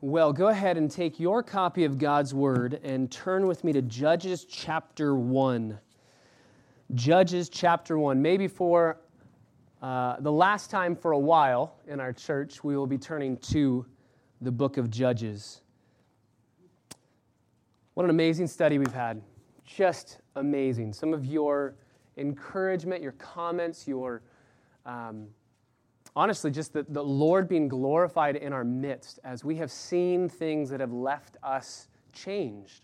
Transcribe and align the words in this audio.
Well, 0.00 0.32
go 0.32 0.46
ahead 0.46 0.76
and 0.76 0.88
take 0.88 1.18
your 1.18 1.42
copy 1.42 1.82
of 1.82 1.98
God's 1.98 2.32
Word 2.32 2.78
and 2.84 3.10
turn 3.10 3.48
with 3.48 3.64
me 3.64 3.72
to 3.72 3.82
Judges 3.82 4.44
chapter 4.44 5.16
1. 5.16 5.76
Judges 6.94 7.48
chapter 7.48 7.98
1. 7.98 8.22
Maybe 8.22 8.46
for 8.46 9.00
uh, 9.82 10.20
the 10.20 10.30
last 10.30 10.70
time 10.70 10.94
for 10.94 11.10
a 11.10 11.18
while 11.18 11.74
in 11.88 11.98
our 11.98 12.12
church, 12.12 12.62
we 12.62 12.76
will 12.76 12.86
be 12.86 12.96
turning 12.96 13.38
to 13.38 13.84
the 14.40 14.52
book 14.52 14.76
of 14.76 14.88
Judges. 14.88 15.62
What 17.94 18.04
an 18.04 18.10
amazing 18.10 18.46
study 18.46 18.78
we've 18.78 18.94
had. 18.94 19.20
Just 19.64 20.18
amazing. 20.36 20.92
Some 20.92 21.12
of 21.12 21.26
your 21.26 21.74
encouragement, 22.16 23.02
your 23.02 23.12
comments, 23.18 23.88
your 23.88 24.22
um, 24.86 25.26
honestly, 26.18 26.50
just 26.50 26.72
the, 26.72 26.84
the 26.88 27.02
Lord 27.02 27.48
being 27.48 27.68
glorified 27.68 28.34
in 28.34 28.52
our 28.52 28.64
midst 28.64 29.20
as 29.22 29.44
we 29.44 29.54
have 29.54 29.70
seen 29.70 30.28
things 30.28 30.68
that 30.68 30.80
have 30.80 30.92
left 30.92 31.36
us 31.44 31.86
changed. 32.12 32.82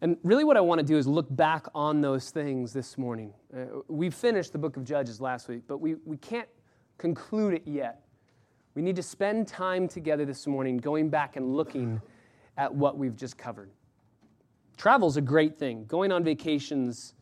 And 0.00 0.16
really, 0.24 0.42
what 0.42 0.56
I 0.56 0.60
want 0.60 0.80
to 0.80 0.84
do 0.84 0.96
is 0.96 1.06
look 1.06 1.28
back 1.30 1.66
on 1.76 2.00
those 2.00 2.30
things 2.30 2.72
this 2.72 2.98
morning. 2.98 3.32
Uh, 3.56 3.80
we 3.86 4.10
finished 4.10 4.52
the 4.52 4.58
book 4.58 4.76
of 4.76 4.82
Judges 4.82 5.20
last 5.20 5.46
week, 5.46 5.62
but 5.68 5.78
we, 5.78 5.94
we 6.04 6.16
can't 6.16 6.48
conclude 6.98 7.54
it 7.54 7.62
yet. 7.64 8.02
We 8.74 8.82
need 8.82 8.96
to 8.96 9.02
spend 9.02 9.46
time 9.46 9.86
together 9.86 10.24
this 10.24 10.48
morning 10.48 10.78
going 10.78 11.08
back 11.10 11.36
and 11.36 11.54
looking 11.54 12.02
at 12.56 12.74
what 12.74 12.98
we've 12.98 13.16
just 13.16 13.38
covered. 13.38 13.70
Travel's 14.76 15.16
a 15.16 15.20
great 15.20 15.56
thing. 15.56 15.84
Going 15.86 16.10
on 16.10 16.24
vacations, 16.24 17.14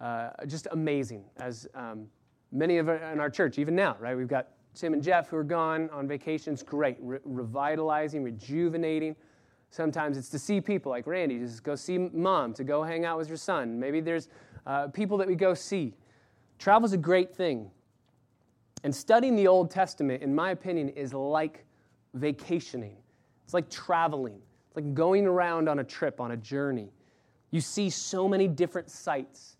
uh, 0.00 0.30
just 0.48 0.66
amazing. 0.72 1.24
As 1.36 1.68
um, 1.76 2.08
many 2.54 2.78
of 2.78 2.88
our, 2.88 2.96
in 3.12 3.20
our 3.20 3.28
church, 3.28 3.58
even 3.58 3.74
now, 3.74 3.96
right? 4.00 4.16
We've 4.16 4.28
got 4.28 4.48
Tim 4.74 4.94
and 4.94 5.02
Jeff 5.02 5.28
who 5.28 5.36
are 5.36 5.44
gone 5.44 5.90
on 5.90 6.08
vacations. 6.08 6.62
Great, 6.62 6.96
Re- 7.00 7.18
revitalizing, 7.24 8.22
rejuvenating. 8.22 9.16
Sometimes 9.70 10.16
it's 10.16 10.28
to 10.30 10.38
see 10.38 10.60
people 10.60 10.90
like 10.90 11.06
Randy, 11.06 11.38
just 11.40 11.64
go 11.64 11.74
see 11.74 11.98
mom, 11.98 12.54
to 12.54 12.64
go 12.64 12.82
hang 12.82 13.04
out 13.04 13.18
with 13.18 13.28
your 13.28 13.36
son. 13.36 13.78
Maybe 13.78 14.00
there's 14.00 14.28
uh, 14.66 14.86
people 14.88 15.18
that 15.18 15.26
we 15.26 15.34
go 15.34 15.52
see. 15.52 15.94
Travel's 16.58 16.92
a 16.92 16.96
great 16.98 17.34
thing. 17.34 17.70
And 18.84 18.94
studying 18.94 19.34
the 19.34 19.48
Old 19.48 19.70
Testament, 19.70 20.22
in 20.22 20.34
my 20.34 20.50
opinion, 20.50 20.90
is 20.90 21.12
like 21.12 21.64
vacationing. 22.14 22.96
It's 23.44 23.54
like 23.54 23.68
traveling. 23.68 24.40
It's 24.68 24.76
like 24.76 24.94
going 24.94 25.26
around 25.26 25.68
on 25.68 25.80
a 25.80 25.84
trip, 25.84 26.20
on 26.20 26.30
a 26.30 26.36
journey. 26.36 26.92
You 27.50 27.60
see 27.60 27.90
so 27.90 28.28
many 28.28 28.46
different 28.46 28.90
sights. 28.90 29.56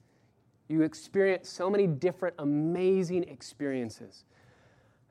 You 0.68 0.82
experience 0.82 1.48
so 1.48 1.68
many 1.68 1.86
different 1.86 2.34
amazing 2.38 3.24
experiences. 3.24 4.24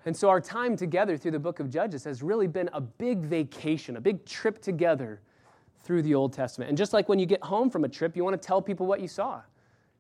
And 0.06 0.16
so, 0.16 0.30
our 0.30 0.42
time 0.42 0.76
together 0.76 1.16
through 1.18 1.32
the 1.32 1.40
book 1.40 1.60
of 1.60 1.70
Judges 1.70 2.04
has 2.04 2.22
really 2.22 2.48
been 2.48 2.70
a 2.74 2.82
big 2.82 3.20
vacation, 3.20 3.96
a 3.96 4.02
big 4.02 4.26
trip 4.26 4.62
together 4.62 5.22
through 5.84 6.02
the 6.02 6.16
Old 6.16 6.34
Testament. 6.34 6.70
And 6.70 6.78
just 6.78 6.94
like 6.94 7.08
when 7.08 7.20
you 7.20 7.26
get 7.26 7.42
home 7.44 7.70
from 7.70 7.84
a 7.84 7.90
trip, 7.90 8.16
you 8.16 8.24
want 8.24 8.40
to 8.42 8.46
tell 8.46 8.62
people 8.62 8.86
what 8.86 9.00
you 9.00 9.08
saw. 9.08 9.42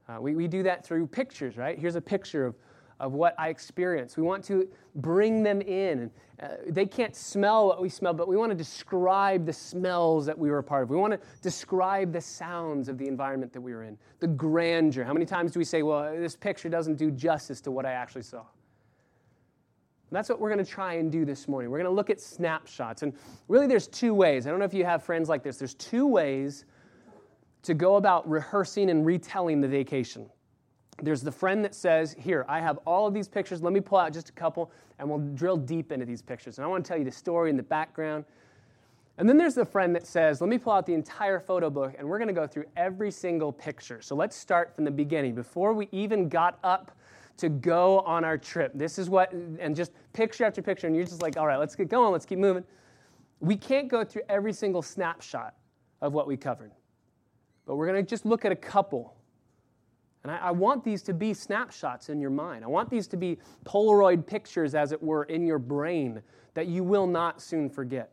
Uh, 0.10 0.18
we, 0.20 0.36
we 0.36 0.48
do 0.48 0.64
that 0.64 0.86
through 0.86 1.08
pictures, 1.08 1.58
right? 1.58 1.78
Here's 1.78 1.96
a 1.96 2.02
picture 2.02 2.46
of, 2.46 2.56
of 3.04 3.12
what 3.12 3.36
I 3.38 3.50
experienced. 3.50 4.16
We 4.16 4.24
want 4.24 4.46
to 4.46 4.68
bring 4.96 5.44
them 5.44 5.62
in. 5.62 6.10
Uh, 6.42 6.48
they 6.68 6.86
can't 6.86 7.14
smell 7.14 7.68
what 7.68 7.82
we 7.82 7.90
smell, 7.90 8.14
but 8.14 8.30
we 8.30 8.38
want 8.38 8.52
to 8.52 8.56
describe 8.56 9.46
the 9.46 9.52
smells 9.52 10.26
that 10.26 10.40
we 10.40 10.50
were 10.50 10.60
a 10.60 10.64
part 10.64 10.84
of. 10.84 10.90
We 10.90 10.96
want 10.96 11.14
to 11.14 11.20
describe 11.42 12.14
the 12.14 12.22
sounds 12.22 12.88
of 12.88 12.98
the 12.98 13.08
environment 13.08 13.52
that 13.54 13.62
we 13.62 13.74
were 13.74 13.84
in, 13.84 13.98
the 14.20 14.28
grandeur. 14.28 15.04
How 15.04 15.12
many 15.12 15.26
times 15.26 15.52
do 15.52 15.60
we 15.60 15.66
say, 15.66 15.84
well, 15.84 16.16
this 16.16 16.38
picture 16.38 16.70
doesn't 16.70 16.96
do 16.96 17.12
justice 17.12 17.60
to 17.62 17.72
what 17.72 17.86
I 17.86 17.92
actually 17.92 18.24
saw? 18.24 18.44
That's 20.10 20.30
what 20.30 20.40
we're 20.40 20.54
going 20.54 20.64
to 20.64 20.72
try 20.72 20.94
and 20.94 21.12
do 21.12 21.26
this 21.26 21.48
morning. 21.48 21.72
We're 21.72 21.80
going 21.80 21.90
to 21.90 21.96
look 21.96 22.12
at 22.12 22.22
snapshots. 22.22 23.02
And 23.02 23.14
really, 23.48 23.68
there's 23.68 23.88
two 23.88 24.14
ways. 24.14 24.48
I 24.48 24.52
don't 24.52 24.60
know 24.60 24.66
if 24.66 24.74
you 24.74 24.86
have 24.86 25.04
friends 25.04 25.28
like 25.28 25.44
this. 25.44 25.58
There's 25.58 25.74
two 25.74 26.06
ways 26.06 26.66
to 27.64 27.74
go 27.74 27.96
about 27.96 28.30
rehearsing 28.30 28.90
and 28.92 29.06
retelling 29.06 29.60
the 29.60 29.68
vacation. 29.68 30.30
There's 31.02 31.22
the 31.22 31.32
friend 31.32 31.64
that 31.66 31.76
says, 31.76 32.16
Here, 32.18 32.46
I 32.48 32.60
have 32.60 32.80
all 32.86 33.08
of 33.08 33.14
these 33.14 33.28
pictures. 33.28 33.62
Let 33.62 33.74
me 33.74 33.80
pull 33.80 33.98
out 33.98 34.14
just 34.14 34.30
a 34.30 34.34
couple, 34.34 34.72
and 35.00 35.10
we'll 35.10 35.20
drill 35.20 35.58
deep 35.58 35.92
into 35.92 36.06
these 36.06 36.22
pictures. 36.22 36.58
And 36.58 36.66
I 36.66 36.68
want 36.68 36.86
to 36.86 36.88
tell 36.88 36.98
you 36.98 37.06
the 37.06 37.12
story 37.12 37.50
and 37.50 37.58
the 37.58 37.64
background. 37.64 38.26
And 39.18 39.30
then 39.30 39.38
there's 39.38 39.54
the 39.54 39.66
friend 39.66 39.96
that 39.96 40.08
says, 40.08 40.42
Let 40.42 40.50
me 40.50 40.58
pull 40.58 40.74
out 40.74 40.86
the 40.86 40.94
entire 40.94 41.40
photo 41.40 41.70
book, 41.70 41.96
and 41.98 42.08
we're 42.08 42.20
going 42.20 42.28
to 42.28 42.34
go 42.34 42.48
through 42.48 42.66
every 42.78 43.12
single 43.12 43.52
picture. 43.52 44.02
So 44.02 44.16
let's 44.16 44.36
start 44.36 44.76
from 44.76 44.86
the 44.86 44.92
beginning. 44.92 45.36
Before 45.36 45.74
we 45.74 45.88
even 45.92 46.30
got 46.30 46.60
up 46.64 46.92
to 47.38 47.50
go 47.50 48.00
on 48.02 48.24
our 48.24 48.38
trip. 48.38 48.72
This 48.76 48.98
is 48.98 49.10
what, 49.10 49.32
and 49.32 49.76
just 49.76 49.92
picture 50.14 50.46
after 50.46 50.62
picture, 50.62 50.88
and 50.88 50.96
you're 50.96 51.06
just 51.06 51.22
like, 51.22 51.38
all 51.38 51.48
right, 51.48 51.58
let's 51.58 51.76
get 51.76 51.90
going, 51.90 52.12
let's 52.12 52.26
keep 52.26 52.40
moving. 52.40 52.64
We 53.40 53.56
can't 53.56 53.88
go 53.90 54.04
through 54.04 54.24
every 54.30 54.54
single 54.54 54.82
snapshot 54.82 55.56
of 56.02 56.14
what 56.14 56.28
we 56.28 56.38
covered, 56.38 56.72
but 57.66 57.76
we're 57.76 57.88
going 57.88 58.04
to 58.04 58.10
just 58.10 58.26
look 58.26 58.46
at 58.46 58.52
a 58.52 58.56
couple. 58.56 59.16
And 60.24 60.32
I, 60.32 60.38
I, 60.38 60.52
want 60.52 60.84
these 60.84 61.02
to 61.04 61.14
be 61.14 61.34
snapshots 61.34 62.10
in 62.10 62.22
your 62.22 62.30
mind. 62.30 62.64
I 62.64 62.68
want 62.68 62.90
these 62.90 63.08
to 63.08 63.18
be 63.18 63.40
Polaroid 63.66 64.26
pictures, 64.26 64.74
as 64.74 64.92
it 64.92 65.04
were, 65.04 65.24
in 65.24 65.46
your 65.46 65.60
brain 65.60 66.22
that 66.54 66.68
you 66.68 66.84
will 66.84 67.08
not 67.08 67.42
soon 67.42 67.70
forget, 67.70 68.12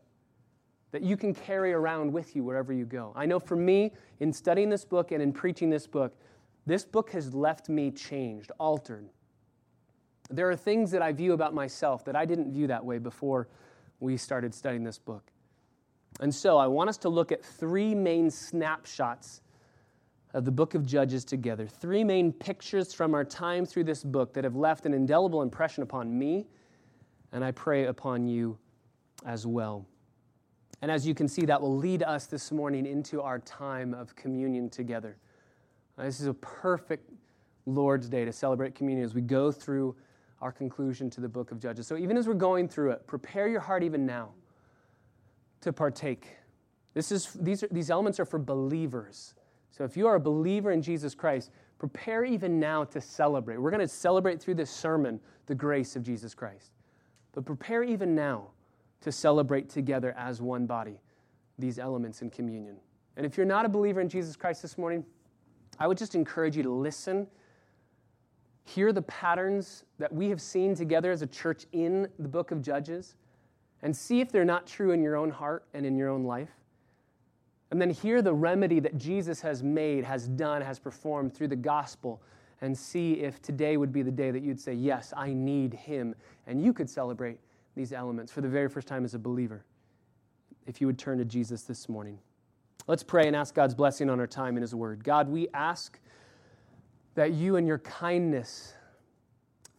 that 0.91 1.03
you 1.03 1.15
can 1.15 1.33
carry 1.33 1.71
around 1.71 2.11
with 2.11 2.35
you 2.35 2.43
wherever 2.43 2.73
you 2.73 2.85
go. 2.85 3.13
I 3.15 3.25
know 3.25 3.39
for 3.39 3.55
me, 3.55 3.93
in 4.19 4.33
studying 4.33 4.69
this 4.69 4.83
book 4.83 5.11
and 5.11 5.21
in 5.21 5.31
preaching 5.31 5.69
this 5.69 5.87
book, 5.87 6.13
this 6.65 6.85
book 6.85 7.11
has 7.11 7.33
left 7.33 7.69
me 7.69 7.91
changed, 7.91 8.51
altered. 8.59 9.09
There 10.29 10.49
are 10.49 10.55
things 10.55 10.91
that 10.91 11.01
I 11.01 11.11
view 11.11 11.33
about 11.33 11.53
myself 11.53 12.05
that 12.05 12.15
I 12.15 12.25
didn't 12.25 12.51
view 12.51 12.67
that 12.67 12.85
way 12.85 12.97
before 12.97 13.47
we 13.99 14.17
started 14.17 14.53
studying 14.53 14.83
this 14.83 14.99
book. 14.99 15.31
And 16.19 16.33
so 16.33 16.57
I 16.57 16.67
want 16.67 16.89
us 16.89 16.97
to 16.99 17.09
look 17.09 17.31
at 17.31 17.43
three 17.43 17.95
main 17.95 18.29
snapshots 18.29 19.41
of 20.33 20.45
the 20.45 20.51
book 20.51 20.75
of 20.75 20.85
Judges 20.85 21.25
together. 21.25 21.67
Three 21.67 22.03
main 22.03 22.31
pictures 22.31 22.93
from 22.93 23.13
our 23.13 23.25
time 23.25 23.65
through 23.65 23.83
this 23.83 24.03
book 24.03 24.33
that 24.33 24.43
have 24.43 24.55
left 24.55 24.85
an 24.85 24.93
indelible 24.93 25.41
impression 25.41 25.83
upon 25.83 26.17
me, 26.17 26.47
and 27.31 27.43
I 27.43 27.51
pray 27.51 27.85
upon 27.85 28.27
you 28.27 28.57
as 29.25 29.45
well. 29.45 29.85
And 30.81 30.89
as 30.89 31.05
you 31.05 31.13
can 31.13 31.27
see, 31.27 31.45
that 31.45 31.61
will 31.61 31.77
lead 31.77 32.01
us 32.01 32.25
this 32.25 32.51
morning 32.51 32.85
into 32.85 33.21
our 33.21 33.39
time 33.39 33.93
of 33.93 34.15
communion 34.15 34.69
together. 34.69 35.17
Uh, 35.97 36.03
this 36.03 36.19
is 36.19 36.27
a 36.27 36.33
perfect 36.33 37.11
Lord's 37.65 38.09
Day 38.09 38.25
to 38.25 38.31
celebrate 38.31 38.73
communion 38.73 39.05
as 39.05 39.13
we 39.13 39.21
go 39.21 39.51
through 39.51 39.95
our 40.41 40.51
conclusion 40.51 41.09
to 41.11 41.21
the 41.21 41.29
book 41.29 41.51
of 41.51 41.59
Judges. 41.59 41.85
So, 41.85 41.97
even 41.97 42.17
as 42.17 42.27
we're 42.27 42.33
going 42.33 42.67
through 42.67 42.91
it, 42.91 43.05
prepare 43.05 43.47
your 43.47 43.59
heart 43.59 43.83
even 43.83 44.05
now 44.05 44.29
to 45.61 45.71
partake. 45.71 46.27
This 46.95 47.11
is, 47.11 47.37
these, 47.39 47.63
are, 47.63 47.67
these 47.69 47.91
elements 47.91 48.19
are 48.19 48.25
for 48.25 48.39
believers. 48.39 49.35
So, 49.71 49.83
if 49.85 49.95
you 49.95 50.05
are 50.07 50.15
a 50.15 50.19
believer 50.19 50.71
in 50.71 50.81
Jesus 50.81 51.15
Christ, 51.15 51.49
prepare 51.79 52.25
even 52.25 52.59
now 52.59 52.83
to 52.83 53.01
celebrate. 53.01 53.57
We're 53.57 53.71
going 53.71 53.81
to 53.81 53.87
celebrate 53.87 54.41
through 54.41 54.55
this 54.55 54.69
sermon 54.69 55.19
the 55.47 55.55
grace 55.55 55.95
of 55.95 56.03
Jesus 56.03 56.35
Christ. 56.35 56.71
But 57.31 57.45
prepare 57.45 57.83
even 57.83 58.13
now 58.13 58.49
to 59.01 59.11
celebrate 59.11 59.69
together 59.69 60.13
as 60.17 60.41
one 60.41 60.65
body 60.65 60.99
these 61.57 61.79
elements 61.79 62.21
in 62.21 62.29
communion. 62.29 62.75
And 63.17 63.25
if 63.25 63.37
you're 63.37 63.45
not 63.45 63.65
a 63.65 63.69
believer 63.69 64.01
in 64.01 64.09
Jesus 64.09 64.35
Christ 64.35 64.61
this 64.61 64.77
morning, 64.77 65.05
I 65.79 65.87
would 65.87 65.97
just 65.97 66.15
encourage 66.15 66.57
you 66.57 66.63
to 66.63 66.71
listen, 66.71 67.27
hear 68.65 68.91
the 68.93 69.01
patterns 69.03 69.85
that 69.99 70.11
we 70.11 70.29
have 70.29 70.41
seen 70.41 70.75
together 70.75 71.11
as 71.11 71.21
a 71.21 71.27
church 71.27 71.65
in 71.71 72.07
the 72.19 72.27
book 72.27 72.51
of 72.51 72.61
Judges, 72.61 73.15
and 73.81 73.95
see 73.95 74.21
if 74.21 74.31
they're 74.31 74.45
not 74.45 74.67
true 74.67 74.91
in 74.91 75.01
your 75.01 75.15
own 75.15 75.31
heart 75.31 75.65
and 75.73 75.85
in 75.85 75.97
your 75.97 76.09
own 76.09 76.23
life. 76.23 76.51
And 77.71 77.81
then 77.81 77.89
hear 77.89 78.21
the 78.21 78.33
remedy 78.33 78.79
that 78.81 78.97
Jesus 78.97 79.41
has 79.41 79.63
made, 79.63 80.03
has 80.03 80.27
done, 80.27 80.61
has 80.61 80.77
performed 80.77 81.33
through 81.33 81.47
the 81.47 81.55
gospel, 81.55 82.21
and 82.59 82.77
see 82.77 83.13
if 83.13 83.41
today 83.41 83.77
would 83.77 83.91
be 83.91 84.03
the 84.03 84.11
day 84.11 84.29
that 84.29 84.43
you'd 84.43 84.59
say, 84.59 84.73
Yes, 84.73 85.13
I 85.17 85.33
need 85.33 85.73
him. 85.73 86.13
And 86.45 86.63
you 86.63 86.73
could 86.73 86.89
celebrate 86.89 87.39
these 87.75 87.93
elements 87.93 88.31
for 88.31 88.41
the 88.41 88.49
very 88.49 88.69
first 88.69 88.87
time 88.87 89.03
as 89.05 89.13
a 89.13 89.19
believer 89.19 89.63
if 90.67 90.79
you 90.79 90.87
would 90.87 90.99
turn 90.99 91.17
to 91.17 91.25
Jesus 91.25 91.63
this 91.63 91.89
morning. 91.89 92.19
Let's 92.87 93.03
pray 93.03 93.27
and 93.27 93.35
ask 93.35 93.55
God's 93.55 93.75
blessing 93.75 94.09
on 94.09 94.19
our 94.19 94.27
time 94.27 94.57
in 94.57 94.61
His 94.61 94.75
Word. 94.75 95.03
God, 95.03 95.29
we 95.29 95.47
ask 95.53 95.99
that 97.15 97.33
you 97.33 97.55
and 97.55 97.67
your 97.67 97.79
kindness, 97.79 98.73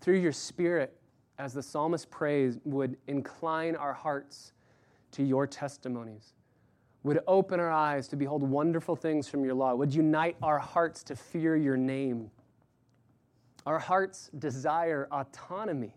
through 0.00 0.19
your 0.19 0.33
Spirit, 0.33 0.97
as 1.39 1.53
the 1.53 1.62
psalmist 1.62 2.11
prays, 2.11 2.59
would 2.65 2.97
incline 3.06 3.75
our 3.77 3.93
hearts 3.93 4.53
to 5.12 5.23
your 5.23 5.47
testimonies, 5.47 6.35
would 7.05 7.21
open 7.27 7.59
our 7.59 7.71
eyes 7.71 8.07
to 8.09 8.17
behold 8.17 8.43
wonderful 8.43 8.95
things 8.95 9.29
from 9.29 9.45
your 9.45 9.55
law, 9.55 9.75
would 9.75 9.95
unite 9.95 10.37
our 10.43 10.59
hearts 10.59 11.03
to 11.05 11.17
fear 11.17 11.57
your 11.57 11.77
name. 11.77 12.31
Our 13.67 13.79
hearts 13.79 14.31
desire 14.39 15.09
autonomy. 15.11 15.95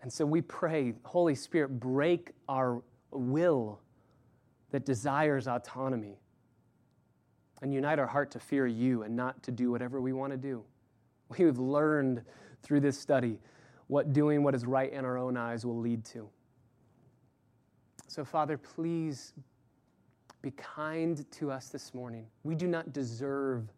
And 0.00 0.12
so 0.12 0.24
we 0.24 0.40
pray, 0.40 0.94
Holy 1.04 1.34
Spirit, 1.34 1.80
break 1.80 2.32
our 2.48 2.82
will 3.10 3.80
that 4.70 4.84
desires 4.84 5.48
autonomy 5.48 6.18
and 7.62 7.72
unite 7.72 7.98
our 7.98 8.06
heart 8.06 8.30
to 8.32 8.38
fear 8.38 8.66
you 8.66 9.02
and 9.02 9.16
not 9.16 9.42
to 9.42 9.50
do 9.50 9.70
whatever 9.70 10.00
we 10.00 10.12
want 10.12 10.32
to 10.32 10.36
do. 10.36 10.62
We've 11.38 11.58
learned 11.58 12.22
through 12.62 12.80
this 12.80 12.98
study 12.98 13.38
what 13.86 14.12
doing 14.12 14.42
what 14.42 14.54
is 14.54 14.66
right 14.66 14.92
in 14.92 15.04
our 15.04 15.18
own 15.18 15.36
eyes 15.36 15.64
will 15.64 15.78
lead 15.78 16.04
to. 16.06 16.28
So, 18.16 18.24
Father, 18.24 18.56
please 18.56 19.34
be 20.40 20.50
kind 20.52 21.30
to 21.32 21.50
us 21.50 21.68
this 21.68 21.92
morning. 21.92 22.24
We 22.44 22.54
do 22.54 22.66
not 22.66 22.94
deserve 22.94 23.70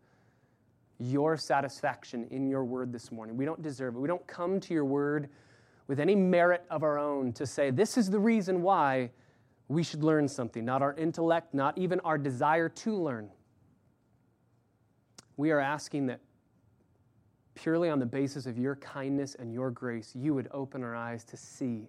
your 1.00 1.36
satisfaction 1.36 2.24
in 2.30 2.46
your 2.46 2.64
word 2.64 2.92
this 2.92 3.10
morning. 3.10 3.36
We 3.36 3.44
don't 3.44 3.62
deserve 3.62 3.96
it. 3.96 3.98
We 3.98 4.06
don't 4.06 4.24
come 4.28 4.60
to 4.60 4.72
your 4.72 4.84
word 4.84 5.28
with 5.88 5.98
any 5.98 6.14
merit 6.14 6.64
of 6.70 6.84
our 6.84 7.00
own 7.00 7.32
to 7.32 7.46
say, 7.48 7.72
this 7.72 7.98
is 7.98 8.10
the 8.10 8.20
reason 8.20 8.62
why 8.62 9.10
we 9.66 9.82
should 9.82 10.04
learn 10.04 10.28
something, 10.28 10.64
not 10.64 10.82
our 10.82 10.94
intellect, 10.94 11.52
not 11.52 11.76
even 11.76 11.98
our 12.04 12.16
desire 12.16 12.68
to 12.68 12.94
learn. 12.94 13.30
We 15.36 15.50
are 15.50 15.58
asking 15.58 16.06
that 16.06 16.20
purely 17.56 17.90
on 17.90 17.98
the 17.98 18.06
basis 18.06 18.46
of 18.46 18.56
your 18.56 18.76
kindness 18.76 19.34
and 19.34 19.52
your 19.52 19.72
grace, 19.72 20.12
you 20.14 20.32
would 20.32 20.46
open 20.52 20.84
our 20.84 20.94
eyes 20.94 21.24
to 21.24 21.36
see 21.36 21.88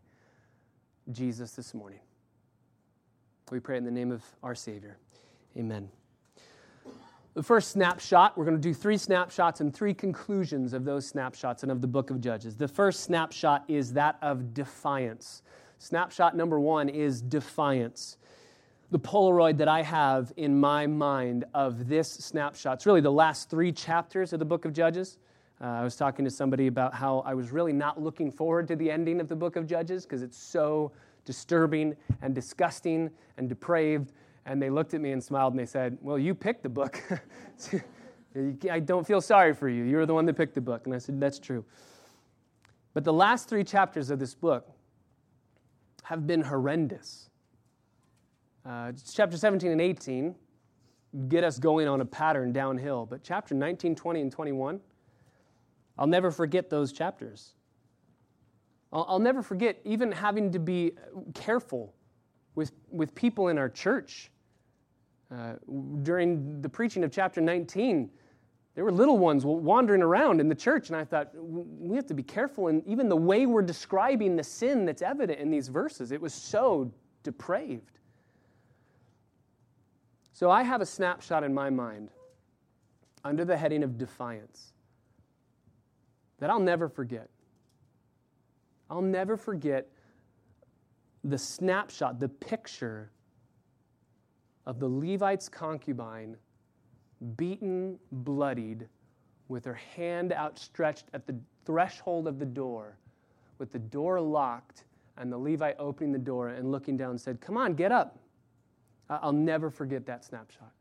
Jesus 1.11 1.51
this 1.51 1.75
morning. 1.75 1.99
We 3.51 3.59
pray 3.59 3.77
in 3.77 3.83
the 3.83 3.91
name 3.91 4.11
of 4.11 4.23
our 4.43 4.53
Savior. 4.53 4.97
Amen. 5.57 5.89
The 7.33 7.43
first 7.43 7.71
snapshot, 7.71 8.37
we're 8.37 8.45
going 8.45 8.57
to 8.57 8.61
do 8.61 8.73
three 8.73 8.97
snapshots 8.97 9.61
and 9.61 9.73
three 9.73 9.93
conclusions 9.93 10.73
of 10.73 10.83
those 10.85 11.07
snapshots 11.07 11.63
and 11.63 11.71
of 11.71 11.81
the 11.81 11.87
book 11.87 12.09
of 12.09 12.21
Judges. 12.21 12.55
The 12.57 12.67
first 12.67 13.01
snapshot 13.01 13.63
is 13.67 13.93
that 13.93 14.17
of 14.21 14.53
defiance. 14.53 15.41
Snapshot 15.77 16.35
number 16.35 16.59
one 16.59 16.89
is 16.89 17.21
defiance. 17.21 18.17
The 18.91 18.99
Polaroid 18.99 19.57
that 19.57 19.67
I 19.67 19.83
have 19.83 20.33
in 20.37 20.59
my 20.59 20.85
mind 20.85 21.45
of 21.53 21.87
this 21.87 22.11
snapshot, 22.11 22.75
it's 22.75 22.85
really 22.85 23.01
the 23.01 23.11
last 23.11 23.49
three 23.49 23.71
chapters 23.71 24.33
of 24.33 24.39
the 24.39 24.45
book 24.45 24.65
of 24.65 24.73
Judges. 24.73 25.17
Uh, 25.61 25.65
I 25.65 25.83
was 25.83 25.95
talking 25.95 26.25
to 26.25 26.31
somebody 26.31 26.67
about 26.67 26.93
how 26.93 27.19
I 27.25 27.33
was 27.33 27.51
really 27.51 27.73
not 27.73 28.01
looking 28.01 28.31
forward 28.31 28.67
to 28.69 28.75
the 28.75 28.89
ending 28.89 29.19
of 29.21 29.27
the 29.27 29.35
book 29.35 29.55
of 29.55 29.67
Judges 29.67 30.05
because 30.05 30.21
it's 30.21 30.37
so 30.37 30.91
disturbing 31.25 31.95
and 32.21 32.33
disgusting 32.33 33.09
and 33.37 33.49
depraved. 33.49 34.13
And 34.45 34.61
they 34.61 34.69
looked 34.69 34.93
at 34.93 35.01
me 35.01 35.11
and 35.11 35.23
smiled 35.23 35.53
and 35.53 35.59
they 35.59 35.65
said, 35.65 35.97
Well, 36.01 36.17
you 36.17 36.33
picked 36.33 36.63
the 36.63 36.69
book. 36.69 37.01
I 38.71 38.79
don't 38.79 39.05
feel 39.05 39.21
sorry 39.21 39.53
for 39.53 39.69
you. 39.69 39.83
You're 39.83 40.05
the 40.05 40.13
one 40.13 40.25
that 40.25 40.35
picked 40.35 40.55
the 40.55 40.61
book. 40.61 40.85
And 40.85 40.95
I 40.95 40.97
said, 40.97 41.19
That's 41.19 41.39
true. 41.39 41.65
But 42.93 43.03
the 43.03 43.13
last 43.13 43.47
three 43.47 43.63
chapters 43.63 44.09
of 44.09 44.19
this 44.19 44.33
book 44.33 44.67
have 46.03 46.25
been 46.25 46.41
horrendous. 46.41 47.29
Uh, 48.65 48.91
chapter 49.13 49.37
17 49.37 49.71
and 49.71 49.81
18 49.81 50.35
get 51.27 51.43
us 51.43 51.59
going 51.59 51.87
on 51.87 52.01
a 52.01 52.05
pattern 52.05 52.51
downhill. 52.51 53.05
But 53.05 53.23
chapter 53.23 53.55
19, 53.55 53.95
20, 53.95 54.21
and 54.21 54.31
21, 54.31 54.79
I'll 55.97 56.07
never 56.07 56.31
forget 56.31 56.69
those 56.69 56.91
chapters. 56.91 57.53
I'll, 58.91 59.19
never 59.19 59.43
forget 59.43 59.79
even 59.85 60.11
having 60.11 60.51
to 60.51 60.59
be 60.59 60.93
careful 61.33 61.93
with, 62.55 62.71
with 62.89 63.13
people 63.13 63.49
in 63.49 63.57
our 63.57 63.69
church. 63.69 64.31
Uh, 65.31 65.53
during 66.01 66.59
the 66.61 66.69
preaching 66.69 67.03
of 67.03 67.11
chapter 67.11 67.39
19, 67.39 68.09
there 68.73 68.83
were 68.83 68.91
little 68.91 69.17
ones 69.17 69.45
wandering 69.45 70.01
around 70.01 70.39
in 70.39 70.47
the 70.47 70.55
church, 70.55 70.87
and 70.87 70.95
I 70.95 71.03
thought, 71.03 71.29
we 71.35 71.95
have 71.97 72.07
to 72.07 72.13
be 72.13 72.23
careful. 72.23 72.67
And 72.67 72.85
even 72.87 73.09
the 73.09 73.17
way 73.17 73.45
we're 73.45 73.61
describing 73.61 74.35
the 74.35 74.43
sin 74.43 74.85
that's 74.85 75.01
evident 75.01 75.39
in 75.39 75.51
these 75.51 75.67
verses, 75.67 76.11
it 76.11 76.21
was 76.21 76.33
so 76.33 76.91
depraved. 77.21 77.99
So 80.33 80.49
I 80.49 80.63
have 80.63 80.81
a 80.81 80.85
snapshot 80.85 81.43
in 81.43 81.53
my 81.53 81.69
mind 81.69 82.09
under 83.23 83.43
the 83.43 83.57
heading 83.57 83.83
of 83.83 83.97
defiance 83.97 84.73
that 86.39 86.49
I'll 86.49 86.59
never 86.59 86.87
forget. 86.87 87.29
I'll 88.89 89.01
never 89.01 89.37
forget 89.37 89.87
the 91.23 91.37
snapshot, 91.37 92.19
the 92.19 92.29
picture 92.29 93.11
of 94.65 94.79
the 94.79 94.87
Levite's 94.87 95.49
concubine 95.49 96.37
beaten, 97.37 97.99
bloodied, 98.11 98.87
with 99.47 99.65
her 99.65 99.73
hand 99.73 100.31
outstretched 100.31 101.05
at 101.13 101.25
the 101.27 101.35
threshold 101.65 102.27
of 102.27 102.39
the 102.39 102.45
door, 102.45 102.97
with 103.57 103.71
the 103.71 103.79
door 103.79 104.21
locked, 104.21 104.85
and 105.17 105.31
the 105.31 105.37
Levite 105.37 105.75
opening 105.79 106.11
the 106.13 106.19
door 106.19 106.49
and 106.49 106.71
looking 106.71 106.95
down 106.95 107.11
and 107.11 107.21
said, 107.21 107.41
Come 107.41 107.57
on, 107.57 107.73
get 107.73 107.91
up. 107.91 108.17
I'll 109.09 109.33
never 109.33 109.69
forget 109.69 110.05
that 110.05 110.23
snapshot. 110.23 110.71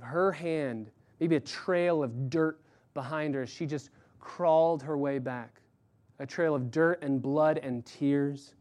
Her 0.00 0.32
hand, 0.32 0.90
maybe 1.20 1.36
a 1.36 1.40
trail 1.40 2.02
of 2.02 2.28
dirt 2.28 2.60
behind 2.94 3.34
her 3.34 3.46
she 3.46 3.64
just 3.64 3.90
crawled 4.18 4.82
her 4.82 4.98
way 4.98 5.18
back. 5.18 5.60
A 6.18 6.26
trail 6.26 6.54
of 6.54 6.70
dirt 6.70 7.02
and 7.02 7.20
blood 7.20 7.58
and 7.58 7.84
tears, 7.84 8.54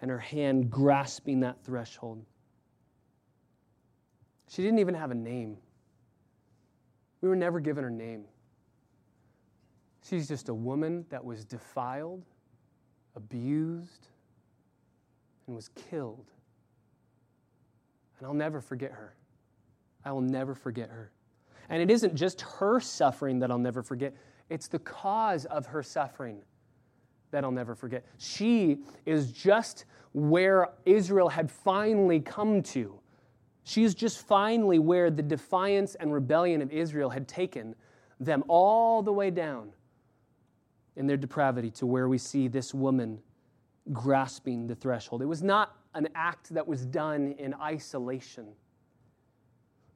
and 0.00 0.10
her 0.10 0.18
hand 0.18 0.70
grasping 0.70 1.40
that 1.40 1.62
threshold. 1.64 2.24
She 4.48 4.62
didn't 4.62 4.80
even 4.80 4.94
have 4.94 5.10
a 5.10 5.14
name. 5.14 5.56
We 7.20 7.28
were 7.28 7.36
never 7.36 7.60
given 7.60 7.84
her 7.84 7.90
name. 7.90 8.24
She's 10.04 10.28
just 10.28 10.48
a 10.48 10.54
woman 10.54 11.06
that 11.08 11.24
was 11.24 11.44
defiled, 11.44 12.24
abused, 13.16 14.08
and 15.46 15.54
was 15.54 15.70
killed. 15.90 16.30
And 18.18 18.26
I'll 18.26 18.34
never 18.34 18.60
forget 18.60 18.90
her. 18.90 19.14
I 20.04 20.12
will 20.12 20.20
never 20.20 20.54
forget 20.54 20.90
her. 20.90 21.12
And 21.68 21.80
it 21.80 21.90
isn't 21.90 22.14
just 22.14 22.40
her 22.42 22.80
suffering 22.80 23.38
that 23.38 23.50
I'll 23.50 23.58
never 23.58 23.82
forget, 23.82 24.14
it's 24.50 24.68
the 24.68 24.80
cause 24.80 25.44
of 25.46 25.66
her 25.66 25.82
suffering 25.82 26.42
that 27.32 27.44
I'll 27.44 27.50
never 27.50 27.74
forget. 27.74 28.04
She 28.18 28.78
is 29.04 29.32
just 29.32 29.84
where 30.12 30.68
Israel 30.86 31.28
had 31.28 31.50
finally 31.50 32.20
come 32.20 32.62
to 32.62 33.02
she 33.64 33.84
is 33.84 33.94
just 33.94 34.26
finally 34.26 34.78
where 34.78 35.10
the 35.10 35.22
defiance 35.22 35.94
and 35.94 36.12
rebellion 36.12 36.62
of 36.62 36.72
Israel 36.72 37.10
had 37.10 37.28
taken 37.28 37.74
them 38.18 38.42
all 38.48 39.02
the 39.02 39.12
way 39.12 39.30
down 39.30 39.70
in 40.96 41.06
their 41.06 41.16
depravity 41.16 41.70
to 41.70 41.86
where 41.86 42.08
we 42.08 42.18
see 42.18 42.48
this 42.48 42.74
woman 42.74 43.18
grasping 43.92 44.66
the 44.66 44.74
threshold. 44.74 45.22
It 45.22 45.26
was 45.26 45.42
not 45.42 45.76
an 45.94 46.08
act 46.14 46.52
that 46.54 46.66
was 46.66 46.84
done 46.86 47.34
in 47.38 47.54
isolation 47.54 48.48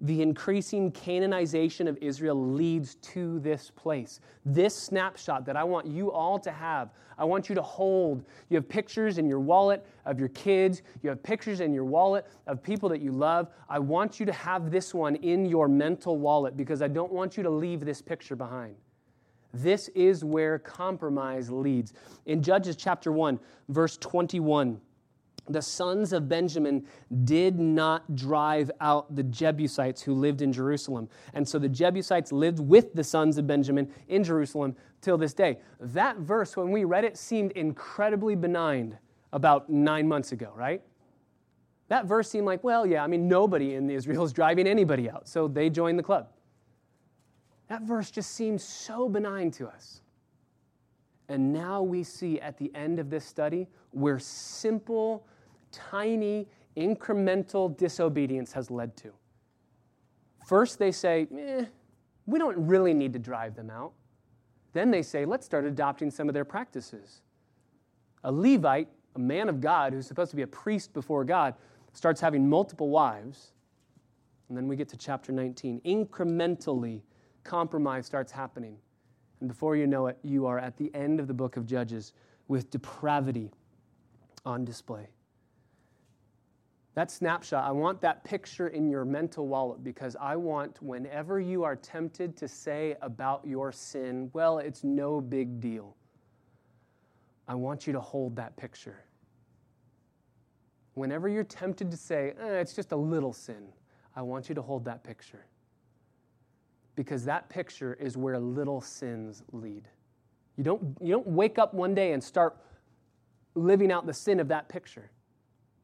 the 0.03 0.21
increasing 0.21 0.93
Canaanization 0.93 1.89
of 1.89 1.97
Israel 2.03 2.53
leads 2.53 2.97
to 2.97 3.39
this 3.41 3.71
place. 3.75 4.21
This 4.45 4.75
snapshot 4.75 5.47
that 5.47 5.57
I 5.57 5.65
want 5.65 5.87
you 5.87 6.13
all 6.13 6.39
to 6.41 6.53
have, 6.53 6.91
I 7.19 7.25
want 7.25 7.49
you 7.49 7.55
to 7.55 7.63
hold. 7.63 8.25
You 8.51 8.57
have 8.57 8.69
pictures 8.69 9.17
in 9.17 9.27
your 9.27 9.41
wallet 9.41 9.87
of 10.05 10.19
your 10.19 10.29
kids, 10.29 10.83
you 11.03 11.09
have 11.09 11.23
pictures 11.23 11.61
in 11.61 11.73
your 11.73 11.85
wallet 11.85 12.27
of 12.47 12.63
people 12.63 12.91
that 12.91 13.01
you 13.01 13.11
love. 13.11 13.49
I 13.71 13.79
want 13.79 14.21
you 14.21 14.27
to 14.27 14.33
have 14.33 14.71
this 14.71 14.93
one 14.93 15.17
in 15.17 15.47
your 15.47 15.67
mental 15.67 16.19
wallet 16.19 16.57
because 16.57 16.83
I 16.83 16.89
don't 16.89 17.13
want 17.13 17.39
you 17.39 17.43
to 17.43 17.51
leave 17.51 17.85
this 17.85 18.03
picture 18.03 18.37
behind. 18.37 18.77
This 19.55 19.89
is 19.89 20.23
where 20.23 20.59
compromise 20.59 21.51
leads. 21.51 21.95
In 22.27 22.43
Judges 22.43 22.77
chapter 22.77 23.13
1, 23.13 23.41
verse 23.71 23.97
21, 23.97 24.79
the 25.49 25.63
sons 25.63 26.13
of 26.13 26.29
Benjamin 26.29 26.85
did 27.25 27.59
not 27.59 28.15
drive 28.15 28.71
out 28.81 29.15
the 29.15 29.23
Jebusites 29.23 30.03
who 30.03 30.15
lived 30.15 30.43
in 30.43 30.53
Jerusalem. 30.53 31.09
And 31.35 31.49
so 31.49 31.59
the 31.59 31.69
Jebusites 31.69 32.33
lived 32.33 32.61
with 32.61 32.95
the 32.95 33.05
sons 33.05 33.39
of 33.39 33.47
Benjamin 33.47 33.93
in 34.09 34.25
Jerusalem 34.25 34.77
till 35.01 35.19
this 35.19 35.35
day. 35.35 35.59
That 35.81 36.19
verse, 36.19 36.57
when 36.57 36.71
we 36.71 36.85
read 36.85 37.05
it, 37.05 37.17
seemed 37.17 37.53
incredibly 37.53 38.35
benign 38.35 38.99
about 39.33 39.69
nine 39.69 40.09
months 40.09 40.33
ago, 40.33 40.53
right? 40.55 40.83
That 41.89 42.07
verse 42.07 42.29
seemed 42.29 42.47
like, 42.47 42.65
well, 42.65 42.85
yeah, 42.85 43.05
I 43.05 43.07
mean, 43.07 43.29
nobody 43.29 43.75
in 43.75 43.89
Israel 43.89 44.25
is 44.25 44.33
driving 44.33 44.67
anybody 44.67 45.09
out, 45.09 45.29
so 45.29 45.47
they 45.47 45.71
joined 45.71 45.99
the 45.99 46.03
club. 46.03 46.29
That 47.69 47.83
verse 47.83 48.11
just 48.11 48.33
seems 48.33 48.63
so 48.63 49.09
benign 49.09 49.51
to 49.53 49.69
us. 49.69 50.01
And 51.29 51.53
now 51.53 51.83
we 51.83 52.05
see 52.05 52.41
at 52.41 52.57
the 52.57 52.73
end 52.75 52.99
of 52.99 53.11
this 53.11 53.25
study 53.25 53.67
where 53.91 54.19
simple, 54.19 55.27
tiny, 55.73 56.49
incremental 56.77 57.77
disobedience 57.77 58.53
has 58.53 58.71
led 58.71 58.97
to. 58.99 59.13
First, 60.47 60.79
they 60.79 60.93
say, 60.93 61.27
eh, 61.37 61.65
we 62.27 62.39
don't 62.39 62.57
really 62.67 62.95
need 62.95 63.13
to 63.15 63.19
drive 63.19 63.55
them 63.55 63.71
out. 63.71 63.93
Then 64.73 64.91
they 64.91 65.03
say, 65.03 65.25
let's 65.25 65.47
start 65.47 65.65
adopting 65.65 66.11
some 66.11 66.29
of 66.29 66.35
their 66.35 66.45
practices. 66.45 67.23
A 68.25 68.31
Levite, 68.31 68.89
a 69.15 69.19
man 69.19 69.49
of 69.49 69.61
God 69.61 69.93
who's 69.93 70.07
supposed 70.07 70.31
to 70.31 70.37
be 70.37 70.43
a 70.43 70.47
priest 70.47 70.93
before 70.93 71.25
God, 71.25 71.55
starts 71.93 72.21
having 72.21 72.49
multiple 72.49 72.91
wives. 72.91 73.53
And 74.49 74.57
then 74.57 74.69
we 74.69 74.77
get 74.77 74.89
to 74.91 74.97
chapter 74.97 75.33
19. 75.33 75.81
Incrementally, 75.85 77.01
compromise 77.43 78.07
starts 78.07 78.31
happening. 78.31 78.77
And 79.41 79.49
before 79.49 79.77
you 79.77 79.87
know 79.87 80.07
it, 80.07 80.19
you 80.23 80.47
are 80.47 80.59
at 80.59 80.77
the 80.77 80.95
end 80.95 81.21
of 81.21 81.27
the 81.27 81.35
book 81.35 81.57
of 81.57 81.67
Judges 81.67 82.13
with 82.49 82.71
depravity 82.71 83.51
on 84.45 84.65
display. 84.65 85.09
That 86.97 87.11
snapshot, 87.11 87.63
I 87.63 87.73
want 87.73 88.01
that 88.01 88.25
picture 88.25 88.69
in 88.69 88.89
your 88.89 89.05
mental 89.05 89.47
wallet 89.47 89.85
because 89.85 90.17
I 90.19 90.35
want 90.35 90.83
whenever 90.83 91.39
you 91.39 91.63
are 91.63 91.77
tempted 91.77 92.39
to 92.39 92.49
say 92.49 92.97
about 93.03 93.47
your 93.47 93.71
sin, 93.71 94.31
well, 94.33 94.59
it's 94.59 94.83
no 94.83 95.21
big 95.21 95.61
deal. 95.61 95.95
I 97.47 97.55
want 97.55 97.87
you 97.87 97.93
to 97.93 98.01
hold 98.01 98.35
that 98.37 98.57
picture. 98.57 99.05
whenever 100.95 101.29
you're 101.29 101.45
tempted 101.45 101.91
to 101.91 101.97
say, 101.99 102.33
eh, 102.41 102.61
it's 102.61 102.73
just 102.73 102.93
a 102.93 102.97
little 102.97 103.35
sin, 103.35 103.69
I 104.17 104.23
want 104.23 104.49
you 104.49 104.55
to 104.55 104.63
hold 104.63 104.87
that 104.87 105.05
picture. 105.05 105.45
Because 106.95 107.27
that 107.27 107.51
picture 107.51 107.93
is 108.01 108.17
where 108.17 108.39
little 108.39 108.81
sins 108.81 109.43
lead. 109.53 109.87
You 110.57 110.65
don't, 110.65 110.97
you 111.03 111.13
don't 111.13 111.27
wake 111.27 111.59
up 111.59 111.75
one 111.75 111.95
day 111.95 112.15
and 112.15 112.25
start 112.25 112.57
living 113.55 113.93
out 113.93 114.07
the 114.07 114.15
sin 114.15 114.41
of 114.41 114.49
that 114.49 114.71
picture. 114.71 115.11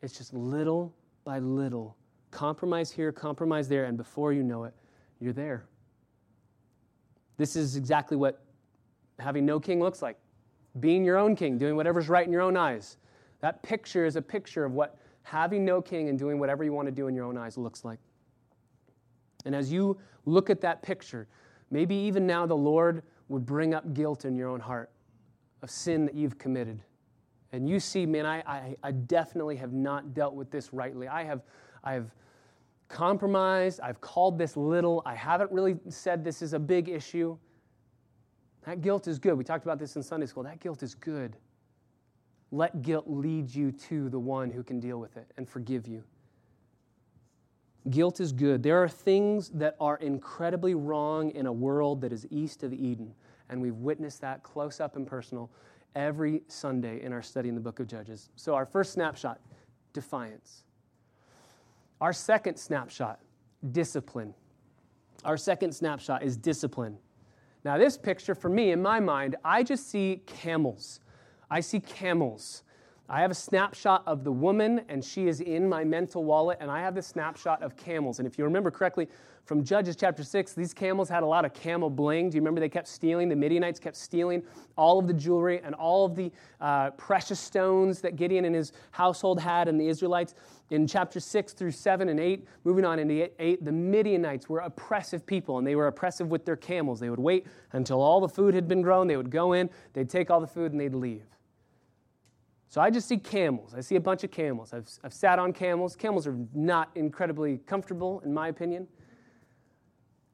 It's 0.01 0.17
just 0.17 0.33
little 0.33 0.95
by 1.25 1.39
little, 1.39 1.97
compromise 2.31 2.91
here, 2.91 3.13
compromise 3.13 3.69
there, 3.69 3.85
and 3.85 3.97
before 3.97 4.33
you 4.33 4.43
know 4.43 4.65
it, 4.65 4.75
you're 5.21 5.33
there. 5.33 5.65
This 7.37 7.57
is 7.57 7.77
exactly 7.77 8.17
what 8.17 8.45
having 9.19 9.47
no 9.47 9.61
king 9.61 9.81
looks 9.81 10.03
like 10.03 10.19
being 10.81 11.05
your 11.05 11.19
own 11.19 11.37
king, 11.37 11.59
doing 11.59 11.77
whatever's 11.77 12.09
right 12.09 12.27
in 12.27 12.33
your 12.33 12.41
own 12.41 12.57
eyes. 12.57 12.97
That 13.41 13.63
picture 13.63 14.05
is 14.07 14.17
a 14.17 14.23
picture 14.23 14.65
of 14.65 14.73
what 14.73 14.99
having 15.23 15.65
no 15.65 15.83
king 15.83 16.09
and 16.09 16.19
doing 16.19 16.39
whatever 16.39 16.65
you 16.65 16.73
want 16.73 16.87
to 16.87 16.93
do 16.93 17.09
in 17.09 17.15
your 17.15 17.25
own 17.25 17.37
eyes 17.37 17.59
looks 17.59 17.85
like. 17.85 17.99
And 19.45 19.55
as 19.55 19.73
you 19.73 19.99
look 20.25 20.51
at 20.51 20.61
that 20.63 20.83
picture, 20.83 21.29
maybe 21.71 21.95
even 21.95 22.27
now 22.27 22.47
the 22.47 22.57
Lord 22.57 23.03
would 23.29 23.45
bring 23.45 23.75
up 23.75 23.95
guilt 23.95 24.25
in 24.25 24.37
your 24.37 24.49
own 24.49 24.61
heart 24.61 24.91
of 25.63 25.71
sin 25.71 26.07
that 26.07 26.15
you've 26.15 26.39
committed. 26.39 26.83
And 27.53 27.69
you 27.69 27.79
see, 27.81 28.07
man, 28.07 28.25
I, 28.25 28.39
I, 28.41 28.77
I 28.83 28.91
definitely 28.93 29.57
have 29.57 29.73
not 29.73 30.15
dealt 30.15 30.35
with 30.35 30.51
this 30.51 30.73
rightly. 30.73 31.07
I 31.07 31.25
have, 31.25 31.43
I 31.85 31.93
have 31.93 32.11
compromised. 32.89 33.81
I've 33.81 34.01
called 34.01 34.39
this 34.39 34.57
little. 34.57 35.03
I 35.05 35.15
haven't 35.15 35.53
really 35.53 35.77
said 35.89 36.25
this 36.25 36.41
is 36.41 36.55
a 36.55 36.59
big 36.59 36.89
issue. 36.89 37.37
That 38.65 38.81
guilt 38.81 39.07
is 39.07 39.19
good. 39.19 39.35
We 39.35 39.45
talked 39.45 39.65
about 39.65 39.79
this 39.79 39.97
in 39.97 40.03
Sunday 40.03 40.27
school. 40.27 40.45
That 40.45 40.61
guilt 40.61 40.83
is 40.83 40.95
good. 40.95 41.37
Let 42.51 42.83
guilt 42.83 43.05
lead 43.09 43.55
you 43.55 43.73
to 43.73 44.09
the 44.09 44.19
one 44.19 44.51
who 44.51 44.63
can 44.63 44.79
deal 44.79 44.99
with 44.99 45.17
it 45.17 45.31
and 45.37 45.49
forgive 45.49 45.87
you. 45.87 46.05
Guilt 47.91 48.21
is 48.21 48.33
good. 48.33 48.63
There 48.63 48.81
are 48.81 48.89
things 48.89 49.49
that 49.51 49.75
are 49.81 49.97
incredibly 49.97 50.75
wrong 50.75 51.31
in 51.33 51.47
a 51.47 51.53
world 51.53 52.01
that 52.03 52.13
is 52.13 52.27
east 52.31 52.63
of 52.63 52.73
Eden, 52.73 53.13
and 53.49 53.61
we've 53.61 53.75
witnessed 53.75 54.21
that 54.21 54.43
close 54.45 54.79
up 54.81 54.95
and 54.95 55.05
personal 55.05 55.51
every 55.95 56.43
Sunday 56.49 57.03
in 57.03 57.13
our 57.13 57.23
study 57.23 57.49
in 57.49 57.55
the 57.55 57.61
book 57.61 57.81
of 57.81 57.87
Judges. 57.87 58.31
So, 58.37 58.55
our 58.55 58.67
first 58.67 58.93
snapshot 58.93 59.41
defiance. 59.93 60.65
Our 62.01 62.13
second 62.13 62.57
snapshot 62.57 63.21
discipline. 63.71 64.35
Our 65.25 65.37
second 65.37 65.73
snapshot 65.73 66.23
is 66.23 66.37
discipline. 66.37 66.99
Now, 67.65 67.79
this 67.79 67.97
picture 67.97 68.35
for 68.35 68.49
me, 68.49 68.73
in 68.73 68.83
my 68.83 68.99
mind, 68.99 69.37
I 69.45 69.63
just 69.63 69.89
see 69.89 70.23
camels. 70.27 71.01
I 71.51 71.61
see 71.61 71.81
camels. 71.81 72.65
I 73.13 73.21
have 73.21 73.31
a 73.31 73.35
snapshot 73.35 74.05
of 74.07 74.25
the 74.25 74.33
woman, 74.33 74.87
and 74.89 75.05
she 75.05 75.29
is 75.29 75.43
in 75.43 75.69
my 75.69 75.85
mental 75.85 76.25
wallet, 76.25 76.57
and 76.63 76.71
I 76.71 76.81
have 76.81 76.95
the 76.95 77.03
snapshot 77.03 77.63
of 77.63 77.77
camels. 77.77 78.19
And 78.21 78.27
if 78.27 78.39
you 78.39 78.45
remember 78.45 78.71
correctly 78.71 79.07
from 79.45 79.63
Judges 79.63 79.97
chapter 79.97 80.25
6, 80.25 80.55
these 80.55 80.73
camels 80.73 81.11
had 81.11 81.23
a 81.23 81.27
lot 81.27 81.45
of 81.45 81.53
camel 81.53 81.91
bling. 81.91 82.31
Do 82.31 82.37
you 82.37 82.41
remember 82.41 82.59
they 82.59 82.71
kept 82.71 82.89
stealing? 82.89 83.29
The 83.29 83.37
Midianites 83.37 83.79
kept 83.79 83.97
stealing 83.97 84.43
all 84.79 84.99
of 84.99 85.07
the 85.07 85.13
jewelry 85.13 85.61
and 85.63 85.75
all 85.75 86.07
of 86.07 86.17
the 86.17 86.33
uh, 86.63 86.93
precious 86.93 87.39
stones 87.39 88.01
that 88.01 88.17
Gideon 88.17 88.47
and 88.47 88.55
his 88.55 88.73
household 88.93 89.39
had, 89.39 89.69
and 89.69 89.79
the 89.79 89.89
Israelites. 89.89 90.35
In 90.71 90.87
chapter 90.87 91.21
6 91.21 91.53
through 91.53 91.73
7 91.73 92.09
and 92.09 92.19
8, 92.19 92.47
moving 92.65 92.87
on 92.87 92.99
into 92.99 93.31
8, 93.39 93.63
the 93.63 93.73
Midianites 93.73 94.49
were 94.49 94.61
oppressive 94.61 95.27
people, 95.27 95.59
and 95.59 95.67
they 95.67 95.77
were 95.77 95.89
oppressive 95.89 96.29
with 96.29 96.47
their 96.47 96.57
camels. 96.57 96.99
They 96.99 97.11
would 97.11 97.21
wait 97.21 97.47
until 97.73 98.01
all 98.01 98.23
the 98.23 98.29
food 98.29 98.55
had 98.55 98.67
been 98.69 98.81
grown, 98.81 99.07
they 99.07 99.19
would 99.19 99.31
go 99.31 99.53
in, 99.53 99.69
they'd 99.93 100.09
take 100.09 100.31
all 100.31 100.41
the 100.41 100.47
food, 100.47 100.73
and 100.73 100.81
they'd 100.81 100.95
leave. 100.95 101.27
So 102.73 102.81
I 102.81 102.89
just 102.89 103.07
see 103.07 103.19
camels. 103.19 103.75
I 103.75 103.83
see 103.83 103.97
a 103.97 104.01
bunch 104.01 104.25
of 104.25 104.31
camels. 104.31 104.73
I've, 104.73 104.89
I've 105.05 105.13
sat 105.13 105.39
on 105.39 105.53
camels. 105.53 105.95
Camels 105.95 106.27
are 106.27 106.39
not 106.55 106.89
incredibly 106.95 107.59
comfortable, 107.67 108.23
in 108.25 108.33
my 108.33 108.49
opinion. 108.49 108.89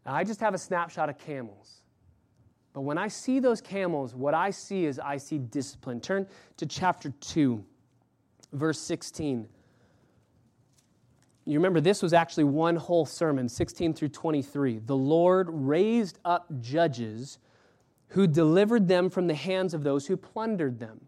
I 0.06 0.22
just 0.22 0.38
have 0.38 0.54
a 0.54 0.58
snapshot 0.58 1.08
of 1.08 1.18
camels. 1.18 1.82
But 2.74 2.82
when 2.82 2.96
I 2.96 3.08
see 3.08 3.40
those 3.40 3.60
camels, 3.60 4.14
what 4.14 4.34
I 4.34 4.50
see 4.50 4.84
is 4.84 5.00
I 5.00 5.16
see 5.16 5.38
discipline. 5.38 6.00
Turn 6.00 6.28
to 6.58 6.66
chapter 6.66 7.10
2, 7.10 7.64
verse 8.52 8.78
16. 8.78 9.48
You 11.44 11.58
remember, 11.58 11.80
this 11.80 12.02
was 12.02 12.12
actually 12.12 12.44
one 12.44 12.76
whole 12.76 13.04
sermon, 13.04 13.48
16 13.48 13.94
through 13.94 14.10
23. 14.10 14.78
The 14.86 14.94
Lord 14.94 15.48
raised 15.50 16.20
up 16.24 16.46
judges 16.60 17.40
who 18.10 18.28
delivered 18.28 18.86
them 18.86 19.10
from 19.10 19.26
the 19.26 19.34
hands 19.34 19.74
of 19.74 19.82
those 19.82 20.06
who 20.06 20.16
plundered 20.16 20.78
them. 20.78 21.00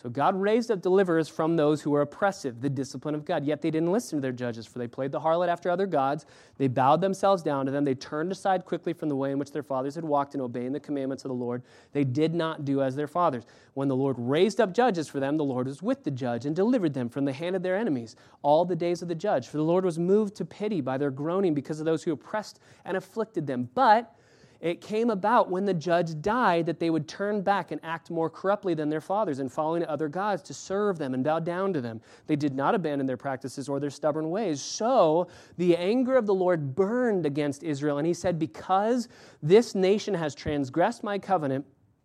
So 0.00 0.08
God 0.08 0.40
raised 0.40 0.70
up 0.70 0.80
deliverers 0.80 1.28
from 1.28 1.56
those 1.56 1.82
who 1.82 1.90
were 1.90 2.02
oppressive, 2.02 2.60
the 2.60 2.70
discipline 2.70 3.16
of 3.16 3.24
God. 3.24 3.44
Yet 3.44 3.62
they 3.62 3.70
didn't 3.70 3.90
listen 3.90 4.18
to 4.18 4.22
their 4.22 4.30
judges, 4.30 4.64
for 4.64 4.78
they 4.78 4.86
played 4.86 5.10
the 5.10 5.18
harlot 5.18 5.48
after 5.48 5.70
other 5.70 5.86
gods. 5.86 6.24
They 6.56 6.68
bowed 6.68 7.00
themselves 7.00 7.42
down 7.42 7.66
to 7.66 7.72
them. 7.72 7.84
They 7.84 7.96
turned 7.96 8.30
aside 8.30 8.64
quickly 8.64 8.92
from 8.92 9.08
the 9.08 9.16
way 9.16 9.32
in 9.32 9.40
which 9.40 9.50
their 9.50 9.64
fathers 9.64 9.96
had 9.96 10.04
walked 10.04 10.36
in 10.36 10.40
obeying 10.40 10.72
the 10.72 10.78
commandments 10.78 11.24
of 11.24 11.30
the 11.30 11.34
Lord. 11.34 11.64
They 11.92 12.04
did 12.04 12.32
not 12.32 12.64
do 12.64 12.80
as 12.80 12.94
their 12.94 13.08
fathers. 13.08 13.42
When 13.74 13.88
the 13.88 13.96
Lord 13.96 14.14
raised 14.20 14.60
up 14.60 14.72
judges 14.72 15.08
for 15.08 15.18
them, 15.18 15.36
the 15.36 15.42
Lord 15.42 15.66
was 15.66 15.82
with 15.82 16.04
the 16.04 16.12
judge 16.12 16.46
and 16.46 16.54
delivered 16.54 16.94
them 16.94 17.08
from 17.08 17.24
the 17.24 17.32
hand 17.32 17.56
of 17.56 17.64
their 17.64 17.76
enemies 17.76 18.14
all 18.42 18.64
the 18.64 18.76
days 18.76 19.02
of 19.02 19.08
the 19.08 19.16
judge. 19.16 19.48
For 19.48 19.56
the 19.56 19.64
Lord 19.64 19.84
was 19.84 19.98
moved 19.98 20.36
to 20.36 20.44
pity 20.44 20.80
by 20.80 20.96
their 20.96 21.10
groaning 21.10 21.54
because 21.54 21.80
of 21.80 21.86
those 21.86 22.04
who 22.04 22.12
oppressed 22.12 22.60
and 22.84 22.96
afflicted 22.96 23.48
them. 23.48 23.68
But 23.74 24.14
it 24.60 24.80
came 24.80 25.10
about 25.10 25.50
when 25.50 25.64
the 25.64 25.74
judge 25.74 26.20
died 26.20 26.66
that 26.66 26.80
they 26.80 26.90
would 26.90 27.06
turn 27.06 27.42
back 27.42 27.70
and 27.70 27.80
act 27.84 28.10
more 28.10 28.28
corruptly 28.28 28.74
than 28.74 28.88
their 28.88 29.00
fathers 29.00 29.38
and 29.38 29.52
following 29.52 29.84
other 29.84 30.08
gods 30.08 30.42
to 30.42 30.54
serve 30.54 30.98
them 30.98 31.14
and 31.14 31.22
bow 31.22 31.38
down 31.38 31.72
to 31.74 31.80
them. 31.80 32.00
They 32.26 32.34
did 32.34 32.54
not 32.54 32.74
abandon 32.74 33.06
their 33.06 33.16
practices 33.16 33.68
or 33.68 33.78
their 33.78 33.90
stubborn 33.90 34.30
ways. 34.30 34.60
So 34.60 35.28
the 35.58 35.76
anger 35.76 36.16
of 36.16 36.26
the 36.26 36.34
Lord 36.34 36.74
burned 36.74 37.24
against 37.24 37.62
Israel, 37.62 37.98
and 37.98 38.06
he 38.06 38.14
said, 38.14 38.36
Because 38.36 39.08
this 39.42 39.76
nation 39.76 40.12
has 40.14 40.34
transgressed 40.34 41.04
my 41.04 41.20
covenant, 41.20 41.64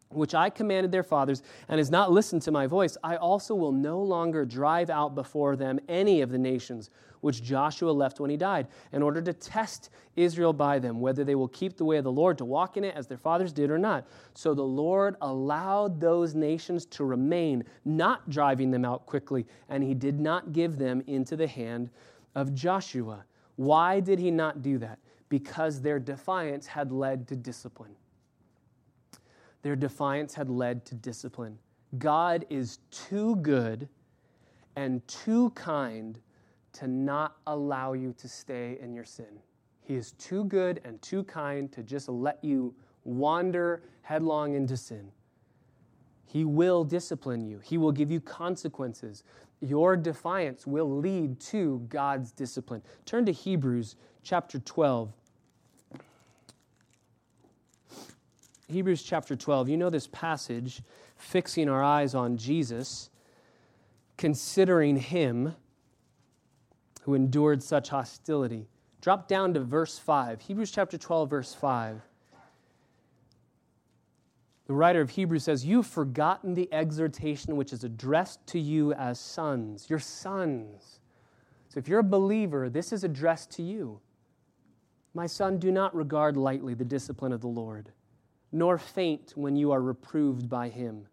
which 0.10 0.36
I 0.36 0.52
commanded 0.52 0.92
their 0.92 1.02
fathers, 1.02 1.42
and 1.70 1.80
has 1.80 1.90
not 1.90 2.12
listened 2.12 2.44
to 2.44 2.52
my 2.52 2.68
voice, 2.68 2.98
I 3.04 3.16
also 3.16 3.56
will 3.56 3.72
no 3.72 4.00
longer 4.00 4.46
drive 4.46 4.92
out 4.92 5.16
before 5.16 5.56
them 5.56 5.80
any 5.90 6.22
of 6.22 6.30
the 6.30 6.38
nations 6.38 6.92
which 7.24 7.42
Joshua 7.42 7.92
left 7.92 8.20
when 8.20 8.30
he 8.30 8.36
died, 8.36 8.68
in 8.92 9.02
order 9.02 9.22
to 9.22 9.32
test 9.32 9.90
Israel 10.18 10.52
by 10.52 10.78
them, 10.78 11.00
whether 11.00 11.24
they 11.24 11.36
will 11.36 11.48
keep 11.48 11.78
the 11.78 11.86
way 11.86 11.98
of 11.98 12.04
the 12.04 12.12
Lord 12.12 12.38
to 12.38 12.46
walk 12.46 12.76
in 12.76 12.84
it 12.84 12.96
as 12.96 13.08
their 13.08 13.18
fathers 13.18 13.54
did 13.54 13.72
or 13.72 13.78
not. 13.78 14.06
So 14.34 14.54
the 14.54 14.62
Lord 14.62 15.16
allowed 15.22 16.02
those 16.02 16.36
nations 16.36 16.86
to 16.88 17.06
remain, 17.06 17.64
not 17.86 18.30
driving 18.30 18.72
them 18.72 18.84
out 18.84 19.06
quickly, 19.06 19.46
and 19.70 19.82
he 19.82 19.94
did 19.94 20.20
not 20.20 20.52
give 20.52 20.78
them 20.78 21.02
into 21.08 21.38
the 21.38 21.48
hand 21.48 21.90
of 22.36 22.54
Joshua. 22.54 23.24
Why 23.56 24.02
did 24.02 24.20
he 24.20 24.30
not 24.30 24.62
do 24.62 24.78
that? 24.80 25.00
Because 25.30 25.82
their 25.82 26.00
defiance 26.00 26.68
had 26.68 26.92
led 26.92 27.28
to 27.30 27.38
discipline. 27.38 27.96
Their 29.62 29.78
defiance 29.78 30.34
had 30.34 30.50
led 30.50 30.86
to 30.88 30.96
discipline. 30.96 31.58
God 31.98 32.46
is 32.50 32.80
too 32.92 33.38
good 33.38 33.88
and 34.76 35.08
too 35.08 35.52
kind 35.52 36.20
to 36.74 36.88
not 36.88 37.38
allow 37.48 37.94
you 37.94 38.14
to 38.18 38.28
stay 38.28 38.78
in 38.82 38.94
your 38.94 39.06
sin. 39.06 39.40
He 39.82 39.96
is 39.96 40.12
too 40.14 40.46
good 40.46 40.82
and 40.84 41.02
too 41.02 41.24
kind 41.24 41.72
to 41.74 41.84
just 41.84 42.10
let 42.10 42.44
you 42.44 42.74
wander 43.04 43.84
headlong 44.02 44.56
into 44.56 44.78
sin. 44.78 45.12
He 46.26 46.46
will 46.46 46.84
discipline 46.84 47.46
you, 47.46 47.60
He 47.60 47.78
will 47.78 47.92
give 47.92 48.12
you 48.12 48.20
consequences. 48.20 49.24
Your 49.62 49.96
defiance 49.96 50.68
will 50.68 50.98
lead 50.98 51.40
to 51.40 51.86
God's 51.88 52.34
discipline. 52.34 52.82
Turn 53.06 53.26
to 53.28 53.32
Hebrews 53.32 53.96
chapter 54.22 54.60
12. 54.60 55.14
Hebrews 58.68 59.04
chapter 59.04 59.38
12. 59.38 59.70
You 59.70 59.78
know 59.78 59.90
this 59.90 60.08
passage, 60.08 60.82
fixing 61.16 61.70
our 61.70 61.82
eyes 61.82 62.14
on 62.14 62.36
Jesus, 62.36 63.10
considering 64.18 64.98
Him 64.98 65.56
who 67.04 67.14
endured 67.14 67.62
such 67.62 67.90
hostility. 67.90 68.68
Drop 69.02 69.28
down 69.28 69.54
to 69.54 69.60
verse 69.60 70.00
5, 70.00 70.42
Hebrews 70.42 70.72
chapter 70.72 70.98
12, 70.98 71.30
verse 71.30 71.54
5. 71.54 72.02
The 74.66 74.74
writer 74.74 75.02
of 75.02 75.10
Hebrews 75.10 75.44
says, 75.44 75.66
You've 75.66 75.88
forgotten 75.88 76.54
the 76.54 76.72
exhortation 76.72 77.58
which 77.58 77.74
is 77.74 77.84
addressed 77.84 78.46
to 78.48 78.60
you 78.60 78.94
as 78.94 79.20
sons. 79.20 79.90
Your 79.90 80.00
sons. 80.00 81.00
So 81.68 81.80
if 81.80 81.90
you're 81.90 82.00
a 82.00 82.04
believer, 82.04 82.70
this 82.70 82.94
is 82.94 83.04
addressed 83.04 83.52
to 83.52 83.64
you. 83.64 84.00
My 85.14 85.28
son, 85.28 85.60
do 85.60 85.72
not 85.72 85.94
regard 85.94 86.38
lightly 86.38 86.74
the 86.74 86.86
discipline 86.86 87.34
of 87.34 87.42
the 87.42 87.48
Lord, 87.48 87.92
nor 88.54 88.78
faint 88.78 89.34
when 89.36 89.58
you 89.58 89.72
are 89.74 89.82
reproved 89.82 90.50
by 90.50 90.70
him. 90.70 91.08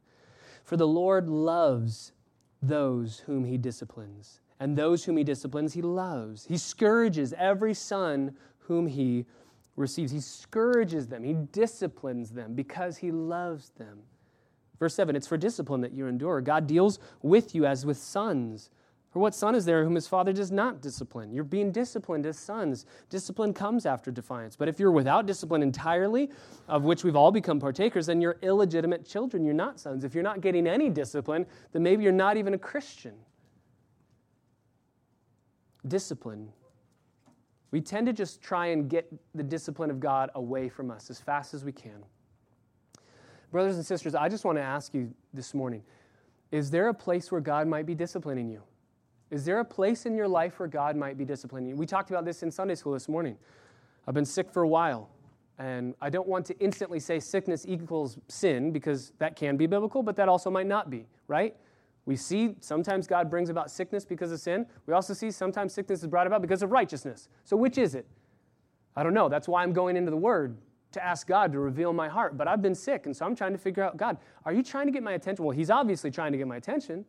For 0.62 0.76
the 0.76 0.86
Lord 0.86 1.28
loves 1.28 2.12
those 2.62 3.20
whom 3.20 3.44
he 3.44 3.58
disciplines 3.58 4.40
and 4.60 4.76
those 4.76 5.04
whom 5.04 5.16
he 5.16 5.24
disciplines, 5.24 5.72
he 5.72 5.82
loves. 5.82 6.44
He 6.44 6.58
scourges 6.58 7.32
every 7.36 7.74
son 7.74 8.36
whom 8.58 8.86
he 8.86 9.24
receives. 9.74 10.12
He 10.12 10.20
scourges 10.20 11.08
them, 11.08 11.24
he 11.24 11.32
disciplines 11.32 12.30
them 12.30 12.54
because 12.54 12.98
he 12.98 13.10
loves 13.10 13.70
them. 13.70 14.00
Verse 14.78 14.94
7 14.94 15.16
it's 15.16 15.26
for 15.26 15.36
discipline 15.36 15.80
that 15.80 15.92
you 15.92 16.06
endure. 16.06 16.40
God 16.40 16.66
deals 16.66 16.98
with 17.22 17.54
you 17.54 17.66
as 17.66 17.84
with 17.84 17.96
sons. 17.96 18.70
For 19.10 19.18
what 19.18 19.34
son 19.34 19.56
is 19.56 19.64
there 19.64 19.82
whom 19.82 19.96
his 19.96 20.06
father 20.06 20.32
does 20.32 20.52
not 20.52 20.80
discipline? 20.80 21.32
You're 21.32 21.42
being 21.42 21.72
disciplined 21.72 22.26
as 22.26 22.38
sons. 22.38 22.86
Discipline 23.08 23.52
comes 23.52 23.84
after 23.84 24.12
defiance. 24.12 24.54
But 24.54 24.68
if 24.68 24.78
you're 24.78 24.92
without 24.92 25.26
discipline 25.26 25.62
entirely, 25.64 26.30
of 26.68 26.84
which 26.84 27.02
we've 27.02 27.16
all 27.16 27.32
become 27.32 27.58
partakers, 27.58 28.06
then 28.06 28.20
you're 28.20 28.36
illegitimate 28.42 29.04
children. 29.04 29.44
You're 29.44 29.52
not 29.52 29.80
sons. 29.80 30.04
If 30.04 30.14
you're 30.14 30.22
not 30.22 30.40
getting 30.42 30.66
any 30.68 30.88
discipline, 30.90 31.44
then 31.72 31.82
maybe 31.82 32.04
you're 32.04 32.12
not 32.12 32.36
even 32.36 32.54
a 32.54 32.58
Christian. 32.58 33.14
Discipline. 35.86 36.52
We 37.70 37.80
tend 37.80 38.06
to 38.06 38.12
just 38.12 38.42
try 38.42 38.66
and 38.66 38.88
get 38.88 39.12
the 39.34 39.42
discipline 39.42 39.90
of 39.90 40.00
God 40.00 40.30
away 40.34 40.68
from 40.68 40.90
us 40.90 41.08
as 41.10 41.20
fast 41.20 41.54
as 41.54 41.64
we 41.64 41.72
can. 41.72 42.04
Brothers 43.52 43.76
and 43.76 43.86
sisters, 43.86 44.14
I 44.14 44.28
just 44.28 44.44
want 44.44 44.58
to 44.58 44.62
ask 44.62 44.94
you 44.94 45.12
this 45.32 45.54
morning 45.54 45.82
is 46.52 46.70
there 46.70 46.88
a 46.88 46.94
place 46.94 47.30
where 47.30 47.40
God 47.40 47.68
might 47.68 47.86
be 47.86 47.94
disciplining 47.94 48.48
you? 48.48 48.62
Is 49.30 49.44
there 49.44 49.60
a 49.60 49.64
place 49.64 50.06
in 50.06 50.16
your 50.16 50.26
life 50.26 50.58
where 50.58 50.68
God 50.68 50.96
might 50.96 51.16
be 51.16 51.24
disciplining 51.24 51.68
you? 51.68 51.76
We 51.76 51.86
talked 51.86 52.10
about 52.10 52.24
this 52.24 52.42
in 52.42 52.50
Sunday 52.50 52.74
school 52.74 52.92
this 52.92 53.08
morning. 53.08 53.36
I've 54.08 54.14
been 54.14 54.24
sick 54.24 54.50
for 54.50 54.62
a 54.62 54.68
while, 54.68 55.08
and 55.58 55.94
I 56.00 56.10
don't 56.10 56.26
want 56.26 56.46
to 56.46 56.58
instantly 56.58 56.98
say 56.98 57.20
sickness 57.20 57.64
equals 57.68 58.18
sin 58.26 58.72
because 58.72 59.12
that 59.18 59.36
can 59.36 59.56
be 59.56 59.66
biblical, 59.66 60.02
but 60.02 60.16
that 60.16 60.28
also 60.28 60.50
might 60.50 60.66
not 60.66 60.90
be, 60.90 61.06
right? 61.28 61.54
We 62.06 62.16
see 62.16 62.56
sometimes 62.60 63.06
God 63.06 63.30
brings 63.30 63.50
about 63.50 63.70
sickness 63.70 64.04
because 64.04 64.32
of 64.32 64.40
sin. 64.40 64.66
We 64.86 64.94
also 64.94 65.14
see 65.14 65.30
sometimes 65.30 65.72
sickness 65.72 66.00
is 66.00 66.08
brought 66.08 66.26
about 66.26 66.42
because 66.42 66.62
of 66.62 66.72
righteousness. 66.72 67.28
So, 67.44 67.56
which 67.56 67.78
is 67.78 67.94
it? 67.94 68.06
I 68.96 69.02
don't 69.02 69.14
know. 69.14 69.28
That's 69.28 69.48
why 69.48 69.62
I'm 69.62 69.72
going 69.72 69.96
into 69.96 70.10
the 70.10 70.16
Word 70.16 70.56
to 70.92 71.04
ask 71.04 71.26
God 71.26 71.52
to 71.52 71.60
reveal 71.60 71.92
my 71.92 72.08
heart. 72.08 72.36
But 72.36 72.48
I've 72.48 72.62
been 72.62 72.74
sick, 72.74 73.06
and 73.06 73.16
so 73.16 73.24
I'm 73.24 73.36
trying 73.36 73.52
to 73.52 73.58
figure 73.58 73.82
out 73.82 73.96
God, 73.96 74.16
are 74.44 74.52
you 74.52 74.62
trying 74.62 74.86
to 74.86 74.92
get 74.92 75.02
my 75.02 75.12
attention? 75.12 75.44
Well, 75.44 75.56
He's 75.56 75.70
obviously 75.70 76.10
trying 76.10 76.32
to 76.32 76.38
get 76.38 76.48
my 76.48 76.56
attention. 76.56 77.04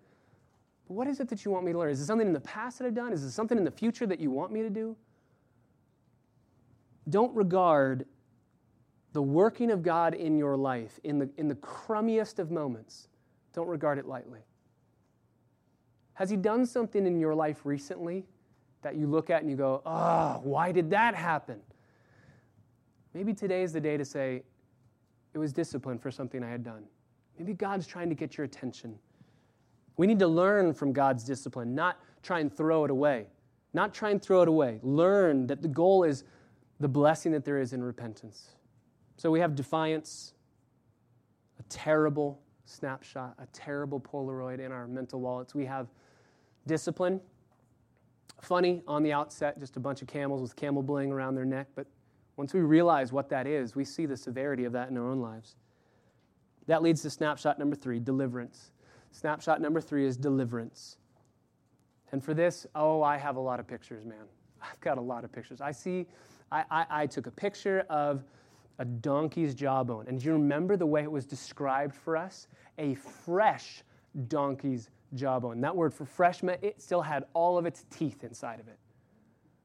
But 0.87 0.93
what 0.93 1.07
is 1.07 1.19
it 1.19 1.29
that 1.29 1.45
you 1.45 1.51
want 1.51 1.65
me 1.65 1.71
to 1.71 1.79
learn? 1.79 1.89
Is 1.89 2.01
it 2.01 2.05
something 2.05 2.27
in 2.27 2.33
the 2.33 2.41
past 2.41 2.79
that 2.79 2.85
I've 2.85 2.93
done? 2.93 3.13
Is 3.13 3.23
it 3.23 3.31
something 3.31 3.57
in 3.57 3.63
the 3.63 3.71
future 3.71 4.05
that 4.05 4.19
you 4.19 4.29
want 4.29 4.51
me 4.51 4.61
to 4.61 4.69
do? 4.69 4.95
Don't 7.09 7.33
regard 7.35 8.05
the 9.13 9.21
working 9.21 9.71
of 9.71 9.83
God 9.83 10.13
in 10.13 10.37
your 10.37 10.55
life 10.55 10.99
in 11.03 11.19
the, 11.19 11.29
in 11.37 11.47
the 11.47 11.55
crummiest 11.55 12.39
of 12.39 12.51
moments. 12.51 13.07
Don't 13.53 13.67
regard 13.67 13.97
it 13.97 14.05
lightly. 14.05 14.39
Has 16.13 16.29
He 16.29 16.37
done 16.37 16.65
something 16.65 17.05
in 17.05 17.19
your 17.19 17.33
life 17.35 17.61
recently 17.65 18.25
that 18.81 18.95
you 18.95 19.07
look 19.07 19.29
at 19.29 19.41
and 19.41 19.49
you 19.49 19.55
go, 19.55 19.81
oh, 19.85 20.41
why 20.43 20.71
did 20.71 20.89
that 20.89 21.15
happen? 21.15 21.59
Maybe 23.13 23.33
today 23.33 23.63
is 23.63 23.73
the 23.73 23.81
day 23.81 23.97
to 23.97 24.05
say, 24.05 24.43
it 25.33 25.37
was 25.37 25.53
discipline 25.53 25.97
for 25.97 26.11
something 26.11 26.43
I 26.43 26.49
had 26.49 26.63
done. 26.63 26.83
Maybe 27.37 27.53
God's 27.53 27.87
trying 27.87 28.09
to 28.09 28.15
get 28.15 28.37
your 28.37 28.45
attention. 28.45 28.97
We 29.97 30.07
need 30.07 30.19
to 30.19 30.27
learn 30.27 30.73
from 30.73 30.93
God's 30.93 31.23
discipline, 31.23 31.75
not 31.75 31.99
try 32.23 32.39
and 32.39 32.55
throw 32.55 32.85
it 32.85 32.91
away. 32.91 33.27
Not 33.73 33.93
try 33.93 34.09
and 34.09 34.21
throw 34.21 34.41
it 34.41 34.47
away. 34.47 34.79
Learn 34.83 35.47
that 35.47 35.61
the 35.61 35.67
goal 35.67 36.03
is 36.03 36.23
the 36.79 36.87
blessing 36.87 37.31
that 37.31 37.45
there 37.45 37.59
is 37.59 37.73
in 37.73 37.83
repentance. 37.83 38.51
So 39.17 39.31
we 39.31 39.39
have 39.39 39.55
defiance, 39.55 40.33
a 41.59 41.63
terrible 41.63 42.41
snapshot, 42.71 43.35
a 43.39 43.45
terrible 43.47 43.99
Polaroid 43.99 44.59
in 44.59 44.71
our 44.71 44.87
mental 44.87 45.19
wallets. 45.19 45.53
We 45.53 45.65
have 45.65 45.87
discipline, 46.67 47.19
funny 48.41 48.81
on 48.87 49.03
the 49.03 49.13
outset, 49.13 49.59
just 49.59 49.77
a 49.77 49.79
bunch 49.79 50.01
of 50.01 50.07
camels 50.07 50.41
with 50.41 50.55
camel 50.55 50.81
bling 50.81 51.11
around 51.11 51.35
their 51.35 51.45
neck, 51.45 51.67
but 51.75 51.87
once 52.37 52.53
we 52.53 52.61
realize 52.61 53.11
what 53.11 53.29
that 53.29 53.45
is, 53.45 53.75
we 53.75 53.85
see 53.85 54.05
the 54.05 54.17
severity 54.17 54.65
of 54.65 54.73
that 54.73 54.89
in 54.89 54.97
our 54.97 55.07
own 55.07 55.19
lives. 55.19 55.55
That 56.67 56.81
leads 56.81 57.01
to 57.03 57.09
snapshot 57.09 57.59
number 57.59 57.75
three 57.75 57.99
deliverance. 57.99 58.71
Snapshot 59.11 59.61
number 59.61 59.81
three 59.81 60.05
is 60.05 60.17
deliverance. 60.17 60.97
And 62.11 62.23
for 62.23 62.33
this, 62.33 62.65
oh, 62.75 63.01
I 63.01 63.17
have 63.17 63.35
a 63.35 63.39
lot 63.39 63.59
of 63.59 63.67
pictures, 63.67 64.05
man. 64.05 64.25
I've 64.61 64.79
got 64.79 64.97
a 64.97 65.01
lot 65.01 65.23
of 65.23 65.31
pictures. 65.31 65.61
I 65.61 65.71
see, 65.71 66.07
I, 66.51 66.63
I, 66.71 66.85
I 66.89 67.07
took 67.07 67.27
a 67.27 67.31
picture 67.31 67.85
of 67.89 68.23
a 68.79 68.85
donkey's 68.85 69.53
jawbone. 69.53 70.07
And 70.07 70.19
do 70.19 70.25
you 70.25 70.33
remember 70.33 70.77
the 70.77 70.85
way 70.85 71.03
it 71.03 71.11
was 71.11 71.25
described 71.25 71.95
for 71.95 72.17
us? 72.17 72.47
A 72.77 72.95
fresh 72.95 73.83
donkey's 74.27 74.89
jawbone. 75.13 75.61
That 75.61 75.75
word 75.75 75.93
for 75.93 76.05
fresh 76.05 76.41
meant 76.43 76.63
it 76.63 76.81
still 76.81 77.01
had 77.01 77.25
all 77.33 77.57
of 77.57 77.65
its 77.65 77.85
teeth 77.89 78.23
inside 78.23 78.59
of 78.59 78.67
it. 78.67 78.77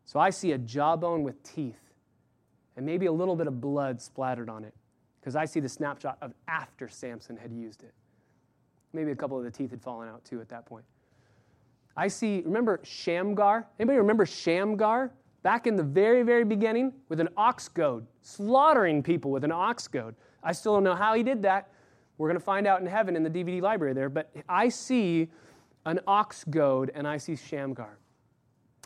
So 0.05 0.21
I 0.21 0.31
see 0.31 0.53
a 0.53 0.59
jawbone 0.59 1.23
with 1.23 1.43
teeth 1.43 1.81
and 2.77 2.85
maybe 2.85 3.07
a 3.07 3.13
little 3.13 3.37
bit 3.37 3.47
of 3.47 3.61
blood 3.61 4.01
splattered 4.01 4.49
on 4.49 4.65
it 4.65 4.75
because 5.21 5.35
I 5.35 5.45
see 5.45 5.61
the 5.61 5.69
snapshot 5.69 6.19
of 6.23 6.33
after 6.47 6.89
Samson 6.89 7.37
had 7.37 7.53
used 7.53 7.83
it. 7.83 7.93
Maybe 8.93 9.11
a 9.11 9.17
couple 9.17 9.37
of 9.37 9.45
the 9.45 9.51
teeth 9.51 9.71
had 9.71 9.83
fallen 9.83 10.09
out 10.09 10.25
too 10.25 10.41
at 10.41 10.49
that 10.51 10.67
point. 10.67 10.85
I 11.97 12.09
see, 12.09 12.43
remember 12.45 12.81
Shamgar? 12.83 13.67
Anybody 13.81 13.99
remember 13.99 14.27
Shamgar? 14.27 15.11
Back 15.47 15.69
in 15.69 15.77
the 15.77 15.85
very, 15.85 16.25
very 16.25 16.43
beginning 16.43 16.93
with 17.09 17.21
an 17.21 17.29
ox 17.37 17.69
goad, 17.69 18.05
slaughtering 18.21 19.01
people 19.01 19.31
with 19.31 19.45
an 19.45 19.53
ox 19.53 19.87
goad. 19.87 20.17
I 20.43 20.51
still 20.51 20.75
don't 20.75 20.83
know 20.83 20.97
how 20.97 21.15
he 21.15 21.23
did 21.23 21.41
that. 21.43 21.71
We're 22.19 22.27
going 22.27 22.37
to 22.37 22.45
find 22.45 22.67
out 22.67 22.81
in 22.81 22.87
heaven 22.89 23.15
in 23.15 23.23
the 23.23 23.31
DVD 23.31 23.63
library 23.63 23.95
there. 23.95 24.09
But 24.09 24.29
I 24.49 24.69
see 24.69 25.29
an 25.85 26.01
ox 26.05 26.43
goad 26.51 26.91
and 26.97 27.07
I 27.07 27.19
see 27.19 27.37
Shamgar. 27.37 27.97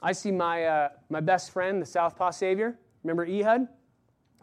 I 0.03 0.13
see 0.13 0.31
my, 0.31 0.67
uh, 0.67 0.89
my 1.09 1.21
best 1.21 1.51
friend, 1.51 1.81
the 1.81 1.87
Southpaw 1.87 2.33
Savior. 2.33 2.79
Remember 3.05 3.25
Ehud? 3.25 3.67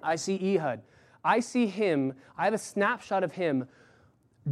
I 0.01 0.15
see 0.15 0.56
Ehud. 0.56 0.82
I 1.23 1.39
see 1.39 1.67
him, 1.67 2.13
I 2.36 2.45
have 2.45 2.56
a 2.56 2.58
snapshot 2.58 3.23
of 3.23 3.34
him 3.34 3.67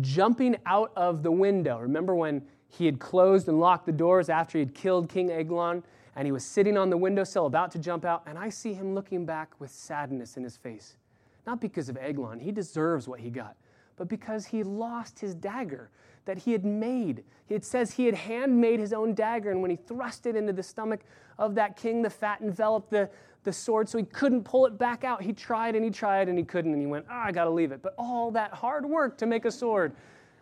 jumping 0.01 0.58
out 0.67 0.91
of 0.95 1.23
the 1.23 1.32
window. 1.32 1.80
Remember 1.80 2.13
when 2.13 2.43
he 2.67 2.86
had 2.86 2.99
closed 2.99 3.47
and 3.47 3.60
locked 3.60 3.88
the 3.88 3.91
doors 3.91 4.30
after 4.30 4.60
he 4.60 4.63
had 4.63 4.75
killed 4.75 5.10
King 5.10 5.32
Eglon 5.32 5.82
and 6.15 6.25
he 6.25 6.32
was 6.32 6.45
sitting 6.45 6.78
on 6.78 6.89
the 6.89 6.97
windowsill 6.97 7.45
about 7.45 7.71
to 7.71 7.80
jump 7.80 8.06
out? 8.06 8.23
And 8.25 8.38
I 8.38 8.49
see 8.49 8.73
him 8.73 8.95
looking 8.95 9.25
back 9.25 9.54
with 9.60 9.71
sadness 9.71 10.38
in 10.38 10.43
his 10.43 10.58
face. 10.58 10.97
Not 11.45 11.62
because 11.62 11.89
of 11.89 11.97
Eglon, 11.97 12.39
he 12.39 12.51
deserves 12.51 13.08
what 13.08 13.19
he 13.19 13.30
got, 13.30 13.56
but 13.97 14.08
because 14.08 14.45
he 14.45 14.63
lost 14.63 15.19
his 15.19 15.36
dagger 15.36 15.89
that 16.25 16.39
he 16.39 16.51
had 16.51 16.65
made. 16.65 17.23
It 17.49 17.63
says 17.63 17.91
he 17.91 18.06
had 18.06 18.15
handmade 18.15 18.80
his 18.80 18.93
own 18.93 19.13
dagger, 19.13 19.51
and 19.51 19.62
when 19.62 19.69
he 19.69 19.78
thrust 19.78 20.25
it 20.25 20.36
into 20.36 20.54
the 20.54 20.63
stomach 20.63 21.01
of 21.38 21.54
that 21.56 21.78
king, 21.78 22.01
the 22.01 22.10
fat 22.10 22.41
enveloped 22.41 22.89
the, 22.89 23.10
the 23.43 23.54
sword 23.54 23.88
so 23.88 23.99
he 23.99 24.04
couldn't 24.06 24.43
pull 24.43 24.65
it 24.65 24.78
back 24.78 25.04
out. 25.04 25.21
He 25.21 25.34
tried 25.34 25.75
and 25.75 25.86
he 25.86 25.91
tried 25.91 26.28
and 26.28 26.38
he 26.38 26.43
couldn't, 26.43 26.73
and 26.73 26.82
he 26.82 26.88
went, 26.88 27.06
oh, 27.10 27.13
I 27.13 27.32
got 27.32 27.43
to 27.43 27.51
leave 27.51 27.71
it. 27.71 27.84
But 27.84 27.93
all 27.99 28.32
that 28.32 28.54
hard 28.54 28.86
work 28.86 29.19
to 29.19 29.28
make 29.28 29.45
a 29.45 29.51
sword, 29.51 29.95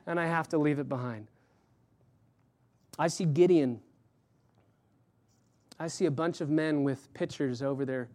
and 0.07 0.17
I 0.19 0.25
have 0.25 0.47
to 0.49 0.57
leave 0.57 0.79
it 0.79 0.87
behind. 0.87 1.27
I 2.97 3.07
see 3.07 3.25
Gideon. 3.25 3.81
I 5.79 5.87
see 5.87 6.05
a 6.05 6.11
bunch 6.11 6.41
of 6.41 6.49
men 6.49 6.83
with 6.83 7.13
pitchers 7.13 7.61
over 7.61 7.85
their 7.85 8.09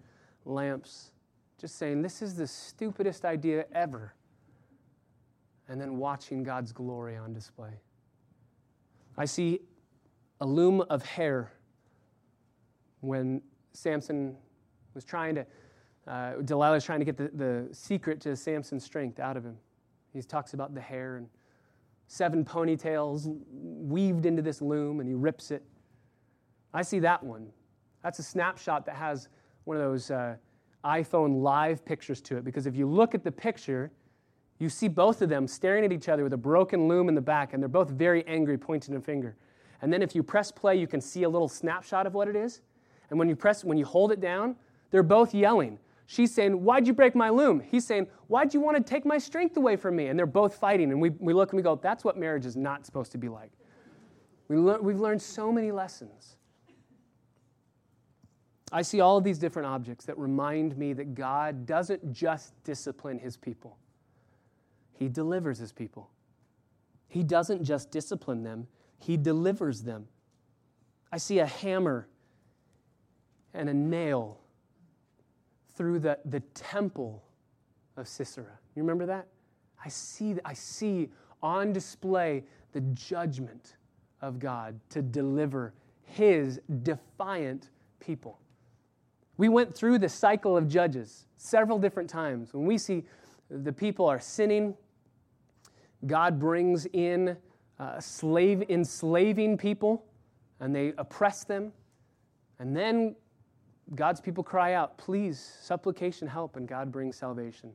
lamps, 0.44 1.12
just 1.60 1.76
saying, 1.76 2.02
This 2.02 2.22
is 2.22 2.36
the 2.36 2.46
stupidest 2.46 3.24
idea 3.24 3.66
ever. 3.72 4.14
And 5.68 5.80
then 5.80 5.98
watching 5.98 6.42
God's 6.42 6.72
glory 6.72 7.16
on 7.16 7.32
display. 7.32 7.80
I 9.16 9.24
see 9.24 9.60
a 10.40 10.46
loom 10.46 10.80
of 10.88 11.04
hair 11.04 11.52
when 13.00 13.42
Samson 13.72 14.36
was 14.94 15.04
trying 15.04 15.34
to, 15.34 15.46
uh, 16.06 16.34
Delilah 16.44 16.74
was 16.74 16.84
trying 16.84 17.00
to 17.00 17.04
get 17.04 17.16
the, 17.16 17.30
the 17.34 17.68
secret 17.72 18.20
to 18.22 18.34
Samson's 18.34 18.84
strength 18.84 19.20
out 19.20 19.36
of 19.36 19.44
him. 19.44 19.56
He 20.12 20.22
talks 20.22 20.54
about 20.54 20.74
the 20.74 20.80
hair 20.80 21.16
and 21.16 21.28
seven 22.06 22.44
ponytails 22.44 23.36
weaved 23.50 24.26
into 24.26 24.42
this 24.42 24.62
loom, 24.62 25.00
and 25.00 25.08
he 25.08 25.14
rips 25.14 25.50
it. 25.50 25.62
I 26.72 26.82
see 26.82 26.98
that 27.00 27.22
one. 27.22 27.48
That's 28.02 28.18
a 28.18 28.22
snapshot 28.22 28.86
that 28.86 28.94
has 28.94 29.28
one 29.64 29.76
of 29.76 29.82
those 29.82 30.10
uh, 30.10 30.36
iPhone 30.84 31.42
live 31.42 31.84
pictures 31.84 32.20
to 32.22 32.36
it, 32.36 32.44
because 32.44 32.66
if 32.66 32.76
you 32.76 32.86
look 32.86 33.14
at 33.14 33.24
the 33.24 33.32
picture, 33.32 33.90
you 34.58 34.68
see 34.68 34.88
both 34.88 35.22
of 35.22 35.28
them 35.28 35.46
staring 35.46 35.84
at 35.84 35.92
each 35.92 36.08
other 36.08 36.24
with 36.24 36.32
a 36.32 36.38
broken 36.38 36.88
loom 36.88 37.08
in 37.08 37.14
the 37.14 37.20
back, 37.20 37.52
and 37.52 37.62
they're 37.62 37.68
both 37.68 37.90
very 37.90 38.26
angry, 38.26 38.58
pointing 38.58 38.96
a 38.96 39.00
finger. 39.00 39.36
And 39.82 39.92
then 39.92 40.02
if 40.02 40.14
you 40.14 40.22
press 40.22 40.50
play, 40.50 40.76
you 40.76 40.86
can 40.86 41.00
see 41.00 41.22
a 41.22 41.28
little 41.28 41.48
snapshot 41.48 42.06
of 42.06 42.14
what 42.14 42.28
it 42.28 42.36
is. 42.36 42.62
And 43.10 43.18
when 43.18 43.28
you 43.28 43.36
press, 43.36 43.64
when 43.64 43.78
you 43.78 43.84
hold 43.84 44.12
it 44.12 44.20
down, 44.20 44.56
they're 44.90 45.02
both 45.02 45.34
yelling. 45.34 45.78
She's 46.06 46.34
saying, 46.34 46.64
Why'd 46.64 46.86
you 46.86 46.94
break 46.94 47.14
my 47.14 47.28
loom? 47.28 47.60
He's 47.60 47.86
saying, 47.86 48.08
Why'd 48.26 48.54
you 48.54 48.60
want 48.60 48.76
to 48.76 48.82
take 48.82 49.04
my 49.04 49.18
strength 49.18 49.56
away 49.56 49.76
from 49.76 49.94
me? 49.94 50.06
And 50.06 50.18
they're 50.18 50.26
both 50.26 50.54
fighting. 50.56 50.90
And 50.90 51.00
we, 51.00 51.10
we 51.10 51.32
look 51.32 51.52
and 51.52 51.56
we 51.58 51.62
go, 51.62 51.76
That's 51.76 52.02
what 52.02 52.16
marriage 52.16 52.46
is 52.46 52.56
not 52.56 52.86
supposed 52.86 53.12
to 53.12 53.18
be 53.18 53.28
like. 53.28 53.52
We 54.48 54.56
le- 54.56 54.80
we've 54.80 54.98
learned 54.98 55.20
so 55.20 55.52
many 55.52 55.70
lessons. 55.70 56.37
I 58.70 58.82
see 58.82 59.00
all 59.00 59.16
of 59.16 59.24
these 59.24 59.38
different 59.38 59.66
objects 59.66 60.04
that 60.06 60.18
remind 60.18 60.76
me 60.76 60.92
that 60.92 61.14
God 61.14 61.64
doesn't 61.64 62.12
just 62.12 62.52
discipline 62.64 63.18
his 63.18 63.36
people, 63.36 63.78
he 64.92 65.08
delivers 65.08 65.58
his 65.58 65.72
people. 65.72 66.10
He 67.10 67.22
doesn't 67.22 67.64
just 67.64 67.90
discipline 67.90 68.42
them, 68.42 68.68
he 68.98 69.16
delivers 69.16 69.82
them. 69.82 70.08
I 71.10 71.16
see 71.16 71.38
a 71.38 71.46
hammer 71.46 72.06
and 73.54 73.70
a 73.70 73.74
nail 73.74 74.40
through 75.74 76.00
the, 76.00 76.18
the 76.26 76.40
temple 76.52 77.24
of 77.96 78.06
Sisera. 78.06 78.58
You 78.74 78.82
remember 78.82 79.06
that? 79.06 79.26
I 79.82 79.88
see, 79.88 80.34
I 80.44 80.52
see 80.52 81.08
on 81.42 81.72
display 81.72 82.44
the 82.72 82.80
judgment 82.80 83.76
of 84.20 84.38
God 84.38 84.78
to 84.90 85.00
deliver 85.00 85.72
his 86.04 86.60
defiant 86.82 87.70
people. 88.00 88.38
We 89.38 89.48
went 89.48 89.74
through 89.74 90.00
the 90.00 90.08
cycle 90.08 90.56
of 90.56 90.68
judges 90.68 91.24
several 91.36 91.78
different 91.78 92.10
times. 92.10 92.52
When 92.52 92.66
we 92.66 92.76
see 92.76 93.04
the 93.48 93.72
people 93.72 94.06
are 94.06 94.20
sinning, 94.20 94.74
God 96.06 96.38
brings 96.38 96.86
in 96.92 97.36
uh, 97.78 98.00
slave 98.00 98.64
enslaving 98.68 99.56
people 99.56 100.04
and 100.60 100.74
they 100.74 100.92
oppress 100.98 101.44
them. 101.44 101.72
And 102.58 102.76
then 102.76 103.14
God's 103.94 104.20
people 104.20 104.42
cry 104.42 104.74
out, 104.74 104.98
please, 104.98 105.56
supplication, 105.60 106.26
help, 106.26 106.56
and 106.56 106.66
God 106.66 106.90
brings 106.90 107.16
salvation. 107.16 107.70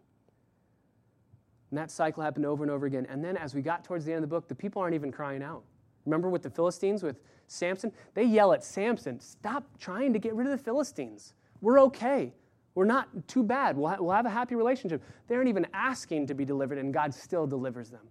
And 1.71 1.77
that 1.77 1.89
cycle 1.89 2.21
happened 2.21 2.45
over 2.45 2.63
and 2.63 2.69
over 2.69 2.85
again. 2.85 3.07
And 3.09 3.23
then 3.23 3.37
as 3.37 3.55
we 3.55 3.61
got 3.61 3.83
towards 3.83 4.05
the 4.05 4.11
end 4.11 4.23
of 4.23 4.29
the 4.29 4.35
book, 4.35 4.47
the 4.47 4.53
people 4.53 4.81
aren't 4.81 4.95
even 4.95 5.11
crying 5.11 5.41
out. 5.41 5.63
Remember 6.05 6.29
with 6.29 6.43
the 6.43 6.49
Philistines, 6.49 7.01
with 7.01 7.21
Samson? 7.47 7.91
They 8.13 8.25
yell 8.25 8.51
at 8.51 8.63
Samson, 8.63 9.19
stop 9.21 9.65
trying 9.79 10.11
to 10.11 10.19
get 10.19 10.35
rid 10.35 10.45
of 10.45 10.51
the 10.51 10.63
Philistines. 10.63 11.33
We're 11.63 11.79
okay. 11.83 12.33
We're 12.75 12.83
not 12.83 13.07
too 13.29 13.41
bad. 13.41 13.77
We'll, 13.77 13.87
ha- 13.87 13.97
we'll 13.99 14.11
have 14.11 14.25
a 14.25 14.29
happy 14.29 14.55
relationship. 14.55 15.01
They 15.27 15.35
aren't 15.35 15.47
even 15.47 15.65
asking 15.73 16.27
to 16.27 16.33
be 16.33 16.43
delivered, 16.43 16.77
and 16.77 16.93
God 16.93 17.13
still 17.13 17.47
delivers 17.47 17.89
them. 17.89 18.01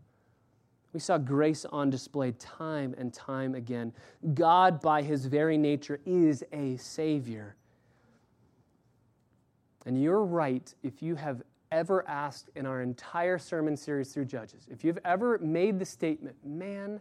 We 0.95 1.01
saw 1.01 1.19
grace 1.19 1.67
on 1.67 1.91
display 1.91 2.33
time 2.39 2.95
and 2.97 3.13
time 3.13 3.55
again. 3.55 3.93
God, 4.33 4.81
by 4.81 5.03
his 5.03 5.27
very 5.27 5.59
nature, 5.59 6.01
is 6.07 6.43
a 6.53 6.79
Savior. 6.79 7.57
And 9.85 10.03
you're 10.03 10.25
right 10.25 10.75
if 10.83 11.03
you 11.03 11.15
have 11.17 11.43
ever 11.71 12.09
asked 12.09 12.49
in 12.57 12.65
our 12.65 12.81
entire 12.81 13.37
sermon 13.37 13.77
series 13.77 14.15
through 14.15 14.27
Judges, 14.27 14.67
if 14.71 14.83
you've 14.83 14.99
ever 15.05 15.39
made 15.41 15.79
the 15.79 15.85
statement, 15.85 16.37
man, 16.43 17.01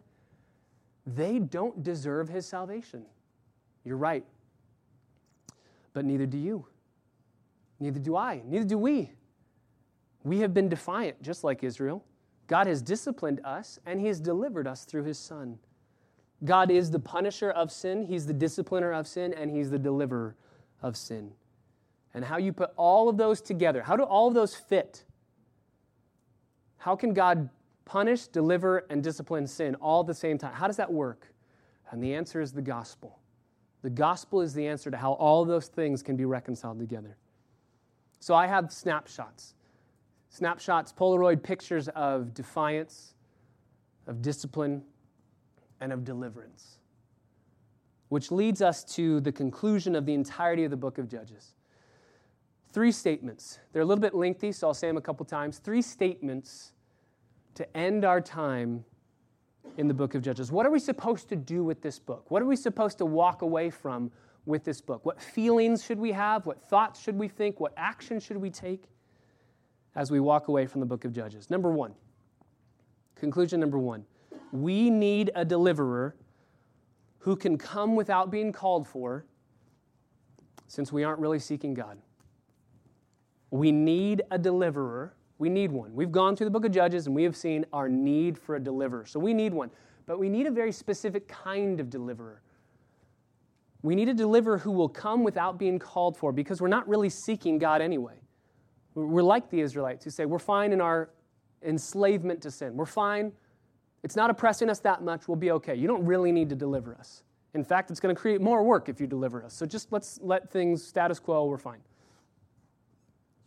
they 1.06 1.40
don't 1.40 1.82
deserve 1.82 2.28
his 2.28 2.46
salvation. 2.46 3.06
You're 3.86 3.98
right. 3.98 4.26
But 5.94 6.06
neither 6.06 6.26
do 6.26 6.38
you. 6.38 6.66
Neither 7.80 8.00
do 8.00 8.16
I. 8.16 8.42
Neither 8.46 8.66
do 8.66 8.78
we. 8.78 9.12
We 10.24 10.40
have 10.40 10.54
been 10.54 10.70
defiant, 10.70 11.22
just 11.22 11.44
like 11.44 11.64
Israel. 11.64 12.04
God 12.48 12.68
has 12.68 12.82
disciplined 12.82 13.42
us, 13.44 13.80
and 13.86 14.00
He 14.00 14.08
has 14.08 14.20
delivered 14.20 14.68
us 14.68 14.86
through 14.86 15.04
His 15.04 15.18
Son. 15.18 15.58
God 16.44 16.72
is 16.72 16.92
the 16.92 17.00
punisher 17.00 17.52
of 17.52 17.72
sin, 17.72 18.06
He's 18.06 18.26
the 18.26 18.34
discipliner 18.34 18.98
of 18.98 19.08
sin, 19.08 19.34
and 19.34 19.50
He's 19.50 19.70
the 19.70 19.80
deliverer 19.80 20.36
of 20.82 20.98
sin. 20.98 21.32
And 22.14 22.26
how 22.26 22.38
you 22.38 22.52
put 22.52 22.72
all 22.76 23.10
of 23.10 23.18
those 23.18 23.42
together, 23.42 23.82
how 23.82 23.96
do 23.96 24.04
all 24.04 24.28
of 24.28 24.34
those 24.34 24.54
fit? 24.54 25.06
How 26.78 26.96
can 26.96 27.14
God 27.14 27.50
punish, 27.86 28.28
deliver, 28.28 28.86
and 28.90 29.04
discipline 29.04 29.48
sin 29.48 29.76
all 29.76 30.02
at 30.02 30.08
the 30.08 30.14
same 30.14 30.38
time? 30.38 30.54
How 30.54 30.68
does 30.68 30.78
that 30.78 30.92
work? 30.92 31.28
And 31.90 32.04
the 32.04 32.16
answer 32.16 32.42
is 32.42 32.52
the 32.52 32.62
gospel. 32.62 33.21
The 33.82 33.90
gospel 33.90 34.42
is 34.42 34.54
the 34.54 34.68
answer 34.68 34.92
to 34.92 34.98
how 34.98 35.14
all 35.14 35.44
those 35.44 35.68
things 35.68 36.04
can 36.04 36.16
be 36.16 36.26
reconciled 36.26 36.80
together. 36.80 37.18
So 38.20 38.36
I 38.36 38.48
have 38.48 38.72
snapshots. 38.72 39.56
Snapshots, 40.30 40.94
Polaroid 40.94 41.42
pictures 41.42 41.88
of 41.90 42.34
defiance, 42.34 43.16
of 44.08 44.22
discipline, 44.22 44.84
and 45.80 45.92
of 45.92 46.06
deliverance. 46.06 46.78
Which 48.10 48.32
leads 48.32 48.62
us 48.62 48.84
to 48.96 49.20
the 49.22 49.32
conclusion 49.32 49.96
of 49.96 50.06
the 50.06 50.14
entirety 50.14 50.64
of 50.64 50.72
the 50.72 50.78
book 50.78 50.98
of 50.98 51.10
Judges. 51.10 51.56
Three 52.72 52.92
statements. 52.92 53.60
They're 53.74 53.82
a 53.82 53.86
little 53.86 54.02
bit 54.02 54.14
lengthy, 54.14 54.52
so 54.52 54.68
I'll 54.68 54.74
say 54.74 54.88
them 54.88 54.98
a 54.98 55.02
couple 55.02 55.26
times. 55.26 55.58
Three 55.58 55.82
statements 55.82 56.74
to 57.56 57.78
end 57.78 58.06
our 58.06 58.22
time 58.22 58.86
in 59.78 59.88
the 59.88 59.94
book 59.94 60.16
of 60.16 60.22
Judges. 60.22 60.52
What 60.52 60.66
are 60.66 60.72
we 60.72 60.80
supposed 60.80 61.30
to 61.30 61.36
do 61.36 61.64
with 61.64 61.82
this 61.82 62.00
book? 62.00 62.30
What 62.30 62.42
are 62.42 62.46
we 62.46 62.56
supposed 62.56 62.98
to 63.00 63.06
walk 63.06 63.42
away 63.42 63.70
from 63.70 64.12
with 64.46 64.64
this 64.64 64.82
book? 64.82 65.06
What 65.06 65.22
feelings 65.22 65.84
should 65.84 66.00
we 66.00 66.12
have? 66.12 66.46
What 66.46 66.62
thoughts 66.62 67.02
should 67.02 67.18
we 67.18 67.28
think? 67.28 67.60
What 67.60 67.74
action 67.78 68.20
should 68.20 68.38
we 68.38 68.50
take 68.50 68.84
as 69.96 70.12
we 70.12 70.20
walk 70.20 70.48
away 70.48 70.66
from 70.66 70.80
the 70.80 70.86
book 70.86 71.06
of 71.06 71.14
Judges? 71.14 71.50
Number 71.50 71.72
one, 71.72 71.94
conclusion 73.16 73.60
number 73.60 73.78
one 73.78 74.06
we 74.52 74.90
need 74.90 75.32
a 75.36 75.46
deliverer 75.46 76.16
who 77.20 77.36
can 77.36 77.58
come 77.58 77.96
without 77.96 78.32
being 78.32 78.52
called 78.52 78.88
for 78.88 79.26
since 80.68 80.92
we 80.92 81.04
aren't 81.04 81.20
really 81.20 81.40
seeking 81.40 81.74
God. 81.74 81.98
We 83.50 83.72
need 83.72 84.24
a 84.32 84.38
deliverer 84.38 85.14
we 85.42 85.50
need 85.50 85.72
one. 85.72 85.92
We've 85.96 86.12
gone 86.12 86.36
through 86.36 86.46
the 86.46 86.52
book 86.52 86.66
of 86.66 86.72
Judges 86.72 87.08
and 87.08 87.16
we 87.16 87.24
have 87.24 87.36
seen 87.36 87.66
our 87.74 87.90
need 87.90 88.38
for 88.38 88.58
a 88.58 88.60
deliverer. 88.60 89.08
So 89.08 89.20
we 89.20 89.34
need 89.34 89.56
one. 89.56 89.72
But 90.06 90.20
we 90.20 90.30
need 90.30 90.46
a 90.46 90.52
very 90.52 90.72
specific 90.72 91.28
kind 91.28 91.80
of 91.80 91.90
deliverer. 91.90 92.44
We 93.82 93.96
need 93.96 94.08
a 94.08 94.14
deliverer 94.14 94.60
who 94.60 94.70
will 94.70 94.88
come 94.88 95.24
without 95.24 95.58
being 95.58 95.80
called 95.80 96.16
for 96.16 96.32
because 96.32 96.62
we're 96.62 96.68
not 96.68 96.88
really 96.88 97.10
seeking 97.10 97.58
God 97.58 97.82
anyway. 97.82 98.22
We're 98.94 99.24
like 99.24 99.50
the 99.50 99.62
Israelites 99.62 100.04
who 100.04 100.12
say, 100.12 100.26
We're 100.26 100.38
fine 100.38 100.74
in 100.74 100.80
our 100.80 101.10
enslavement 101.64 102.40
to 102.44 102.52
sin. 102.52 102.78
We're 102.78 102.86
fine. 102.86 103.32
It's 104.04 104.16
not 104.16 104.30
oppressing 104.30 104.70
us 104.70 104.78
that 104.82 105.02
much. 105.02 105.28
We'll 105.28 105.38
be 105.38 105.50
okay. 105.54 105.74
You 105.74 105.88
don't 105.88 106.06
really 106.06 106.32
need 106.32 106.50
to 106.50 106.56
deliver 106.56 106.94
us. 106.94 107.24
In 107.56 107.64
fact, 107.64 107.90
it's 107.90 108.00
going 108.00 108.16
to 108.16 108.22
create 108.22 108.42
more 108.42 108.62
work 108.62 108.90
if 108.90 109.02
you 109.02 109.08
deliver 109.08 109.44
us. 109.44 109.56
So 109.56 109.66
just 109.66 109.92
let's 109.92 110.20
let 110.22 110.52
things 110.52 110.86
status 110.86 111.20
quo. 111.20 111.46
We're 111.46 111.58
fine. 111.58 111.82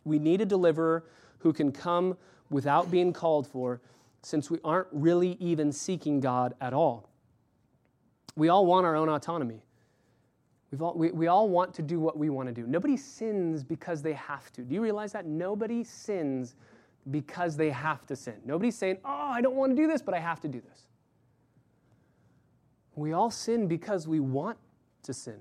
We 0.03 0.19
need 0.19 0.41
a 0.41 0.45
deliverer 0.45 1.05
who 1.39 1.53
can 1.53 1.71
come 1.71 2.17
without 2.49 2.91
being 2.91 3.13
called 3.13 3.47
for, 3.47 3.81
since 4.21 4.49
we 4.49 4.59
aren't 4.63 4.87
really 4.91 5.37
even 5.39 5.71
seeking 5.71 6.19
God 6.19 6.53
at 6.61 6.73
all. 6.73 7.09
We 8.35 8.49
all 8.49 8.65
want 8.65 8.85
our 8.85 8.95
own 8.95 9.09
autonomy. 9.09 9.63
All, 10.79 10.93
we, 10.95 11.11
we 11.11 11.27
all 11.27 11.47
want 11.47 11.73
to 11.75 11.81
do 11.81 11.99
what 11.99 12.17
we 12.17 12.29
want 12.29 12.47
to 12.47 12.53
do. 12.53 12.67
Nobody 12.67 12.97
sins 12.97 13.63
because 13.63 14.01
they 14.01 14.13
have 14.13 14.51
to. 14.53 14.61
Do 14.61 14.75
you 14.75 14.81
realize 14.81 15.13
that? 15.13 15.25
Nobody 15.25 15.83
sins 15.83 16.55
because 17.11 17.55
they 17.55 17.69
have 17.69 18.05
to 18.07 18.15
sin. 18.15 18.35
Nobody's 18.45 18.75
saying, 18.75 18.97
oh, 19.05 19.29
I 19.31 19.41
don't 19.41 19.55
want 19.55 19.75
to 19.75 19.81
do 19.81 19.87
this, 19.87 20.01
but 20.01 20.13
I 20.13 20.19
have 20.19 20.41
to 20.41 20.47
do 20.47 20.59
this. 20.59 20.87
We 22.95 23.13
all 23.13 23.29
sin 23.29 23.67
because 23.67 24.07
we 24.07 24.19
want 24.19 24.57
to 25.03 25.13
sin. 25.13 25.39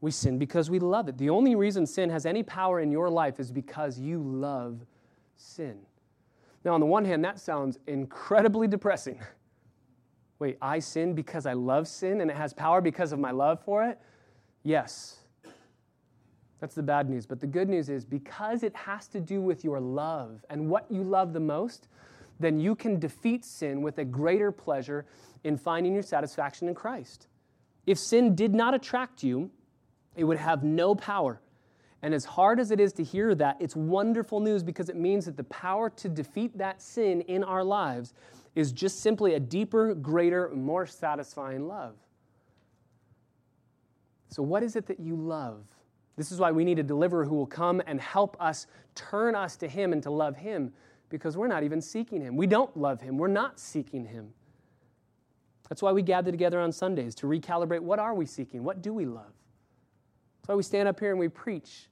We 0.00 0.10
sin 0.10 0.38
because 0.38 0.70
we 0.70 0.78
love 0.78 1.08
it. 1.08 1.18
The 1.18 1.30
only 1.30 1.54
reason 1.54 1.86
sin 1.86 2.10
has 2.10 2.26
any 2.26 2.42
power 2.42 2.80
in 2.80 2.90
your 2.90 3.08
life 3.08 3.40
is 3.40 3.50
because 3.50 3.98
you 3.98 4.20
love 4.20 4.84
sin. 5.38 5.78
Now, 6.64 6.74
on 6.74 6.80
the 6.80 6.86
one 6.86 7.04
hand, 7.04 7.24
that 7.24 7.38
sounds 7.38 7.78
incredibly 7.86 8.68
depressing. 8.68 9.20
Wait, 10.38 10.58
I 10.60 10.78
sin 10.78 11.14
because 11.14 11.46
I 11.46 11.54
love 11.54 11.88
sin 11.88 12.20
and 12.20 12.30
it 12.30 12.36
has 12.36 12.52
power 12.52 12.80
because 12.80 13.12
of 13.12 13.18
my 13.18 13.30
love 13.30 13.62
for 13.64 13.84
it? 13.84 13.98
Yes. 14.62 15.16
That's 16.60 16.74
the 16.74 16.82
bad 16.82 17.08
news. 17.08 17.26
But 17.26 17.40
the 17.40 17.46
good 17.46 17.68
news 17.68 17.88
is 17.88 18.04
because 18.04 18.62
it 18.62 18.74
has 18.76 19.08
to 19.08 19.20
do 19.20 19.40
with 19.40 19.64
your 19.64 19.80
love 19.80 20.44
and 20.50 20.68
what 20.68 20.90
you 20.90 21.02
love 21.02 21.32
the 21.32 21.40
most, 21.40 21.88
then 22.40 22.60
you 22.60 22.74
can 22.74 22.98
defeat 22.98 23.44
sin 23.44 23.82
with 23.82 23.98
a 23.98 24.04
greater 24.04 24.52
pleasure 24.52 25.06
in 25.44 25.56
finding 25.56 25.94
your 25.94 26.02
satisfaction 26.02 26.68
in 26.68 26.74
Christ. 26.74 27.28
If 27.86 27.98
sin 27.98 28.34
did 28.34 28.54
not 28.54 28.74
attract 28.74 29.22
you, 29.22 29.50
it 30.16 30.24
would 30.24 30.38
have 30.38 30.62
no 30.64 30.94
power 30.94 31.40
and 32.02 32.14
as 32.14 32.24
hard 32.24 32.60
as 32.60 32.70
it 32.70 32.78
is 32.78 32.92
to 32.94 33.04
hear 33.04 33.34
that, 33.34 33.56
it's 33.60 33.74
wonderful 33.74 34.38
news 34.38 34.62
because 34.62 34.88
it 34.88 34.96
means 34.96 35.24
that 35.24 35.36
the 35.36 35.44
power 35.44 35.90
to 35.90 36.08
defeat 36.08 36.56
that 36.58 36.80
sin 36.80 37.22
in 37.22 37.42
our 37.42 37.64
lives 37.64 38.14
is 38.54 38.72
just 38.72 39.00
simply 39.00 39.34
a 39.34 39.40
deeper, 39.40 39.94
greater, 39.94 40.48
more 40.50 40.86
satisfying 40.86 41.66
love. 41.66 41.94
So, 44.28 44.42
what 44.42 44.62
is 44.62 44.76
it 44.76 44.86
that 44.86 45.00
you 45.00 45.16
love? 45.16 45.64
This 46.16 46.30
is 46.30 46.38
why 46.38 46.52
we 46.52 46.64
need 46.64 46.78
a 46.78 46.82
deliverer 46.82 47.24
who 47.24 47.34
will 47.34 47.46
come 47.46 47.80
and 47.86 48.00
help 48.00 48.36
us 48.40 48.66
turn 48.94 49.34
us 49.34 49.56
to 49.56 49.68
Him 49.68 49.92
and 49.92 50.02
to 50.02 50.10
love 50.10 50.36
Him 50.36 50.72
because 51.08 51.36
we're 51.36 51.48
not 51.48 51.62
even 51.62 51.80
seeking 51.80 52.20
Him. 52.20 52.36
We 52.36 52.46
don't 52.46 52.76
love 52.76 53.00
Him, 53.00 53.18
we're 53.18 53.28
not 53.28 53.58
seeking 53.58 54.04
Him. 54.04 54.32
That's 55.68 55.82
why 55.82 55.92
we 55.92 56.02
gather 56.02 56.30
together 56.30 56.60
on 56.60 56.72
Sundays 56.72 57.14
to 57.16 57.26
recalibrate 57.26 57.80
what 57.80 57.98
are 57.98 58.14
we 58.14 58.26
seeking? 58.26 58.64
What 58.64 58.82
do 58.82 58.92
we 58.92 59.04
love? 59.04 59.32
That's 60.48 60.54
why 60.54 60.56
we 60.56 60.62
stand 60.62 60.88
up 60.88 60.98
here 60.98 61.10
and 61.10 61.20
we 61.20 61.28
preach. 61.28 61.90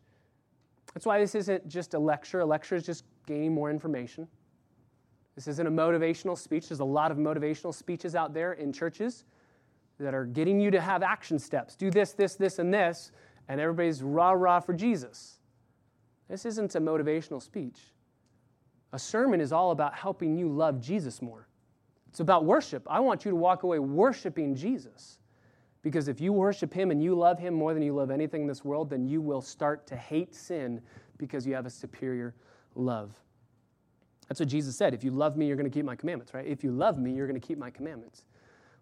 That's 0.95 1.05
why 1.05 1.21
this 1.21 1.35
isn't 1.35 1.69
just 1.69 1.92
a 1.92 1.99
lecture. 1.99 2.40
A 2.40 2.47
lecture 2.47 2.75
is 2.75 2.87
just 2.87 3.05
gaining 3.27 3.53
more 3.53 3.71
information. 3.71 4.27
This 5.35 5.47
isn't 5.47 5.66
a 5.66 5.71
motivational 5.71 6.38
speech. 6.38 6.71
There's 6.71 6.81
a 6.81 6.85
lot 6.85 7.11
of 7.11 7.19
motivational 7.19 7.75
speeches 7.75 8.14
out 8.14 8.33
there 8.33 8.55
in 8.55 8.73
churches 8.73 9.27
that 10.01 10.14
are 10.14 10.25
getting 10.25 10.59
you 10.59 10.71
to 10.71 10.81
have 10.81 11.03
action 11.03 11.38
steps. 11.38 11.77
Do 11.77 11.90
this, 11.90 12.12
this, 12.12 12.37
this, 12.37 12.59
and 12.59 12.73
this, 12.73 13.12
and 13.47 13.61
everybody's 13.61 14.03
rah 14.03 14.31
rah 14.31 14.61
for 14.61 14.73
Jesus. 14.73 15.38
This 16.27 16.47
isn't 16.47 16.75
a 16.77 16.81
motivational 16.81 17.42
speech. 17.42 17.79
A 18.95 18.99
sermon 18.99 19.42
is 19.42 19.53
all 19.53 19.71
about 19.71 19.95
helping 19.95 20.35
you 20.35 20.49
love 20.49 20.81
Jesus 20.81 21.21
more. 21.21 21.47
It's 22.09 22.21
about 22.21 22.47
worship. 22.47 22.87
I 22.88 23.01
want 23.01 23.27
you 23.27 23.33
to 23.33 23.37
walk 23.37 23.64
away 23.64 23.81
worshiping 23.81 24.55
Jesus. 24.55 25.19
Because 25.87 26.09
if 26.09 26.20
you 26.20 26.33
worship 26.33 26.75
Him 26.75 26.90
and 26.90 27.01
you 27.01 27.14
love 27.14 27.38
Him 27.38 27.55
more 27.55 27.72
than 27.72 27.81
you 27.81 27.94
love 27.94 28.11
anything 28.11 28.42
in 28.42 28.49
this 28.49 28.64
world, 28.64 28.90
then 28.90 29.07
you 29.07 29.20
will 29.20 29.40
start 29.40 29.87
to 29.87 29.94
hate 29.94 30.35
sin 30.35 30.81
because 31.16 31.46
you 31.46 31.55
have 31.55 31.64
a 31.64 31.70
superior 31.70 32.35
love. 32.75 33.12
That's 34.27 34.40
what 34.40 34.49
Jesus 34.49 34.75
said. 34.75 34.94
If 34.94 35.05
you 35.05 35.12
love 35.12 35.37
me, 35.37 35.46
you're 35.46 35.55
going 35.55 35.70
to 35.70 35.72
keep 35.72 35.85
my 35.85 35.94
commandments, 35.94 36.35
right? 36.35 36.44
If 36.44 36.64
you 36.64 36.72
love 36.72 36.99
me, 36.99 37.12
you're 37.12 37.29
going 37.29 37.40
to 37.40 37.46
keep 37.46 37.57
my 37.57 37.70
commandments. 37.70 38.25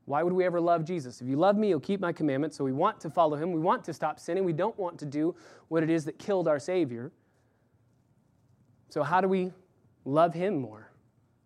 Why 0.07 0.23
would 0.23 0.33
we 0.33 0.47
ever 0.47 0.59
love 0.59 0.83
Jesus? 0.87 1.21
If 1.21 1.29
you 1.29 1.37
love 1.37 1.59
me, 1.59 1.69
you'll 1.69 1.79
keep 1.79 2.01
my 2.01 2.11
commandments. 2.11 2.57
So 2.57 2.65
we 2.65 2.73
want 2.73 3.01
to 3.01 3.11
follow 3.11 3.37
him. 3.37 3.53
We 3.53 3.61
want 3.61 3.85
to 3.85 3.93
stop 3.93 4.19
sinning. 4.19 4.43
We 4.43 4.55
don't 4.55 4.79
want 4.79 4.99
to 5.01 5.05
do 5.05 5.35
what 5.69 5.83
it 5.83 5.91
is 5.91 6.07
that 6.07 6.19
killed 6.19 6.49
our 6.49 6.59
Savior. 6.59 7.13
So, 8.89 9.03
how 9.03 9.21
do 9.21 9.29
we 9.29 9.53
love 10.07 10.33
him 10.33 10.59
more? 10.59 10.91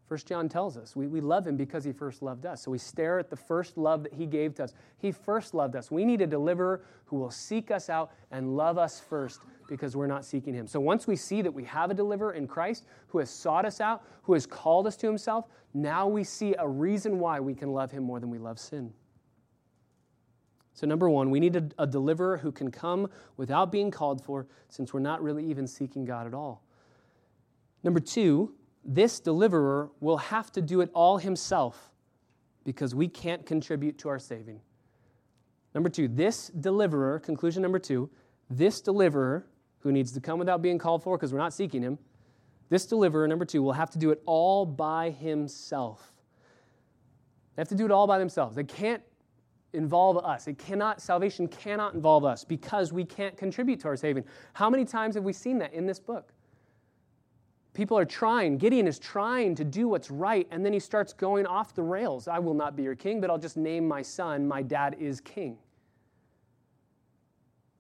First 0.09 0.27
John 0.27 0.49
tells 0.49 0.79
us 0.79 0.97
we, 0.97 1.07
we 1.07 1.21
love 1.21 1.47
him 1.47 1.57
because 1.57 1.85
he 1.85 1.93
first 1.93 2.23
loved 2.23 2.47
us. 2.47 2.63
So 2.63 2.71
we 2.71 2.79
stare 2.79 3.19
at 3.19 3.29
the 3.29 3.37
first 3.37 3.77
love 3.77 4.03
that 4.05 4.15
he 4.15 4.25
gave 4.25 4.55
to 4.55 4.65
us. 4.65 4.73
He 4.97 5.13
first 5.13 5.53
loved 5.53 5.77
us. 5.77 5.91
We 5.91 6.07
need 6.07 6.23
a 6.23 6.27
deliverer 6.27 6.83
who 7.05 7.17
will 7.17 7.31
seek 7.31 7.71
us 7.71 7.91
out 7.91 8.11
and 8.31 8.57
love 8.57 8.79
us 8.79 9.01
first 9.01 9.43
because 9.69 9.95
we're 9.95 10.07
not 10.07 10.25
seeking 10.25 10.55
him. 10.55 10.67
So 10.67 10.81
once 10.81 11.07
we 11.07 11.15
see 11.15 11.43
that 11.43 11.53
we 11.53 11.63
have 11.65 11.91
a 11.91 11.95
deliverer 11.95 12.33
in 12.33 12.47
Christ 12.47 12.87
who 13.09 13.19
has 13.19 13.29
sought 13.29 13.67
us 13.67 13.83
out, 13.83 14.03
who 14.23 14.33
has 14.33 14.47
called 14.47 14.87
us 14.87 14.97
to 14.97 15.07
himself, 15.07 15.45
now 15.75 16.09
we 16.09 16.25
see 16.25 16.55
a 16.59 16.67
reason 16.67 17.19
why 17.19 17.39
we 17.39 17.55
can 17.55 17.73
love 17.73 17.91
him 17.91 18.03
more 18.03 18.19
than 18.19 18.31
we 18.31 18.39
love 18.39 18.59
sin. 18.59 18.95
So, 20.73 20.87
number 20.87 21.11
one, 21.11 21.31
we 21.31 21.41
need 21.41 21.57
a, 21.57 21.69
a 21.79 21.87
deliverer 21.87 22.39
who 22.39 22.53
can 22.53 22.71
come 22.71 23.11
without 23.37 23.71
being 23.71 23.91
called 23.91 24.25
for 24.25 24.47
since 24.69 24.95
we're 24.95 25.01
not 25.01 25.23
really 25.23 25.45
even 25.45 25.67
seeking 25.67 26.05
God 26.05 26.27
at 26.27 26.33
all. 26.33 26.63
Number 27.83 28.01
two, 28.01 28.55
this 28.85 29.21
deliverer 29.21 29.91
will 30.01 30.17
have 30.17 30.51
to 30.53 30.63
do 30.63 30.81
it 30.81 30.91
all 30.95 31.19
himself 31.19 31.91
because 32.65 32.95
we 32.95 33.09
can't 33.09 33.45
contribute 33.47 33.99
to 33.99 34.09
our 34.09 34.19
saving. 34.19 34.61
Number 35.75 35.89
two, 35.89 36.09
this 36.09 36.49
deliverer, 36.49 37.19
conclusion 37.21 37.63
number 37.63 37.79
two, 37.79 38.11
this 38.51 38.81
deliverer 38.81 39.47
who 39.81 39.93
needs 39.93 40.13
to 40.13 40.21
come 40.21 40.39
without 40.39 40.63
being 40.63 40.79
called 40.79 41.03
for 41.03 41.17
because 41.17 41.33
we're 41.33 41.39
not 41.39 41.53
seeking 41.53 41.83
him, 41.83 41.99
this 42.69 42.87
deliverer, 42.87 43.27
number 43.27 43.45
two, 43.45 43.63
will 43.63 43.73
have 43.73 43.91
to 43.91 43.99
do 43.99 44.11
it 44.11 44.23
all 44.27 44.67
by 44.67 45.11
himself. 45.11 46.13
They 47.57 47.63
have 47.63 47.69
to 47.69 47.75
do 47.75 47.85
it 47.85 47.91
all 47.91 48.07
by 48.07 48.19
themselves. 48.19 48.55
They 48.55 48.65
can't 48.65 49.03
involve 49.73 50.19
us. 50.19 50.47
It 50.47 50.59
cannot, 50.59 51.01
salvation 51.01 51.49
cannot 51.49 51.95
involve 51.95 52.25
us 52.25 52.45
because 52.45 52.93
we 52.93 53.05
can't 53.05 53.37
contribute 53.37 53.81
to 53.81 53.89
our 53.89 53.97
saving. 53.97 54.25
How 54.53 54.71
many 54.71 54.85
times 54.85 55.15
have 55.15 55.25
we 55.25 55.33
seen 55.33 55.59
that 55.59 55.73
in 55.73 55.87
this 55.87 55.99
book? 55.99 56.33
People 57.79 57.97
are 57.97 58.05
trying, 58.05 58.59
Gideon 58.59 58.89
is 58.89 58.99
trying 58.99 59.55
to 59.55 59.63
do 59.63 59.87
what's 59.87 60.11
right, 60.11 60.49
and 60.51 60.67
then 60.67 60.73
he 60.73 60.81
starts 60.81 61.13
going 61.13 61.47
off 61.47 61.77
the 61.77 61.83
rails. 61.85 62.27
I 62.27 62.41
will 62.41 62.53
not 62.53 62.75
be 62.75 62.83
your 62.83 62.97
king, 62.97 63.21
but 63.21 63.31
I'll 63.31 63.39
just 63.39 63.57
name 63.57 63.87
my 63.87 64.03
son, 64.03 64.49
my 64.49 64.63
dad 64.63 64.97
is 64.99 65.21
king. 65.21 65.57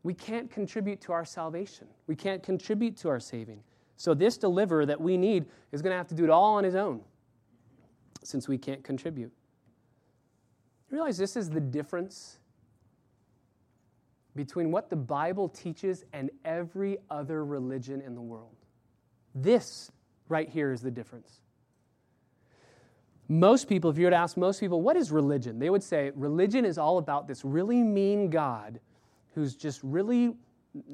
We 0.04 0.14
can't 0.14 0.48
contribute 0.52 1.00
to 1.00 1.12
our 1.12 1.24
salvation. 1.24 1.88
We 2.06 2.14
can't 2.14 2.44
contribute 2.44 2.96
to 2.98 3.08
our 3.08 3.18
saving. 3.18 3.60
So, 3.96 4.14
this 4.14 4.38
deliverer 4.38 4.86
that 4.86 5.00
we 5.00 5.16
need 5.16 5.46
is 5.72 5.82
going 5.82 5.90
to 5.90 5.96
have 5.96 6.06
to 6.06 6.14
do 6.14 6.22
it 6.22 6.30
all 6.30 6.54
on 6.54 6.62
his 6.62 6.76
own 6.76 7.00
since 8.22 8.46
we 8.46 8.56
can't 8.56 8.84
contribute. 8.84 9.32
You 10.90 10.94
realize 10.94 11.18
this 11.18 11.36
is 11.36 11.50
the 11.50 11.60
difference 11.60 12.38
between 14.36 14.70
what 14.70 14.90
the 14.90 14.96
Bible 14.96 15.48
teaches 15.48 16.04
and 16.12 16.30
every 16.44 16.98
other 17.10 17.44
religion 17.44 18.00
in 18.00 18.14
the 18.14 18.20
world. 18.20 18.57
This 19.34 19.90
right 20.28 20.48
here 20.48 20.72
is 20.72 20.80
the 20.80 20.90
difference. 20.90 21.40
Most 23.28 23.68
people, 23.68 23.90
if 23.90 23.98
you 23.98 24.04
were 24.04 24.10
to 24.10 24.16
ask 24.16 24.36
most 24.36 24.58
people, 24.58 24.80
what 24.80 24.96
is 24.96 25.12
religion? 25.12 25.58
They 25.58 25.68
would 25.68 25.82
say 25.82 26.12
religion 26.14 26.64
is 26.64 26.78
all 26.78 26.98
about 26.98 27.28
this 27.28 27.44
really 27.44 27.82
mean 27.82 28.30
God 28.30 28.80
who's 29.34 29.54
just 29.54 29.80
really 29.82 30.34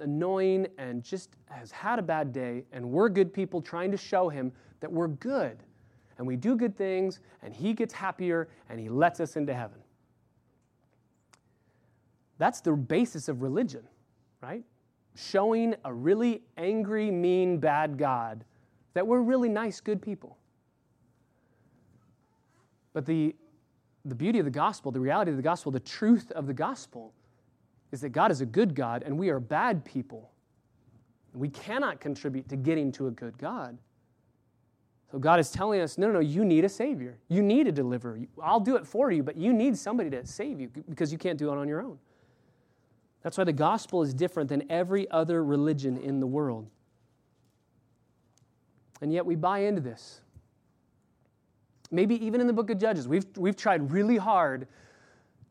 annoying 0.01 0.67
and 0.79 1.03
just 1.03 1.31
has 1.49 1.71
had 1.71 1.99
a 1.99 2.03
bad 2.03 2.33
day, 2.33 2.65
and 2.73 2.91
we're 2.91 3.09
good 3.09 3.33
people 3.33 3.63
trying 3.63 3.91
to 3.93 3.97
show 3.97 4.29
him 4.29 4.53
that 4.81 4.91
we're 4.91 5.09
good. 5.09 5.59
And 6.19 6.27
we 6.27 6.37
do 6.37 6.57
good 6.57 6.77
things, 6.77 7.21
and 7.43 7.55
he 7.55 7.73
gets 7.73 7.95
happier, 7.95 8.49
and 8.69 8.81
he 8.81 8.89
lets 8.89 9.21
us 9.21 9.37
into 9.37 9.55
heaven. 9.55 9.79
That's 12.39 12.61
the 12.61 12.73
basis 12.73 13.29
of 13.29 13.43
religion, 13.43 13.83
right? 14.41 14.65
Showing 15.17 15.75
a 15.85 15.93
really 15.93 16.43
angry, 16.57 17.11
mean, 17.11 17.59
bad 17.59 17.97
God 17.99 18.45
that 18.95 19.07
we're 19.07 19.21
really 19.21 19.49
nice, 19.49 19.81
good 19.81 20.01
people. 20.01 20.39
But 22.93 23.05
the, 23.05 23.35
the 24.05 24.15
beauty 24.15 24.39
of 24.39 24.45
the 24.45 24.51
gospel, 24.51 24.93
the 24.93 25.01
reality 25.01 25.33
of 25.33 25.37
the 25.37 25.43
gospel, 25.43 25.73
the 25.73 25.81
truth 25.81 26.31
of 26.31 26.47
the 26.47 26.55
gospel 26.55 27.13
is 27.93 28.01
that 28.01 28.11
God 28.11 28.31
is 28.31 28.41
a 28.41 28.47
good 28.47 28.75
God 28.75 29.03
and 29.05 29.19
we 29.19 29.29
are 29.29 29.41
bad 29.41 29.85
people. 29.85 30.31
We 31.35 31.49
cannot 31.49 32.01
contribute 32.01 32.49
to 32.49 32.57
getting 32.57 32.93
to 32.93 33.09
a 33.09 33.11
good 33.11 33.37
God. 33.37 33.77
So 35.11 35.19
God 35.19 35.41
is 35.41 35.51
telling 35.51 35.81
us, 35.81 35.99
no, 35.99 36.07
no, 36.07 36.15
no, 36.15 36.21
you 36.21 36.45
need 36.45 36.65
a 36.65 36.69
Savior. 36.69 37.19
You 37.29 37.43
need 37.43 37.67
a 37.67 37.73
deliverer. 37.73 38.21
I'll 38.43 38.61
do 38.61 38.77
it 38.77 38.87
for 38.87 39.11
you, 39.11 39.25
but 39.25 39.37
you 39.37 39.53
need 39.53 39.77
somebody 39.77 40.11
to 40.11 40.25
save 40.25 40.61
you 40.61 40.69
because 40.89 41.11
you 41.13 41.19
can't 41.19 41.39
do 41.39 41.53
it 41.53 41.59
on 41.59 41.69
your 41.69 41.83
own. 41.83 41.99
That's 43.25 43.39
why 43.39 43.45
the 43.45 43.55
gospel 43.55 44.03
is 44.03 44.13
different 44.13 44.51
than 44.51 44.71
every 44.71 45.11
other 45.11 45.43
religion 45.43 45.97
in 45.97 46.21
the 46.21 46.27
world. 46.27 46.69
And 49.01 49.13
yet 49.13 49.27
we 49.27 49.35
buy 49.35 49.61
into 49.61 49.81
this. 49.81 50.21
Maybe 51.91 52.23
even 52.25 52.41
in 52.41 52.47
the 52.47 52.53
book 52.53 52.69
of 52.69 52.79
Judges, 52.79 53.09
we've, 53.09 53.27
we've 53.37 53.57
tried 53.57 53.91
really 53.91 54.19
hard 54.19 54.69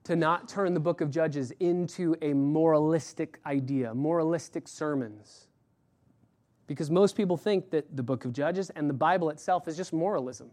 to 0.04 0.16
not 0.16 0.48
turn 0.48 0.74
the 0.76 0.80
book 0.80 1.02
of 1.02 1.10
Judges 1.10 1.52
into 1.60 2.16
a 2.22 2.34
moralistic 2.34 3.40
idea, 3.46 3.94
moralistic 3.94 4.68
sermons. 4.68 5.48
Because 6.68 6.92
most 6.92 7.16
people 7.16 7.38
think 7.38 7.72
that 7.72 7.96
the 7.96 8.04
book 8.04 8.24
of 8.24 8.34
Judges 8.34 8.70
and 8.70 8.88
the 8.88 8.94
Bible 8.94 9.32
itself 9.32 9.68
is 9.68 9.76
just 9.76 9.94
moralism. 9.94 10.52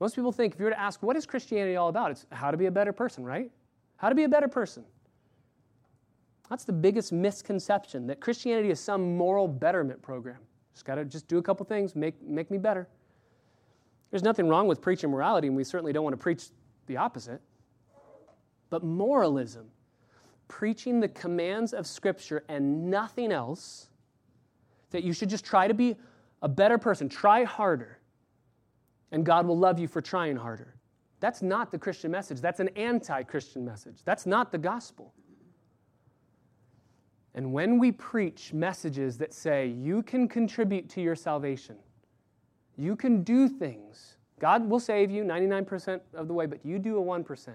Most 0.00 0.14
people 0.14 0.32
think 0.32 0.54
if 0.54 0.60
you 0.60 0.64
were 0.64 0.70
to 0.70 0.80
ask, 0.80 1.02
what 1.02 1.16
is 1.16 1.26
Christianity 1.26 1.76
all 1.76 1.88
about? 1.88 2.12
It's 2.12 2.26
how 2.30 2.50
to 2.50 2.56
be 2.56 2.66
a 2.66 2.70
better 2.70 2.92
person, 2.92 3.24
right? 3.24 3.50
How 3.96 4.08
to 4.08 4.14
be 4.14 4.24
a 4.24 4.28
better 4.28 4.48
person. 4.48 4.84
That's 6.48 6.64
the 6.64 6.72
biggest 6.72 7.12
misconception 7.12 8.06
that 8.06 8.20
Christianity 8.20 8.70
is 8.70 8.80
some 8.80 9.16
moral 9.16 9.48
betterment 9.48 10.00
program. 10.00 10.38
Just 10.72 10.84
got 10.84 10.94
to 10.94 11.04
just 11.04 11.28
do 11.28 11.38
a 11.38 11.42
couple 11.42 11.66
things, 11.66 11.94
make, 11.94 12.22
make 12.22 12.50
me 12.50 12.58
better. 12.58 12.88
There's 14.10 14.22
nothing 14.22 14.48
wrong 14.48 14.66
with 14.66 14.80
preaching 14.80 15.10
morality, 15.10 15.48
and 15.48 15.56
we 15.56 15.64
certainly 15.64 15.92
don't 15.92 16.04
want 16.04 16.14
to 16.14 16.18
preach 16.22 16.44
the 16.86 16.96
opposite. 16.96 17.42
But 18.70 18.82
moralism, 18.82 19.66
preaching 20.48 21.00
the 21.00 21.08
commands 21.08 21.74
of 21.74 21.86
Scripture 21.86 22.44
and 22.48 22.90
nothing 22.90 23.32
else, 23.32 23.88
that 24.90 25.04
you 25.04 25.12
should 25.12 25.28
just 25.28 25.44
try 25.44 25.68
to 25.68 25.74
be 25.74 25.96
a 26.40 26.48
better 26.48 26.78
person, 26.78 27.08
try 27.08 27.44
harder, 27.44 27.98
and 29.12 29.24
God 29.24 29.46
will 29.46 29.58
love 29.58 29.78
you 29.78 29.88
for 29.88 30.00
trying 30.00 30.36
harder. 30.36 30.74
That's 31.20 31.42
not 31.42 31.70
the 31.72 31.78
Christian 31.78 32.10
message. 32.10 32.40
That's 32.40 32.60
an 32.60 32.68
anti 32.76 33.22
Christian 33.24 33.64
message. 33.64 33.98
That's 34.04 34.24
not 34.24 34.52
the 34.52 34.58
gospel. 34.58 35.12
And 37.34 37.52
when 37.52 37.78
we 37.78 37.92
preach 37.92 38.52
messages 38.52 39.18
that 39.18 39.32
say 39.32 39.68
you 39.68 40.02
can 40.02 40.28
contribute 40.28 40.88
to 40.90 41.00
your 41.00 41.14
salvation, 41.14 41.76
you 42.76 42.96
can 42.96 43.22
do 43.22 43.48
things, 43.48 44.16
God 44.38 44.68
will 44.68 44.80
save 44.80 45.10
you 45.10 45.24
99% 45.24 46.00
of 46.14 46.28
the 46.28 46.34
way, 46.34 46.46
but 46.46 46.64
you 46.64 46.78
do 46.78 46.98
a 46.98 47.02
1% 47.02 47.54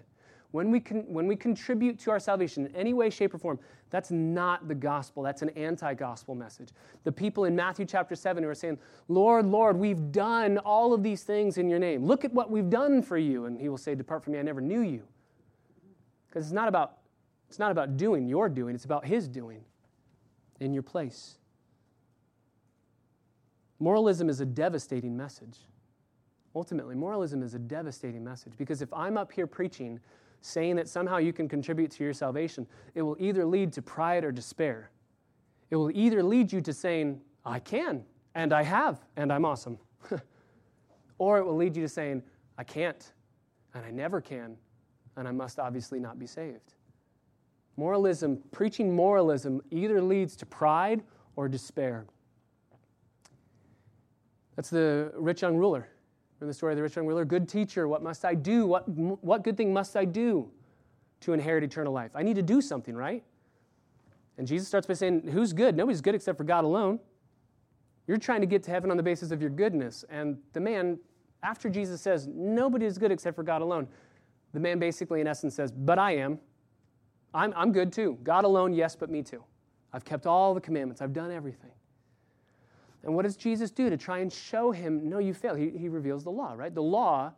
when 0.54 0.70
we, 0.70 0.80
con- 0.80 1.06
when 1.08 1.26
we 1.26 1.36
contribute 1.36 1.98
to 2.02 2.12
our 2.12 2.20
salvation 2.20 2.68
in 2.68 2.76
any 2.76 2.94
way, 2.94 3.10
shape, 3.10 3.34
or 3.34 3.40
form, 3.40 3.60
that's 3.90 4.12
not 4.12 4.68
the 4.68 4.76
gospel. 4.76 5.24
That's 5.24 5.42
an 5.42 5.50
anti 5.50 5.96
gospel 5.96 6.36
message. 6.36 6.70
The 7.06 7.12
people 7.12 7.46
in 7.46 7.56
Matthew 7.56 7.88
chapter 7.88 8.16
7 8.16 8.44
who 8.44 8.50
are 8.50 8.56
saying, 8.56 8.78
Lord, 9.08 9.48
Lord, 9.48 9.76
we've 9.76 10.12
done 10.12 10.60
all 10.60 10.94
of 10.94 11.02
these 11.02 11.24
things 11.24 11.58
in 11.58 11.70
your 11.70 11.80
name. 11.80 12.06
Look 12.06 12.24
at 12.24 12.32
what 12.32 12.52
we've 12.52 12.70
done 12.70 13.02
for 13.02 13.18
you. 13.18 13.46
And 13.46 13.60
he 13.60 13.68
will 13.68 13.80
say, 13.80 13.96
Depart 13.96 14.24
from 14.24 14.34
me, 14.34 14.40
I 14.40 14.44
never 14.44 14.62
knew 14.62 14.82
you. 14.82 15.02
Because 16.30 16.46
it's 16.46 16.54
not 16.54 16.68
about 16.68 16.98
it's 17.54 17.60
not 17.60 17.70
about 17.70 17.98
doing 17.98 18.28
your 18.28 18.50
doing, 18.50 18.74
it's 18.74 18.86
about 18.86 19.06
his 19.06 19.28
doing 19.28 19.64
in 20.60 20.74
your 20.74 20.82
place. 20.82 21.38
Moralism 23.78 24.28
is 24.28 24.40
a 24.40 24.46
devastating 24.46 25.16
message. 25.16 25.60
Ultimately, 26.56 26.96
moralism 26.96 27.44
is 27.44 27.54
a 27.54 27.60
devastating 27.60 28.24
message 28.24 28.54
because 28.58 28.82
if 28.82 28.92
I'm 28.92 29.18
up 29.20 29.32
here 29.32 29.46
preaching 29.46 30.00
saying 30.42 30.78
that 30.78 30.88
somehow 30.88 31.18
you 31.18 31.32
can 31.32 31.48
contribute 31.48 31.92
to 31.92 32.04
your 32.04 32.12
salvation, 32.12 32.66
it 32.96 33.04
will 33.04 33.18
either 33.20 33.46
lead 33.46 33.72
to 33.74 33.84
pride 33.84 34.24
or 34.24 34.32
despair. 34.32 34.90
It 35.70 35.76
will 35.76 35.92
either 35.92 36.24
lead 36.24 36.52
you 36.52 36.60
to 36.60 36.74
saying, 36.74 37.22
I 37.46 37.60
can, 37.60 38.04
and 38.34 38.52
I 38.52 38.64
have, 38.64 39.00
and 39.16 39.32
I'm 39.32 39.46
awesome. 39.46 39.78
or 41.20 41.38
it 41.38 41.46
will 41.46 41.56
lead 41.56 41.76
you 41.76 41.84
to 41.84 41.90
saying, 41.90 42.24
I 42.58 42.64
can't, 42.64 43.14
and 43.76 43.86
I 43.86 43.92
never 43.92 44.22
can, 44.22 44.58
and 45.18 45.28
I 45.28 45.32
must 45.32 45.60
obviously 45.60 46.00
not 46.00 46.18
be 46.18 46.26
saved. 46.26 46.74
Moralism, 47.76 48.40
preaching 48.52 48.96
moralism, 48.96 49.62
either 49.72 50.02
leads 50.02 50.36
to 50.38 50.46
pride 50.46 51.04
or 51.36 51.48
despair. 51.48 52.06
That's 54.56 54.70
the 54.70 55.12
rich 55.16 55.42
young 55.42 55.58
ruler. 55.58 55.90
From 56.38 56.48
the 56.48 56.54
story 56.54 56.74
of 56.74 56.78
the 56.78 56.84
rich 56.84 56.96
young 56.96 57.08
ruler, 57.08 57.26
good 57.26 57.48
teacher, 57.48 57.88
what 57.88 58.04
must 58.04 58.26
I 58.26 58.36
do? 58.36 58.68
What, 58.68 58.88
what 58.88 59.44
good 59.44 59.58
thing 59.58 59.74
must 59.74 59.96
I 59.96 60.06
do 60.06 60.52
to 61.22 61.34
inherit 61.34 61.64
eternal 61.64 61.94
life? 61.94 62.12
I 62.14 62.22
need 62.22 62.36
to 62.36 62.44
do 62.44 62.62
something, 62.62 62.96
right? 62.96 63.24
And 64.38 64.48
Jesus 64.48 64.68
starts 64.68 64.88
by 64.88 64.94
saying, 64.94 65.28
Who's 65.32 65.54
good? 65.54 65.76
Nobody's 65.76 66.02
good 66.02 66.16
except 66.16 66.38
for 66.38 66.44
God 66.44 66.64
alone. 66.64 67.00
You're 68.08 68.18
trying 68.18 68.42
to 68.42 68.48
get 68.48 68.64
to 68.64 68.72
heaven 68.72 68.92
on 68.92 68.98
the 68.98 69.04
basis 69.04 69.32
of 69.32 69.42
your 69.42 69.50
goodness. 69.50 70.04
And 70.10 70.38
the 70.52 70.60
man, 70.60 71.00
after 71.42 71.70
Jesus 71.70 72.02
says, 72.02 72.28
Nobody 72.28 72.86
is 72.86 72.98
good 72.98 73.12
except 73.12 73.36
for 73.36 73.44
God 73.44 73.62
alone, 73.62 73.88
the 74.54 74.60
man 74.60 74.80
basically, 74.80 75.22
in 75.22 75.28
essence, 75.28 75.56
says, 75.56 75.72
But 75.72 75.98
I 75.98 76.16
am. 76.18 76.40
I'm, 77.34 77.54
I'm 77.56 77.72
good 77.72 77.92
too. 77.92 78.18
God 78.24 78.46
alone, 78.46 78.74
yes, 78.74 78.96
but 78.96 79.10
me 79.10 79.24
too. 79.24 79.44
I've 79.92 80.06
kept 80.06 80.26
all 80.26 80.54
the 80.54 80.62
commandments, 80.62 81.02
I've 81.02 81.14
done 81.14 81.32
everything. 81.32 81.72
And 83.04 83.14
what 83.14 83.24
does 83.24 83.36
Jesus 83.36 83.70
do 83.70 83.90
to 83.90 83.98
try 83.98 84.20
and 84.20 84.32
show 84.32 84.72
him, 84.72 85.10
no, 85.10 85.20
you 85.20 85.34
fail? 85.34 85.56
He, 85.56 85.70
he 85.70 85.90
reveals 85.90 86.24
the 86.24 86.32
law, 86.32 86.54
right? 86.56 86.74
The 86.74 86.82
law 86.82 87.34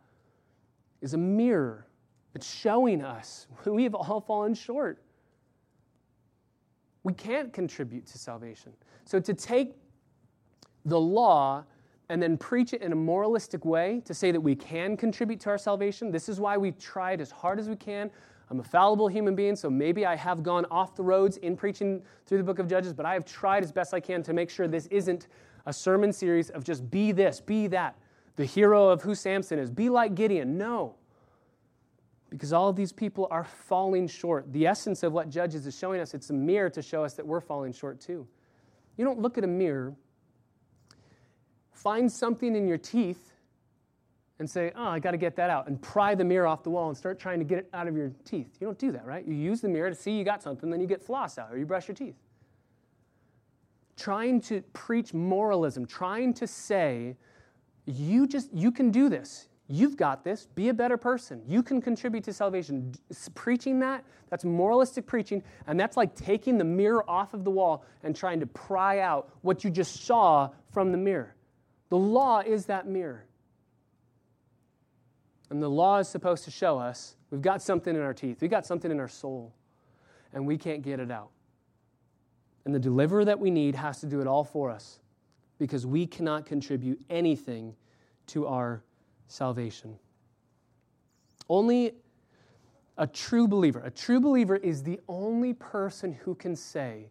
is 1.00 1.14
a 1.14 1.18
mirror, 1.18 1.86
it's 2.34 2.48
showing 2.48 3.02
us 3.02 3.46
we 3.66 3.82
have 3.84 3.94
all 3.94 4.20
fallen 4.20 4.54
short. 4.54 5.02
We 7.02 7.12
can't 7.12 7.52
contribute 7.52 8.06
to 8.06 8.18
salvation. 8.18 8.72
So 9.04 9.20
to 9.20 9.32
take 9.32 9.76
the 10.84 10.98
law 10.98 11.64
and 12.08 12.22
then 12.22 12.36
preach 12.36 12.72
it 12.72 12.82
in 12.82 12.92
a 12.92 12.96
moralistic 12.96 13.64
way 13.64 14.02
to 14.04 14.14
say 14.14 14.32
that 14.32 14.40
we 14.40 14.54
can 14.54 14.96
contribute 14.96 15.40
to 15.40 15.50
our 15.50 15.58
salvation, 15.58 16.10
this 16.10 16.28
is 16.28 16.40
why 16.40 16.56
we 16.56 16.72
tried 16.72 17.20
as 17.20 17.30
hard 17.30 17.58
as 17.58 17.68
we 17.68 17.76
can. 17.76 18.10
I'm 18.50 18.60
a 18.60 18.64
fallible 18.64 19.08
human 19.08 19.34
being, 19.34 19.56
so 19.56 19.68
maybe 19.68 20.06
I 20.06 20.14
have 20.14 20.42
gone 20.42 20.66
off 20.70 20.94
the 20.94 21.02
roads 21.02 21.36
in 21.38 21.56
preaching 21.56 22.02
through 22.26 22.38
the 22.38 22.44
book 22.44 22.58
of 22.58 22.68
Judges, 22.68 22.92
but 22.92 23.04
I 23.04 23.12
have 23.14 23.24
tried 23.24 23.64
as 23.64 23.72
best 23.72 23.92
I 23.92 24.00
can 24.00 24.22
to 24.22 24.32
make 24.32 24.50
sure 24.50 24.68
this 24.68 24.86
isn't 24.86 25.26
a 25.66 25.72
sermon 25.72 26.12
series 26.12 26.50
of 26.50 26.62
just 26.62 26.88
be 26.90 27.10
this, 27.10 27.40
be 27.40 27.66
that. 27.68 27.96
The 28.36 28.44
hero 28.44 28.88
of 28.88 29.02
who 29.02 29.14
Samson 29.14 29.58
is, 29.58 29.70
be 29.70 29.88
like 29.88 30.14
Gideon. 30.14 30.56
No. 30.56 30.94
Because 32.30 32.52
all 32.52 32.68
of 32.68 32.76
these 32.76 32.92
people 32.92 33.26
are 33.30 33.44
falling 33.44 34.06
short. 34.06 34.52
The 34.52 34.66
essence 34.66 35.02
of 35.02 35.12
what 35.12 35.28
Judges 35.28 35.66
is 35.66 35.76
showing 35.76 36.00
us, 36.00 36.14
it's 36.14 36.30
a 36.30 36.34
mirror 36.34 36.70
to 36.70 36.82
show 36.82 37.02
us 37.02 37.14
that 37.14 37.26
we're 37.26 37.40
falling 37.40 37.72
short 37.72 38.00
too. 38.00 38.28
You 38.96 39.04
don't 39.04 39.20
look 39.20 39.38
at 39.38 39.44
a 39.44 39.48
mirror, 39.48 39.94
find 41.72 42.10
something 42.10 42.54
in 42.54 42.68
your 42.68 42.78
teeth, 42.78 43.32
and 44.38 44.48
say, 44.48 44.72
oh, 44.76 44.88
I 44.88 44.98
got 44.98 45.12
to 45.12 45.16
get 45.16 45.36
that 45.36 45.48
out, 45.50 45.66
and 45.66 45.80
pry 45.80 46.14
the 46.14 46.24
mirror 46.24 46.46
off 46.46 46.62
the 46.62 46.70
wall 46.70 46.88
and 46.88 46.96
start 46.96 47.18
trying 47.18 47.38
to 47.38 47.44
get 47.44 47.58
it 47.58 47.68
out 47.72 47.88
of 47.88 47.96
your 47.96 48.12
teeth. 48.24 48.56
You 48.60 48.66
don't 48.66 48.78
do 48.78 48.92
that, 48.92 49.06
right? 49.06 49.26
You 49.26 49.34
use 49.34 49.60
the 49.60 49.68
mirror 49.68 49.88
to 49.88 49.96
see 49.96 50.12
you 50.12 50.24
got 50.24 50.42
something, 50.42 50.68
then 50.70 50.80
you 50.80 50.86
get 50.86 51.02
floss 51.02 51.38
out 51.38 51.52
or 51.52 51.58
you 51.58 51.64
brush 51.64 51.88
your 51.88 51.94
teeth 51.94 52.16
trying 53.96 54.40
to 54.42 54.62
preach 54.72 55.14
moralism, 55.14 55.86
trying 55.86 56.34
to 56.34 56.46
say, 56.46 57.16
you 57.86 58.26
just, 58.26 58.52
you 58.52 58.70
can 58.70 58.90
do 58.90 59.08
this. 59.08 59.48
You've 59.68 59.96
got 59.96 60.22
this. 60.22 60.46
Be 60.54 60.68
a 60.68 60.74
better 60.74 60.96
person. 60.96 61.42
You 61.46 61.62
can 61.62 61.80
contribute 61.80 62.22
to 62.24 62.32
salvation. 62.32 62.94
Preaching 63.34 63.80
that, 63.80 64.04
that's 64.30 64.44
moralistic 64.44 65.06
preaching, 65.06 65.42
and 65.66 65.80
that's 65.80 65.96
like 65.96 66.14
taking 66.14 66.58
the 66.58 66.64
mirror 66.64 67.08
off 67.08 67.34
of 67.34 67.42
the 67.42 67.50
wall 67.50 67.84
and 68.04 68.14
trying 68.14 68.38
to 68.40 68.46
pry 68.46 69.00
out 69.00 69.30
what 69.42 69.64
you 69.64 69.70
just 69.70 70.04
saw 70.04 70.50
from 70.70 70.92
the 70.92 70.98
mirror. 70.98 71.34
The 71.88 71.96
law 71.96 72.40
is 72.40 72.66
that 72.66 72.86
mirror. 72.86 73.25
And 75.50 75.62
the 75.62 75.68
law 75.68 75.98
is 75.98 76.08
supposed 76.08 76.44
to 76.44 76.50
show 76.50 76.78
us 76.78 77.16
we've 77.30 77.42
got 77.42 77.62
something 77.62 77.94
in 77.94 78.02
our 78.02 78.14
teeth, 78.14 78.40
we've 78.40 78.50
got 78.50 78.66
something 78.66 78.90
in 78.90 78.98
our 78.98 79.08
soul, 79.08 79.54
and 80.32 80.46
we 80.46 80.58
can't 80.58 80.82
get 80.82 81.00
it 81.00 81.10
out. 81.10 81.30
And 82.64 82.74
the 82.74 82.80
deliverer 82.80 83.24
that 83.24 83.38
we 83.38 83.50
need 83.50 83.76
has 83.76 84.00
to 84.00 84.06
do 84.06 84.20
it 84.20 84.26
all 84.26 84.42
for 84.42 84.70
us 84.70 84.98
because 85.58 85.86
we 85.86 86.06
cannot 86.06 86.46
contribute 86.46 87.00
anything 87.08 87.74
to 88.28 88.46
our 88.46 88.82
salvation. 89.28 89.96
Only 91.48 91.92
a 92.98 93.06
true 93.06 93.46
believer, 93.46 93.80
a 93.84 93.90
true 93.90 94.20
believer 94.20 94.56
is 94.56 94.82
the 94.82 94.98
only 95.08 95.52
person 95.52 96.12
who 96.12 96.34
can 96.34 96.56
say, 96.56 97.10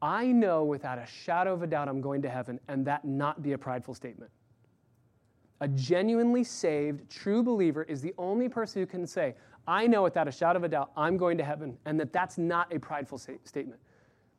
I 0.00 0.26
know 0.26 0.64
without 0.64 0.98
a 0.98 1.06
shadow 1.06 1.54
of 1.54 1.62
a 1.62 1.66
doubt 1.66 1.88
I'm 1.88 2.00
going 2.00 2.22
to 2.22 2.28
heaven, 2.28 2.60
and 2.68 2.86
that 2.86 3.04
not 3.04 3.42
be 3.42 3.52
a 3.52 3.58
prideful 3.58 3.94
statement. 3.94 4.30
A 5.60 5.68
genuinely 5.68 6.44
saved, 6.44 7.08
true 7.10 7.42
believer 7.42 7.84
is 7.84 8.02
the 8.02 8.14
only 8.18 8.48
person 8.48 8.82
who 8.82 8.86
can 8.86 9.06
say, 9.06 9.34
I 9.66 9.86
know 9.86 10.02
without 10.02 10.28
a 10.28 10.32
shadow 10.32 10.58
of 10.58 10.64
a 10.64 10.68
doubt 10.68 10.90
I'm 10.96 11.16
going 11.16 11.38
to 11.38 11.44
heaven, 11.44 11.78
and 11.86 11.98
that 12.00 12.12
that's 12.12 12.36
not 12.36 12.74
a 12.74 12.78
prideful 12.78 13.18
statement 13.18 13.80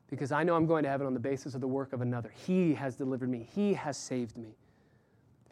because 0.08 0.30
I 0.30 0.44
know 0.44 0.54
I'm 0.54 0.66
going 0.66 0.84
to 0.84 0.88
heaven 0.88 1.06
on 1.06 1.14
the 1.14 1.20
basis 1.20 1.54
of 1.54 1.60
the 1.60 1.66
work 1.66 1.92
of 1.92 2.00
another. 2.00 2.30
He 2.46 2.74
has 2.74 2.94
delivered 2.94 3.28
me, 3.28 3.48
He 3.54 3.74
has 3.74 3.96
saved 3.96 4.36
me. 4.36 4.56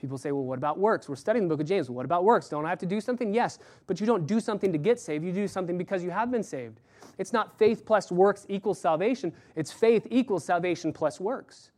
People 0.05 0.19
say, 0.19 0.33
well, 0.33 0.45
what 0.45 0.59
about 0.59 0.79
works? 0.79 1.09
We're 1.09 1.17
studying 1.17 1.49
the 1.49 1.55
book 1.55 1.63
of 1.63 1.67
James. 1.67 1.89
What 1.89 2.05
about 2.05 2.25
works? 2.25 2.51
Don't 2.51 2.67
I 2.67 2.69
have 2.69 2.79
to 2.81 2.87
do 2.87 3.01
something? 3.01 3.33
Yes, 3.33 3.59
but 3.87 4.01
you 4.01 4.07
don't 4.07 4.27
do 4.27 4.39
something 4.39 4.71
to 4.71 4.77
get 4.77 5.01
saved. 5.01 5.25
You 5.25 5.33
do 5.33 5.49
something 5.49 5.79
because 5.79 6.05
you 6.05 6.11
have 6.11 6.31
been 6.31 6.43
saved. 6.43 6.81
It's 7.17 7.33
not 7.33 7.57
faith 7.59 7.87
plus 7.87 8.13
works 8.13 8.45
equals 8.51 8.79
salvation, 8.79 9.33
it's 9.57 9.73
faith 9.73 10.07
equals 10.11 10.45
salvation 10.45 10.93
plus 10.93 11.21
works. 11.21 11.71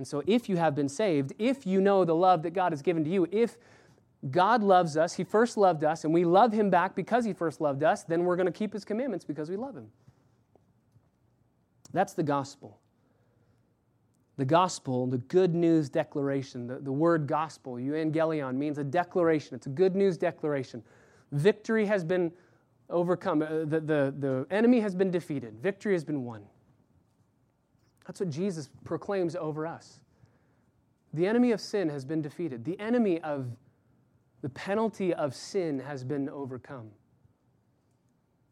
And 0.00 0.08
so, 0.08 0.22
if 0.26 0.48
you 0.48 0.56
have 0.56 0.74
been 0.74 0.88
saved, 0.88 1.34
if 1.38 1.66
you 1.66 1.78
know 1.78 2.06
the 2.06 2.14
love 2.14 2.42
that 2.44 2.54
God 2.54 2.72
has 2.72 2.80
given 2.80 3.04
to 3.04 3.10
you, 3.10 3.28
if 3.30 3.58
God 4.30 4.62
loves 4.62 4.96
us, 4.96 5.12
He 5.12 5.24
first 5.24 5.58
loved 5.58 5.84
us, 5.84 6.04
and 6.04 6.14
we 6.14 6.24
love 6.24 6.54
Him 6.54 6.70
back 6.70 6.96
because 6.96 7.26
He 7.26 7.34
first 7.34 7.60
loved 7.60 7.82
us, 7.82 8.02
then 8.04 8.24
we're 8.24 8.36
going 8.36 8.46
to 8.46 8.52
keep 8.52 8.72
His 8.72 8.82
commandments 8.82 9.26
because 9.26 9.50
we 9.50 9.56
love 9.56 9.76
Him. 9.76 9.88
That's 11.92 12.14
the 12.14 12.22
gospel. 12.22 12.80
The 14.38 14.46
gospel, 14.46 15.06
the 15.06 15.18
good 15.18 15.54
news 15.54 15.90
declaration, 15.90 16.66
the, 16.66 16.78
the 16.78 16.92
word 16.92 17.26
gospel, 17.26 17.74
euangelion, 17.74 18.54
means 18.54 18.78
a 18.78 18.84
declaration. 18.84 19.54
It's 19.54 19.66
a 19.66 19.68
good 19.68 19.94
news 19.94 20.16
declaration. 20.16 20.82
Victory 21.30 21.84
has 21.84 22.04
been 22.04 22.32
overcome, 22.88 23.42
uh, 23.42 23.66
the, 23.66 23.80
the, 23.80 24.14
the 24.18 24.46
enemy 24.50 24.80
has 24.80 24.94
been 24.94 25.10
defeated, 25.10 25.58
victory 25.60 25.92
has 25.92 26.04
been 26.04 26.24
won. 26.24 26.46
That's 28.10 28.18
what 28.18 28.30
Jesus 28.30 28.68
proclaims 28.82 29.36
over 29.36 29.68
us. 29.68 30.00
The 31.12 31.28
enemy 31.28 31.52
of 31.52 31.60
sin 31.60 31.88
has 31.90 32.04
been 32.04 32.20
defeated, 32.20 32.64
the 32.64 32.76
enemy 32.80 33.20
of 33.20 33.46
the 34.42 34.48
penalty 34.48 35.14
of 35.14 35.32
sin 35.32 35.78
has 35.78 36.02
been 36.02 36.28
overcome. 36.28 36.90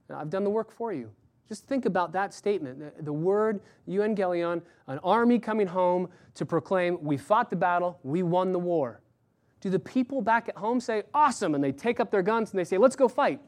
Now, 0.09 0.21
I've 0.21 0.31
done 0.31 0.45
the 0.45 0.51
work 0.51 0.71
for 0.71 0.93
you. 0.93 1.11
Just 1.49 1.67
think 1.67 1.87
about 1.87 2.13
that 2.13 2.33
statement. 2.33 3.05
The, 3.05 3.13
word 3.13 3.61
euangelion, 3.89 4.63
an 4.87 5.01
army 5.03 5.41
coming 5.41 5.67
home 5.67 6.09
to 6.35 6.47
proclaim, 6.47 6.97
we 7.03 7.17
fought 7.17 7.51
the 7.51 7.57
battle, 7.57 7.99
we 8.05 8.23
won 8.23 8.53
the 8.53 8.61
war. 8.61 9.01
Do 9.61 9.71
the 9.71 9.81
people 9.81 10.23
back 10.23 10.49
at 10.49 10.57
home 10.57 10.79
say, 10.79 11.03
awesome, 11.13 11.57
and 11.57 11.65
they 11.65 11.73
take 11.73 11.99
up 11.99 12.13
their 12.13 12.23
guns 12.23 12.53
and 12.53 12.61
they 12.61 12.65
say, 12.65 12.79
let's 12.79 12.95
go 12.95 13.09
fight? 13.09 13.41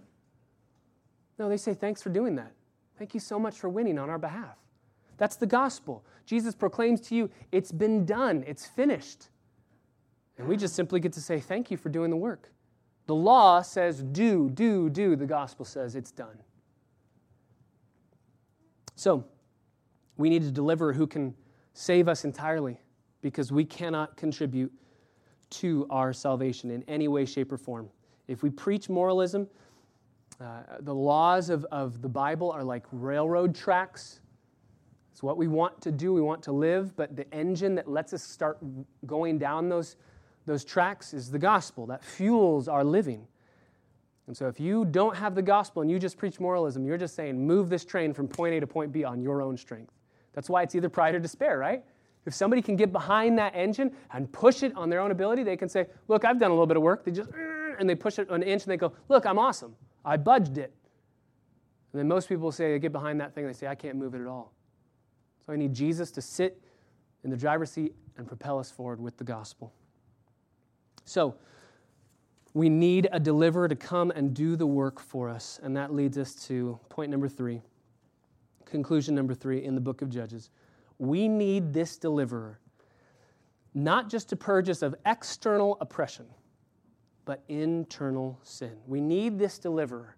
No, 1.38 1.49
they 1.49 1.57
say, 1.57 1.73
thanks 1.73 2.03
for 2.03 2.11
doing 2.11 2.35
that. 2.35 2.51
Thank 2.99 3.14
you 3.14 3.20
so 3.20 3.38
much 3.38 3.61
for 3.61 3.68
winning 3.68 3.96
on 3.96 4.11
our 4.11 4.18
behalf. 4.18 4.57
That's 5.21 5.37
the 5.37 5.47
gospel. 5.47 6.03
Jesus 6.25 6.55
proclaims 6.55 6.99
to 7.03 7.15
you, 7.15 7.29
it's 7.53 7.71
been 7.71 8.07
done, 8.07 8.43
it's 8.47 8.67
finished. 8.67 9.29
And 10.39 10.49
we 10.49 10.57
just 10.57 10.75
simply 10.75 10.99
get 10.99 11.13
to 11.13 11.21
say, 11.21 11.39
thank 11.39 11.71
you 11.71 11.77
for 11.77 11.91
doing 11.91 12.09
the 12.09 12.17
work. 12.17 12.51
The 13.05 13.15
law 13.15 13.61
says, 13.61 14.03
do, 14.03 14.49
do, 14.49 14.89
do. 14.89 15.17
The 15.17 15.27
gospel 15.27 15.67
says, 15.67 15.95
it's 15.95 16.11
done. 16.11 16.39
So, 18.95 19.27
we 20.17 20.31
need 20.31 20.43
a 20.45 20.51
deliverer 20.51 20.95
who 20.95 21.07
can 21.07 21.35
save 21.75 22.09
us 22.09 22.25
entirely 22.25 22.81
because 23.21 23.53
we 23.53 23.67
cannot 23.67 24.17
contribute 24.17 24.73
to 25.51 25.87
our 25.91 26.15
salvation 26.15 26.71
in 26.71 26.83
any 26.85 27.09
way, 27.09 27.27
shape, 27.27 27.53
or 27.53 27.59
form. 27.59 27.91
If 28.27 28.43
we 28.43 28.49
preach 28.49 28.89
moralism, 28.89 29.49
uh, 30.41 30.63
the 30.81 30.95
laws 30.95 31.51
of, 31.51 31.67
of 31.67 32.01
the 32.01 32.09
Bible 32.09 32.51
are 32.51 32.65
like 32.65 32.87
railroad 32.91 33.55
tracks. 33.55 34.21
It's 35.21 35.23
what 35.23 35.37
we 35.37 35.49
want 35.49 35.83
to 35.83 35.93
do, 35.93 36.15
we 36.15 36.23
want 36.23 36.43
to 36.45 36.53
live, 36.53 36.97
but 36.97 37.15
the 37.15 37.31
engine 37.31 37.75
that 37.75 37.87
lets 37.87 38.15
us 38.15 38.23
start 38.23 38.57
going 39.05 39.37
down 39.37 39.69
those, 39.69 39.97
those 40.47 40.65
tracks 40.65 41.13
is 41.13 41.31
the 41.31 41.39
gospel 41.39 41.85
that 41.89 42.03
fuels 42.03 42.69
our 42.69 42.83
living. 42.83 43.27
And 44.29 44.35
so 44.35 44.49
if 44.49 44.59
you 44.59 44.87
don't 44.87 45.15
have 45.15 45.35
the 45.35 45.43
gospel 45.43 45.83
and 45.83 45.91
you 45.91 45.99
just 45.99 46.17
preach 46.17 46.41
moralism, 46.41 46.87
you're 46.87 46.97
just 46.97 47.15
saying, 47.15 47.39
move 47.47 47.69
this 47.69 47.85
train 47.85 48.15
from 48.15 48.29
point 48.29 48.55
A 48.55 48.61
to 48.61 48.67
point 48.67 48.93
B 48.93 49.05
on 49.05 49.21
your 49.21 49.43
own 49.43 49.59
strength. 49.59 49.93
That's 50.33 50.49
why 50.49 50.62
it's 50.62 50.75
either 50.75 50.89
pride 50.89 51.14
or 51.14 51.18
despair, 51.18 51.59
right? 51.59 51.85
If 52.25 52.33
somebody 52.33 52.62
can 52.62 52.77
get 52.77 52.91
behind 52.91 53.37
that 53.37 53.55
engine 53.55 53.95
and 54.14 54.33
push 54.33 54.62
it 54.62 54.75
on 54.75 54.89
their 54.89 55.01
own 55.01 55.11
ability, 55.11 55.43
they 55.43 55.59
can 55.59 55.68
say, 55.68 55.89
Look, 56.09 56.25
I've 56.25 56.41
done 56.41 56.51
a 56.51 56.55
little 56.55 56.66
bit 56.66 56.79
of 56.79 56.83
work. 56.83 57.05
They 57.05 57.12
just, 57.12 57.29
and 57.79 57.87
they 57.87 57.95
push 57.95 58.18
it 58.18 58.31
an 58.31 58.43
inch 58.43 58.62
and 58.62 58.73
they 58.73 58.79
go, 58.79 58.95
Look, 59.11 59.27
I'm 59.27 59.39
awesome. 59.39 59.77
I 60.03 60.16
budged 60.16 60.57
it. 60.57 60.73
And 61.93 62.01
then 62.01 62.09
most 62.09 62.27
people 62.27 62.51
say, 62.53 62.73
they 62.73 62.79
get 62.79 62.93
behind 62.93 63.21
that 63.21 63.35
thing, 63.35 63.47
they 63.47 63.53
say, 63.53 63.66
I 63.66 63.75
can't 63.75 63.97
move 63.97 64.14
it 64.14 64.23
at 64.23 64.27
all. 64.27 64.55
I 65.53 65.57
need 65.57 65.74
Jesus 65.74 66.11
to 66.12 66.22
sit 66.22 66.61
in 67.24 67.30
the 67.30 67.36
driver's 67.36 67.70
seat 67.70 67.94
and 68.16 68.26
propel 68.26 68.59
us 68.59 68.70
forward 68.70 69.01
with 69.01 69.16
the 69.16 69.24
gospel. 69.24 69.72
So, 71.05 71.34
we 72.53 72.68
need 72.68 73.09
a 73.12 73.20
deliverer 73.20 73.68
to 73.68 73.76
come 73.76 74.11
and 74.11 74.34
do 74.34 74.57
the 74.57 74.66
work 74.66 75.01
for 75.01 75.28
us. 75.28 75.61
And 75.62 75.76
that 75.76 75.94
leads 75.94 76.18
us 76.18 76.34
to 76.46 76.78
point 76.88 77.11
number 77.11 77.28
three, 77.28 77.62
conclusion 78.64 79.14
number 79.14 79.34
three 79.34 79.64
in 79.64 79.74
the 79.74 79.80
book 79.80 80.03
of 80.03 80.11
Judges. 80.11 80.51
We 80.98 81.28
need 81.28 81.72
this 81.72 81.96
deliverer, 81.96 82.59
not 83.72 84.09
just 84.11 84.28
to 84.30 84.36
purge 84.36 84.68
us 84.68 84.82
of 84.82 84.94
external 85.07 85.78
oppression, 85.80 86.26
but 87.24 87.44
internal 87.48 88.38
sin. 88.42 88.72
We 88.86 89.01
need 89.01 89.38
this 89.38 89.59
deliverer 89.59 90.16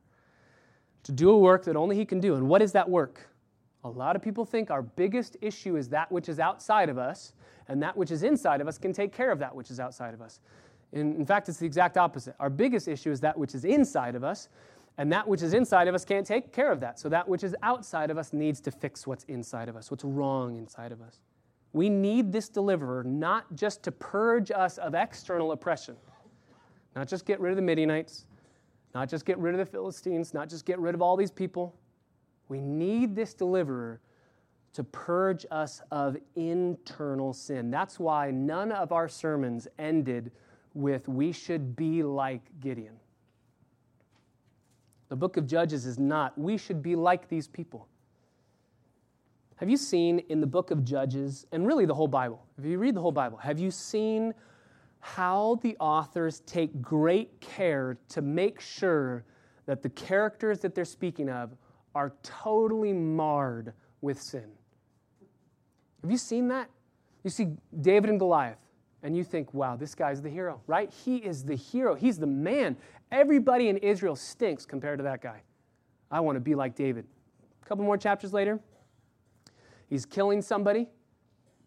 to 1.02 1.12
do 1.12 1.30
a 1.30 1.38
work 1.38 1.64
that 1.64 1.76
only 1.76 1.96
he 1.96 2.04
can 2.04 2.20
do. 2.20 2.36
And 2.36 2.48
what 2.48 2.62
is 2.62 2.72
that 2.72 2.88
work? 2.88 3.28
A 3.84 3.88
lot 3.88 4.14
of 4.14 4.22
people 4.22 4.44
think 4.44 4.70
our 4.70 4.82
biggest 4.82 5.36
issue 5.40 5.76
is 5.76 5.88
that 5.88 6.10
which 6.12 6.28
is 6.28 6.38
outside 6.38 6.88
of 6.88 6.98
us, 6.98 7.32
and 7.68 7.82
that 7.82 7.96
which 7.96 8.10
is 8.10 8.22
inside 8.22 8.60
of 8.60 8.68
us 8.68 8.78
can 8.78 8.92
take 8.92 9.12
care 9.12 9.30
of 9.32 9.38
that 9.40 9.54
which 9.54 9.70
is 9.70 9.80
outside 9.80 10.14
of 10.14 10.20
us. 10.20 10.40
In, 10.92 11.14
in 11.16 11.26
fact, 11.26 11.48
it's 11.48 11.58
the 11.58 11.66
exact 11.66 11.96
opposite. 11.96 12.34
Our 12.38 12.50
biggest 12.50 12.86
issue 12.86 13.10
is 13.10 13.20
that 13.20 13.36
which 13.36 13.54
is 13.54 13.64
inside 13.64 14.14
of 14.14 14.24
us, 14.24 14.48
and 14.98 15.10
that 15.12 15.26
which 15.26 15.42
is 15.42 15.54
inside 15.54 15.88
of 15.88 15.94
us 15.94 16.04
can't 16.04 16.26
take 16.26 16.52
care 16.52 16.70
of 16.70 16.80
that. 16.80 16.98
So 16.98 17.08
that 17.08 17.26
which 17.26 17.42
is 17.42 17.56
outside 17.62 18.10
of 18.10 18.18
us 18.18 18.32
needs 18.32 18.60
to 18.60 18.70
fix 18.70 19.06
what's 19.06 19.24
inside 19.24 19.68
of 19.68 19.76
us, 19.76 19.90
what's 19.90 20.04
wrong 20.04 20.56
inside 20.56 20.92
of 20.92 21.00
us. 21.00 21.20
We 21.72 21.88
need 21.88 22.30
this 22.30 22.50
deliverer 22.50 23.02
not 23.02 23.56
just 23.56 23.82
to 23.84 23.92
purge 23.92 24.50
us 24.50 24.76
of 24.76 24.94
external 24.94 25.52
oppression, 25.52 25.96
not 26.94 27.08
just 27.08 27.24
get 27.24 27.40
rid 27.40 27.50
of 27.50 27.56
the 27.56 27.62
Midianites, 27.62 28.26
not 28.94 29.08
just 29.08 29.24
get 29.24 29.38
rid 29.38 29.54
of 29.54 29.58
the 29.58 29.64
Philistines, 29.64 30.34
not 30.34 30.50
just 30.50 30.66
get 30.66 30.78
rid 30.78 30.94
of 30.94 31.00
all 31.00 31.16
these 31.16 31.30
people. 31.30 31.74
We 32.48 32.60
need 32.60 33.14
this 33.14 33.34
deliverer 33.34 34.00
to 34.74 34.84
purge 34.84 35.44
us 35.50 35.82
of 35.90 36.16
internal 36.34 37.32
sin. 37.32 37.70
That's 37.70 37.98
why 37.98 38.30
none 38.30 38.72
of 38.72 38.92
our 38.92 39.08
sermons 39.08 39.68
ended 39.78 40.32
with, 40.74 41.08
We 41.08 41.32
should 41.32 41.76
be 41.76 42.02
like 42.02 42.42
Gideon. 42.60 42.96
The 45.10 45.16
book 45.16 45.36
of 45.36 45.46
Judges 45.46 45.84
is 45.84 45.98
not, 45.98 46.38
We 46.38 46.56
should 46.56 46.82
be 46.82 46.96
like 46.96 47.28
these 47.28 47.46
people. 47.46 47.88
Have 49.56 49.68
you 49.68 49.76
seen 49.76 50.20
in 50.30 50.40
the 50.40 50.46
book 50.46 50.70
of 50.70 50.84
Judges, 50.84 51.46
and 51.52 51.66
really 51.66 51.84
the 51.84 51.94
whole 51.94 52.08
Bible, 52.08 52.44
if 52.58 52.64
you 52.64 52.78
read 52.78 52.94
the 52.94 53.00
whole 53.00 53.12
Bible, 53.12 53.36
have 53.38 53.58
you 53.58 53.70
seen 53.70 54.34
how 55.00 55.58
the 55.62 55.76
authors 55.78 56.40
take 56.40 56.80
great 56.80 57.40
care 57.40 57.98
to 58.08 58.22
make 58.22 58.60
sure 58.60 59.24
that 59.66 59.82
the 59.82 59.88
characters 59.90 60.60
that 60.60 60.74
they're 60.74 60.84
speaking 60.84 61.28
of 61.28 61.50
are 61.94 62.12
totally 62.22 62.92
marred 62.92 63.72
with 64.00 64.20
sin? 64.20 64.46
Have 66.02 66.10
you 66.10 66.16
seen 66.16 66.48
that? 66.48 66.68
You 67.22 67.30
see 67.30 67.48
David 67.80 68.10
and 68.10 68.18
Goliath, 68.18 68.58
and 69.02 69.16
you 69.16 69.24
think, 69.24 69.54
wow, 69.54 69.76
this 69.76 69.94
guy's 69.94 70.20
the 70.20 70.30
hero, 70.30 70.60
right? 70.66 70.90
He 71.04 71.18
is 71.18 71.44
the 71.44 71.54
hero. 71.54 71.94
He's 71.94 72.18
the 72.18 72.26
man. 72.26 72.76
Everybody 73.10 73.68
in 73.68 73.76
Israel 73.78 74.16
stinks 74.16 74.66
compared 74.66 74.98
to 74.98 75.04
that 75.04 75.20
guy. 75.20 75.42
I 76.10 76.20
want 76.20 76.36
to 76.36 76.40
be 76.40 76.54
like 76.54 76.74
David. 76.74 77.06
A 77.62 77.66
couple 77.66 77.84
more 77.84 77.96
chapters 77.96 78.32
later, 78.32 78.58
he's 79.88 80.04
killing 80.04 80.42
somebody, 80.42 80.88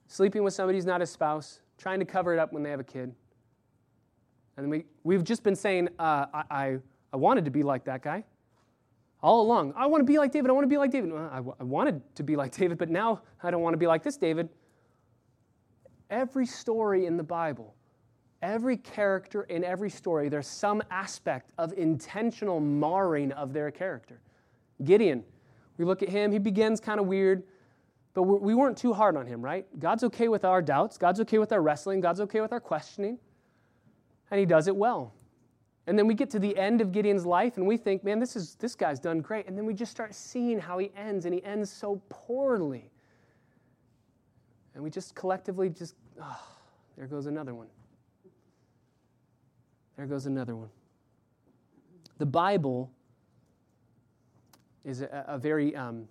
sleeping 0.08 0.44
with 0.44 0.54
somebody 0.54 0.78
who's 0.78 0.86
not 0.86 1.00
his 1.00 1.10
spouse, 1.10 1.62
trying 1.78 2.00
to 2.00 2.06
cover 2.06 2.34
it 2.34 2.40
up 2.40 2.52
when 2.52 2.64
they 2.64 2.70
have 2.70 2.80
a 2.80 2.86
kid. 2.86 3.14
And 4.58 4.70
we, 4.70 4.86
we've 5.04 5.24
just 5.24 5.44
been 5.44 5.56
saying, 5.56 5.90
uh, 6.00 6.26
I, 6.34 6.44
I, 6.50 6.78
I 7.14 7.18
wanted 7.18 7.46
to 7.46 7.52
be 7.52 7.64
like 7.64 7.86
that 7.86 8.02
guy 8.02 8.24
all 9.22 9.42
along. 9.42 9.74
I 9.76 9.88
want 9.88 10.02
to 10.02 10.06
be 10.06 10.18
like 10.18 10.32
David. 10.32 10.50
I 10.50 10.54
want 10.54 10.66
to 10.66 10.70
be 10.70 10.78
like 10.78 10.92
David. 10.92 11.12
I, 11.14 11.38
w- 11.38 11.56
I 11.60 11.64
wanted 11.64 12.02
to 12.16 12.24
be 12.24 12.36
like 12.36 12.52
David, 12.58 12.78
but 12.78 12.90
now 12.90 13.22
I 13.42 13.52
don't 13.52 13.62
want 13.62 13.74
to 13.74 13.78
be 13.78 13.88
like 13.88 14.04
this 14.04 14.18
David. 14.18 14.50
Every 16.10 16.46
story 16.46 17.08
in 17.08 17.18
the 17.18 17.24
Bible, 17.24 17.76
every 18.42 18.78
character 18.78 19.44
in 19.44 19.64
every 19.64 19.90
story, 19.90 20.30
there's 20.30 20.48
some 20.48 20.84
aspect 20.92 21.52
of 21.58 21.74
intentional 21.74 22.60
marring 22.60 23.32
of 23.32 23.54
their 23.54 23.72
character. 23.72 24.20
Gideon, 24.84 25.24
we 25.78 25.86
look 25.86 26.04
at 26.04 26.10
him, 26.10 26.32
he 26.32 26.40
begins 26.40 26.80
kind 26.80 27.00
of 27.00 27.08
weird, 27.08 27.44
but 28.14 28.24
we 28.24 28.54
weren't 28.54 28.78
too 28.78 28.94
hard 28.94 29.18
on 29.18 29.26
him, 29.26 29.42
right? 29.42 29.66
God's 29.80 30.04
okay 30.06 30.28
with 30.28 30.46
our 30.46 30.62
doubts, 30.62 30.98
God's 30.98 31.20
okay 31.22 31.38
with 31.38 31.52
our 31.52 31.62
wrestling, 31.62 32.00
God's 32.00 32.22
okay 32.22 32.42
with 32.42 32.54
our 32.54 32.60
questioning, 32.60 33.18
and 34.32 34.40
he 34.40 34.46
does 34.46 34.68
it 34.68 34.76
well. 34.76 35.14
And 35.88 35.98
then 36.00 36.08
we 36.08 36.16
get 36.16 36.30
to 36.32 36.40
the 36.40 36.58
end 36.58 36.82
of 36.82 36.92
Gideon's 36.92 37.26
life 37.26 37.58
and 37.58 37.68
we 37.68 37.78
think, 37.78 38.04
man, 38.04 38.20
this, 38.20 38.36
is, 38.36 38.56
this 38.56 38.76
guy's 38.76 39.00
done 39.00 39.22
great. 39.22 39.48
And 39.48 39.58
then 39.58 39.66
we 39.66 39.74
just 39.74 39.92
start 39.92 40.16
seeing 40.16 40.60
how 40.60 40.80
he 40.80 40.92
ends, 40.96 41.26
and 41.26 41.34
he 41.34 41.44
ends 41.44 41.72
so 41.72 42.02
poorly. 42.10 42.90
And 44.74 44.84
we 44.84 44.90
just 44.90 45.14
collectively 45.14 45.70
just, 45.70 45.96
oh, 46.22 46.44
there 46.98 47.08
goes 47.08 47.28
another 47.28 47.54
one. 47.54 47.68
There 49.96 50.08
goes 50.08 50.26
another 50.26 50.56
one. 50.56 50.70
The 52.18 52.26
Bible 52.26 52.92
is 54.84 55.02
a, 55.02 55.26
a 55.28 55.38
very 55.38 55.76
um, 55.76 56.08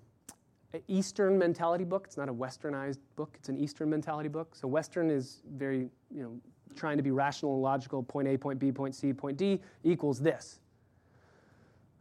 Eastern 0.89 1.39
mentality 1.39 1.85
book. 1.85 2.05
It's 2.07 2.17
not 2.17 2.29
a 2.29 2.35
Westernized 2.35 2.99
book. 3.17 3.35
It's 3.39 3.49
an 3.49 3.59
Eastern 3.59 3.91
mentality 3.91 4.29
book. 4.29 4.55
So 4.55 4.69
Western 4.69 5.11
is 5.11 5.43
very, 5.57 5.91
you 6.15 6.23
know, 6.23 6.41
trying 6.75 6.97
to 6.97 7.03
be 7.03 7.11
rational 7.11 7.55
and 7.55 7.63
logical, 7.63 8.03
point 8.03 8.29
A, 8.29 8.37
point 8.37 8.59
B, 8.59 8.73
point 8.73 8.95
C, 8.95 9.13
point 9.13 9.37
D 9.37 9.61
equals 9.83 10.21
this. 10.21 10.61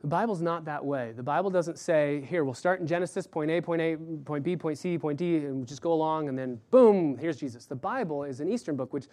The 0.02 0.08
Bible's 0.08 0.42
not 0.42 0.66
that 0.66 0.84
way. 0.84 1.14
The 1.16 1.24
Bible 1.24 1.50
doesn't 1.50 1.80
say, 1.80 2.26
here, 2.28 2.44
we'll 2.44 2.54
start 2.54 2.82
in 2.82 2.88
Genesis, 2.88 3.26
point 3.26 3.50
A, 3.50 3.62
point 3.62 3.82
A, 3.82 3.96
point 3.96 4.44
B, 4.44 4.58
point 4.58 4.78
C, 4.78 4.98
point 4.98 5.18
D, 5.18 5.38
and 5.38 5.62
we 5.62 5.66
just 5.66 5.82
go 5.82 5.94
along, 5.94 6.28
and 6.28 6.38
then 6.38 6.60
boom, 6.72 7.18
here's 7.18 7.38
Jesus. 7.38 7.66
The 7.66 7.76
Bible 7.76 8.26
is 8.26 8.42
an 8.42 8.52
Eastern 8.52 8.76
book, 8.76 8.92
which 8.92 9.06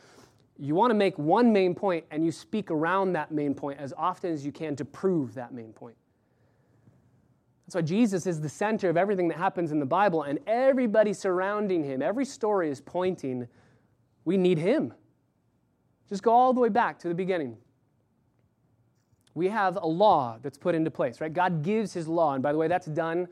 you 0.58 0.74
want 0.74 0.90
to 0.90 0.96
make 0.96 1.16
one 1.16 1.52
main 1.52 1.76
point, 1.76 2.04
and 2.10 2.24
you 2.24 2.32
speak 2.32 2.72
around 2.72 3.12
that 3.12 3.30
main 3.30 3.54
point 3.54 3.78
as 3.78 3.94
often 3.96 4.32
as 4.32 4.44
you 4.44 4.50
can 4.50 4.74
to 4.76 4.84
prove 4.84 5.32
that 5.34 5.54
main 5.54 5.72
point. 5.72 5.94
That's 7.66 7.76
why 7.76 7.82
Jesus 7.82 8.26
is 8.26 8.40
the 8.40 8.48
center 8.48 8.90
of 8.90 8.96
everything 8.96 9.28
that 9.28 9.38
happens 9.38 9.70
in 9.70 9.78
the 9.78 9.86
Bible, 9.86 10.24
and 10.24 10.40
everybody 10.48 11.12
surrounding 11.12 11.84
him, 11.84 12.02
every 12.02 12.24
story 12.24 12.68
is 12.68 12.80
pointing, 12.80 13.46
we 14.24 14.36
need 14.36 14.58
him. 14.58 14.92
Just 16.10 16.22
go 16.22 16.32
all 16.32 16.52
the 16.52 16.60
way 16.60 16.68
back 16.68 16.98
to 16.98 17.08
the 17.08 17.14
beginning. 17.14 17.56
We 19.34 19.48
have 19.48 19.78
a 19.80 19.86
law 19.86 20.38
that's 20.42 20.58
put 20.58 20.74
into 20.74 20.90
place, 20.90 21.20
right? 21.20 21.32
God 21.32 21.62
gives 21.62 21.94
his 21.94 22.08
law. 22.08 22.34
And 22.34 22.42
by 22.42 22.52
the 22.52 22.58
way, 22.58 22.68
that's 22.68 22.86
done 22.86 23.28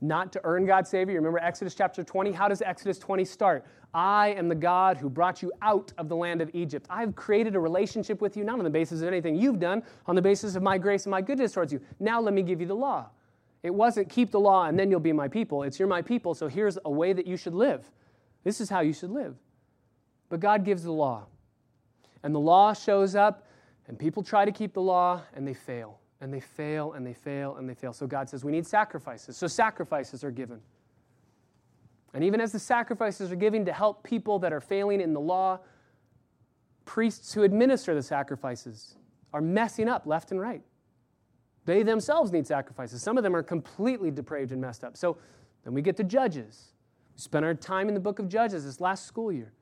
not 0.00 0.32
to 0.32 0.40
earn 0.44 0.66
God's 0.66 0.90
favor. 0.90 1.12
Remember 1.12 1.38
Exodus 1.38 1.74
chapter 1.74 2.02
20? 2.02 2.32
How 2.32 2.48
does 2.48 2.62
Exodus 2.62 2.98
20 2.98 3.24
start? 3.24 3.64
I 3.94 4.28
am 4.38 4.48
the 4.48 4.54
God 4.54 4.96
who 4.96 5.08
brought 5.08 5.42
you 5.42 5.52
out 5.60 5.92
of 5.98 6.08
the 6.08 6.16
land 6.16 6.40
of 6.40 6.50
Egypt. 6.54 6.86
I've 6.90 7.14
created 7.14 7.54
a 7.54 7.60
relationship 7.60 8.20
with 8.20 8.36
you, 8.36 8.42
not 8.42 8.58
on 8.58 8.64
the 8.64 8.70
basis 8.70 9.02
of 9.02 9.08
anything 9.08 9.36
you've 9.36 9.60
done, 9.60 9.82
on 10.06 10.16
the 10.16 10.22
basis 10.22 10.56
of 10.56 10.62
my 10.62 10.78
grace 10.78 11.04
and 11.04 11.10
my 11.10 11.20
goodness 11.20 11.52
towards 11.52 11.72
you. 11.72 11.80
Now 12.00 12.20
let 12.20 12.34
me 12.34 12.42
give 12.42 12.60
you 12.60 12.66
the 12.66 12.74
law. 12.74 13.10
It 13.62 13.72
wasn't 13.72 14.08
keep 14.08 14.30
the 14.30 14.40
law 14.40 14.64
and 14.64 14.78
then 14.78 14.90
you'll 14.90 15.00
be 15.00 15.12
my 15.12 15.28
people. 15.28 15.62
It's 15.62 15.78
you're 15.78 15.86
my 15.86 16.02
people, 16.02 16.34
so 16.34 16.48
here's 16.48 16.78
a 16.84 16.90
way 16.90 17.12
that 17.12 17.26
you 17.26 17.36
should 17.36 17.54
live. 17.54 17.88
This 18.42 18.60
is 18.60 18.68
how 18.68 18.80
you 18.80 18.92
should 18.92 19.10
live. 19.10 19.36
But 20.30 20.40
God 20.40 20.64
gives 20.64 20.82
the 20.82 20.92
law. 20.92 21.26
And 22.22 22.34
the 22.34 22.40
law 22.40 22.72
shows 22.72 23.14
up, 23.14 23.48
and 23.88 23.98
people 23.98 24.22
try 24.22 24.44
to 24.44 24.52
keep 24.52 24.74
the 24.74 24.82
law, 24.82 25.22
and 25.34 25.46
they 25.46 25.54
fail. 25.54 25.98
And 26.20 26.32
they 26.32 26.40
fail, 26.40 26.92
and 26.92 27.04
they 27.04 27.14
fail, 27.14 27.56
and 27.56 27.68
they 27.68 27.74
fail. 27.74 27.92
So 27.92 28.06
God 28.06 28.28
says, 28.28 28.44
We 28.44 28.52
need 28.52 28.66
sacrifices. 28.66 29.36
So 29.36 29.46
sacrifices 29.46 30.22
are 30.22 30.30
given. 30.30 30.60
And 32.14 32.22
even 32.22 32.40
as 32.40 32.52
the 32.52 32.58
sacrifices 32.58 33.32
are 33.32 33.36
given 33.36 33.64
to 33.64 33.72
help 33.72 34.04
people 34.04 34.38
that 34.40 34.52
are 34.52 34.60
failing 34.60 35.00
in 35.00 35.14
the 35.14 35.20
law, 35.20 35.60
priests 36.84 37.32
who 37.32 37.42
administer 37.42 37.94
the 37.94 38.02
sacrifices 38.02 38.96
are 39.32 39.40
messing 39.40 39.88
up 39.88 40.06
left 40.06 40.30
and 40.30 40.40
right. 40.40 40.62
They 41.64 41.82
themselves 41.82 42.32
need 42.32 42.46
sacrifices. 42.46 43.02
Some 43.02 43.16
of 43.16 43.22
them 43.22 43.34
are 43.34 43.42
completely 43.42 44.10
depraved 44.10 44.52
and 44.52 44.60
messed 44.60 44.84
up. 44.84 44.96
So 44.96 45.16
then 45.64 45.74
we 45.74 45.80
get 45.80 45.96
to 45.98 46.04
Judges. 46.04 46.74
We 47.14 47.20
spent 47.20 47.44
our 47.44 47.54
time 47.54 47.88
in 47.88 47.94
the 47.94 48.00
book 48.00 48.18
of 48.18 48.28
Judges 48.28 48.64
this 48.64 48.80
last 48.80 49.06
school 49.06 49.32
year. 49.32 49.52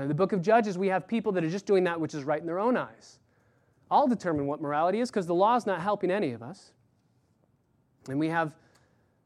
In 0.00 0.08
the 0.08 0.14
book 0.14 0.32
of 0.32 0.40
Judges, 0.40 0.78
we 0.78 0.88
have 0.88 1.06
people 1.06 1.30
that 1.32 1.44
are 1.44 1.50
just 1.50 1.66
doing 1.66 1.84
that 1.84 2.00
which 2.00 2.14
is 2.14 2.24
right 2.24 2.40
in 2.40 2.46
their 2.46 2.58
own 2.58 2.76
eyes. 2.76 3.18
I'll 3.90 4.06
determine 4.06 4.46
what 4.46 4.60
morality 4.60 5.00
is 5.00 5.10
because 5.10 5.26
the 5.26 5.34
law 5.34 5.56
is 5.56 5.66
not 5.66 5.82
helping 5.82 6.10
any 6.10 6.32
of 6.32 6.42
us. 6.42 6.72
And 8.08 8.18
we 8.18 8.28
have 8.28 8.54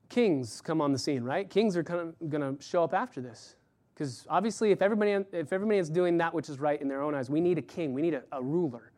kings 0.09 0.61
come 0.61 0.81
on 0.81 0.93
the 0.93 0.99
scene, 0.99 1.23
right? 1.23 1.49
Kings 1.49 1.77
are 1.77 1.83
going 1.83 2.15
to 2.29 2.57
show 2.61 2.83
up 2.83 2.93
after 2.93 3.21
this. 3.21 3.57
Because 3.95 4.27
obviously, 4.29 4.73
if 4.73 4.83
everybody, 4.83 5.13
if 5.33 5.53
everybody 5.53 5.79
is 5.79 5.89
doing 5.89 6.19
that 6.19 6.35
which 6.35 6.49
is 6.49 6.59
right 6.59 6.81
in 6.81 6.89
their 6.89 7.03
own 7.03 7.15
eyes, 7.15 7.31
we 7.31 7.41
need 7.41 7.59
a 7.59 7.63
king, 7.63 7.93
we 7.93 8.03
need 8.03 8.15
a, 8.15 8.25
a 8.33 8.43
ruler. 8.43 8.91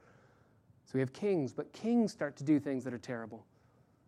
So 0.86 0.92
we 0.94 1.00
have 1.00 1.12
kings, 1.12 1.52
but 1.52 1.70
kings 1.74 2.12
start 2.12 2.36
to 2.36 2.44
do 2.44 2.58
things 2.58 2.84
that 2.84 2.94
are 2.94 2.98
terrible. 2.98 3.44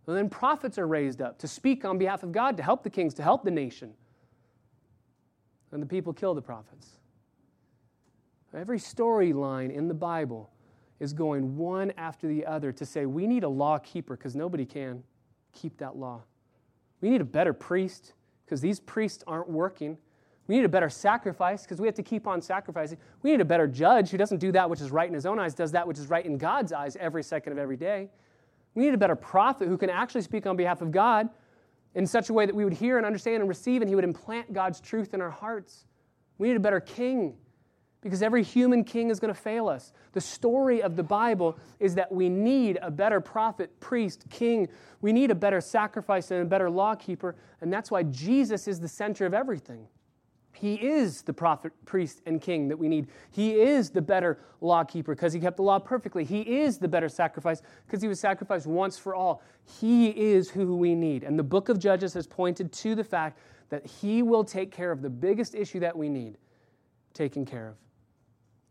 And 0.07 0.17
then 0.17 0.31
prophets 0.31 0.79
are 0.79 0.87
raised 0.87 1.21
up 1.21 1.39
to 1.41 1.49
speak 1.49 1.85
on 1.85 1.99
behalf 1.99 2.23
of 2.23 2.33
God, 2.33 2.57
to 2.57 2.63
help 2.63 2.83
the 2.83 2.89
kings, 2.89 3.13
to 3.15 3.23
help 3.23 3.45
the 3.45 3.51
nation. 3.51 3.93
And 5.71 5.83
the 5.83 5.87
people 5.87 6.15
kill 6.15 6.33
the 6.33 6.41
prophets. 6.41 6.99
Every 8.55 8.79
storyline 8.79 9.71
in 9.75 9.89
the 9.89 9.95
Bible 9.95 10.51
is 11.01 11.13
going 11.13 11.57
one 11.57 11.93
after 11.97 12.27
the 12.27 12.47
other 12.47 12.73
to 12.73 12.87
say 12.87 13.07
we 13.07 13.27
need 13.27 13.45
a 13.45 13.49
law 13.49 13.79
keeper 13.79 14.17
because 14.17 14.35
nobody 14.35 14.65
can 14.65 15.03
keep 15.53 15.77
that 15.79 15.97
law. 15.97 16.23
We 17.01 17.11
need 17.11 17.21
a 17.21 17.25
better 17.25 17.53
priest 17.53 18.15
because 18.45 18.61
these 18.61 18.81
priests 18.81 19.23
aren't 19.27 19.49
working. 19.49 19.99
We 20.47 20.57
need 20.57 20.65
a 20.65 20.69
better 20.69 20.89
sacrifice 20.89 21.63
because 21.63 21.79
we 21.79 21.87
have 21.87 21.95
to 21.97 22.03
keep 22.03 22.27
on 22.27 22.41
sacrificing. 22.41 22.99
We 23.23 23.31
need 23.31 23.43
a 23.43 23.45
better 23.45 23.67
judge 23.67 24.11
who 24.11 24.17
doesn't 24.17 24.39
do 24.39 24.51
that 24.53 24.69
which 24.69 24.81
is 24.81 24.91
right 24.91 25.07
in 25.07 25.15
his 25.15 25.27
own 25.27 25.39
eyes, 25.39 25.55
does 25.55 25.73
that 25.73 25.87
which 25.87 25.99
is 25.99 26.09
right 26.09 26.25
in 26.25 26.39
God's 26.39 26.73
eyes 26.73 26.97
every 26.97 27.23
second 27.23 27.53
of 27.53 27.59
every 27.59 27.77
day. 27.77 28.09
We 28.75 28.85
need 28.85 28.95
a 28.95 28.99
better 28.99 29.17
prophet 29.17 29.69
who 29.69 29.77
can 29.77 29.91
actually 29.91 30.23
speak 30.23 30.47
on 30.47 30.57
behalf 30.57 30.81
of 30.81 30.91
God 30.91 31.29
in 31.95 32.07
such 32.07 32.31
a 32.31 32.33
way 32.33 32.47
that 32.47 32.55
we 32.55 32.65
would 32.65 32.73
hear 32.73 32.97
and 32.97 33.05
understand 33.05 33.41
and 33.41 33.49
receive, 33.49 33.83
and 33.83 33.89
he 33.89 33.95
would 33.95 34.05
implant 34.05 34.53
God's 34.53 34.81
truth 34.81 35.13
in 35.15 35.21
our 35.21 35.31
hearts. 35.31 35.85
We 36.39 36.49
need 36.49 36.57
a 36.57 36.61
better 36.61 36.81
king 36.81 37.37
because 38.01 38.23
every 38.23 38.43
human 38.43 38.85
king 38.85 39.11
is 39.11 39.19
going 39.19 39.35
to 39.35 39.41
fail 39.41 39.69
us. 39.69 39.93
The 40.13 40.21
story 40.21 40.83
of 40.83 40.97
the 40.97 41.03
Bible 41.03 41.59
is 41.81 41.95
that 41.97 42.11
we 42.13 42.29
need 42.29 42.79
a 42.81 42.91
better 42.91 43.21
prophet, 43.21 43.79
priest, 43.81 44.25
king. 44.31 44.69
We 45.01 45.13
need 45.13 45.31
a 45.31 45.35
better 45.35 45.61
sacrifice 45.61 46.31
and 46.31 46.43
a 46.43 46.45
better 46.45 46.71
law 46.71 46.95
keeper, 46.95 47.35
and 47.61 47.73
that's 47.73 47.91
why 47.91 48.05
Jesus 48.05 48.69
is 48.69 48.81
the 48.81 48.89
center 48.89 49.27
of 49.27 49.35
everything. 49.35 49.89
He 50.53 50.75
is 50.75 51.23
the 51.23 51.33
prophet, 51.33 51.73
priest, 51.85 52.21
and 52.27 52.41
king 52.41 52.67
that 52.69 52.77
we 52.77 52.89
need. 52.89 53.07
He 53.31 53.61
is 53.61 53.91
the 53.91 54.03
better 54.03 54.41
law 54.61 54.83
keeper 54.83 55.15
because 55.15 55.33
he 55.33 55.39
kept 55.39 55.57
the 55.57 55.63
law 55.63 55.79
perfectly. 55.79 56.25
He 56.25 56.41
is 56.41 56.79
the 56.79 56.89
better 56.89 57.09
sacrifice 57.09 57.63
because 57.87 58.03
he 58.03 58.09
was 58.09 58.19
sacrificed 58.19 58.67
once 58.67 58.99
for 58.99 59.15
all. 59.15 59.41
He 59.81 60.09
is 60.09 60.51
who 60.51 60.75
we 60.77 60.97
need. 60.97 61.23
And 61.23 61.39
the 61.39 61.45
book 61.45 61.69
of 61.69 61.79
Judges 61.79 62.13
has 62.15 62.27
pointed 62.27 62.73
to 62.73 62.97
the 62.97 63.05
fact 63.05 63.39
that 63.69 63.87
he 63.87 64.23
will 64.23 64.43
take 64.43 64.73
care 64.73 64.91
of 64.91 65.01
the 65.01 65.11
biggest 65.11 65.55
issue 65.55 65.79
that 65.81 65.97
we 65.97 66.09
need 66.09 66.39
taken 67.15 67.45
care 67.45 67.69
of. 67.69 67.88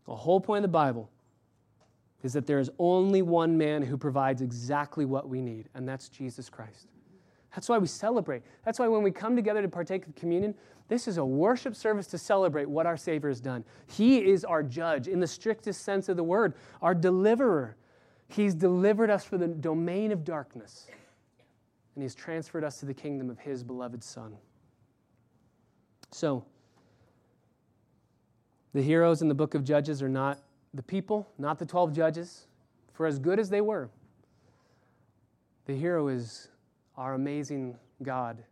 The 0.08 0.16
whole 0.16 0.40
point 0.40 0.64
of 0.64 0.70
the 0.70 0.72
Bible 0.72 1.10
is 2.22 2.32
that 2.32 2.46
there 2.46 2.58
is 2.58 2.70
only 2.78 3.20
one 3.20 3.58
man 3.58 3.82
who 3.82 3.98
provides 3.98 4.40
exactly 4.40 5.04
what 5.04 5.28
we 5.28 5.42
need, 5.42 5.68
and 5.74 5.86
that's 5.86 6.08
Jesus 6.08 6.48
Christ. 6.48 6.88
That's 7.54 7.68
why 7.68 7.76
we 7.76 7.86
celebrate. 7.86 8.42
That's 8.64 8.78
why 8.78 8.88
when 8.88 9.02
we 9.02 9.10
come 9.10 9.36
together 9.36 9.60
to 9.60 9.68
partake 9.68 10.06
of 10.06 10.14
communion, 10.14 10.54
this 10.88 11.08
is 11.08 11.18
a 11.18 11.24
worship 11.24 11.76
service 11.76 12.06
to 12.08 12.18
celebrate 12.18 12.68
what 12.70 12.86
our 12.86 12.96
Savior 12.96 13.28
has 13.28 13.40
done. 13.40 13.64
He 13.86 14.30
is 14.30 14.46
our 14.46 14.62
judge 14.62 15.08
in 15.08 15.20
the 15.20 15.26
strictest 15.26 15.82
sense 15.82 16.08
of 16.08 16.16
the 16.16 16.24
word, 16.24 16.54
our 16.80 16.94
deliverer. 16.94 17.76
He's 18.28 18.54
delivered 18.54 19.10
us 19.10 19.24
from 19.24 19.40
the 19.40 19.48
domain 19.48 20.10
of 20.10 20.24
darkness, 20.24 20.86
and 21.94 22.02
He's 22.02 22.14
transferred 22.14 22.64
us 22.64 22.80
to 22.80 22.86
the 22.86 22.94
kingdom 22.94 23.28
of 23.28 23.38
His 23.38 23.62
beloved 23.62 24.02
Son. 24.02 24.38
So, 26.12 26.46
the 28.74 28.82
heroes 28.82 29.22
in 29.22 29.28
the 29.28 29.34
book 29.34 29.54
of 29.54 29.64
Judges 29.64 30.02
are 30.02 30.08
not 30.08 30.38
the 30.74 30.82
people, 30.82 31.28
not 31.38 31.58
the 31.58 31.66
12 31.66 31.92
judges, 31.92 32.46
for 32.92 33.06
as 33.06 33.18
good 33.18 33.38
as 33.38 33.48
they 33.48 33.60
were. 33.60 33.90
The 35.66 35.74
hero 35.74 36.08
is 36.08 36.48
our 36.96 37.14
amazing 37.14 37.76
God 38.02 38.42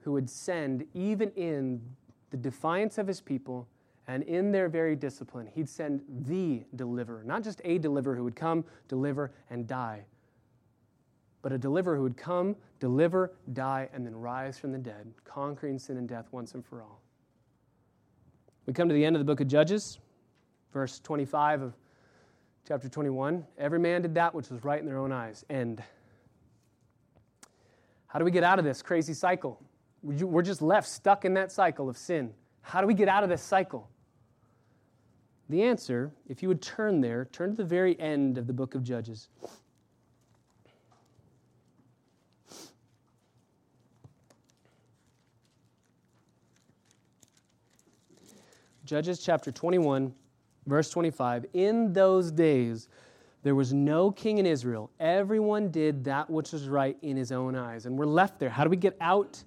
who 0.00 0.12
would 0.12 0.28
send, 0.28 0.86
even 0.94 1.30
in 1.30 1.80
the 2.30 2.36
defiance 2.36 2.98
of 2.98 3.06
his 3.06 3.20
people 3.20 3.68
and 4.06 4.22
in 4.24 4.52
their 4.52 4.68
very 4.68 4.96
discipline, 4.96 5.48
he'd 5.54 5.68
send 5.68 6.02
the 6.26 6.62
deliverer, 6.76 7.22
not 7.24 7.42
just 7.42 7.60
a 7.64 7.78
deliverer 7.78 8.14
who 8.14 8.24
would 8.24 8.36
come, 8.36 8.64
deliver, 8.86 9.32
and 9.48 9.66
die, 9.66 10.04
but 11.40 11.52
a 11.52 11.58
deliverer 11.58 11.96
who 11.96 12.02
would 12.02 12.16
come, 12.16 12.54
deliver, 12.80 13.32
die, 13.54 13.88
and 13.94 14.04
then 14.04 14.14
rise 14.14 14.58
from 14.58 14.72
the 14.72 14.78
dead, 14.78 15.12
conquering 15.24 15.78
sin 15.78 15.96
and 15.96 16.08
death 16.08 16.26
once 16.32 16.54
and 16.54 16.64
for 16.66 16.82
all. 16.82 17.00
We 18.66 18.72
come 18.72 18.88
to 18.88 18.94
the 18.94 19.04
end 19.04 19.14
of 19.14 19.20
the 19.20 19.26
book 19.26 19.40
of 19.40 19.48
Judges, 19.48 19.98
verse 20.72 20.98
25 21.00 21.62
of 21.62 21.74
chapter 22.66 22.88
21. 22.88 23.44
Every 23.58 23.78
man 23.78 24.02
did 24.02 24.14
that 24.14 24.34
which 24.34 24.48
was 24.48 24.64
right 24.64 24.80
in 24.80 24.86
their 24.86 24.96
own 24.96 25.12
eyes. 25.12 25.44
End. 25.50 25.82
How 28.06 28.18
do 28.18 28.24
we 28.24 28.30
get 28.30 28.42
out 28.42 28.58
of 28.58 28.64
this 28.64 28.80
crazy 28.80 29.12
cycle? 29.12 29.60
We're 30.02 30.42
just 30.42 30.62
left 30.62 30.88
stuck 30.88 31.24
in 31.24 31.34
that 31.34 31.52
cycle 31.52 31.88
of 31.88 31.98
sin. 31.98 32.32
How 32.62 32.80
do 32.80 32.86
we 32.86 32.94
get 32.94 33.08
out 33.08 33.22
of 33.22 33.28
this 33.28 33.42
cycle? 33.42 33.90
The 35.50 35.62
answer, 35.62 36.12
if 36.26 36.42
you 36.42 36.48
would 36.48 36.62
turn 36.62 37.02
there, 37.02 37.26
turn 37.26 37.50
to 37.50 37.56
the 37.56 37.64
very 37.64 38.00
end 38.00 38.38
of 38.38 38.46
the 38.46 38.54
book 38.54 38.74
of 38.74 38.82
Judges. 38.82 39.28
Judges 48.84 49.18
chapter 49.18 49.50
21, 49.50 50.12
verse 50.66 50.90
25. 50.90 51.46
In 51.54 51.92
those 51.94 52.30
days, 52.30 52.88
there 53.42 53.54
was 53.54 53.72
no 53.72 54.10
king 54.10 54.36
in 54.38 54.44
Israel. 54.44 54.90
Everyone 55.00 55.70
did 55.70 56.04
that 56.04 56.28
which 56.28 56.52
was 56.52 56.68
right 56.68 56.96
in 57.00 57.16
his 57.16 57.32
own 57.32 57.56
eyes. 57.56 57.86
And 57.86 57.98
we're 57.98 58.04
left 58.04 58.38
there. 58.38 58.50
How 58.50 58.62
do 58.62 58.70
we 58.70 58.76
get 58.76 58.96
out 59.00 59.42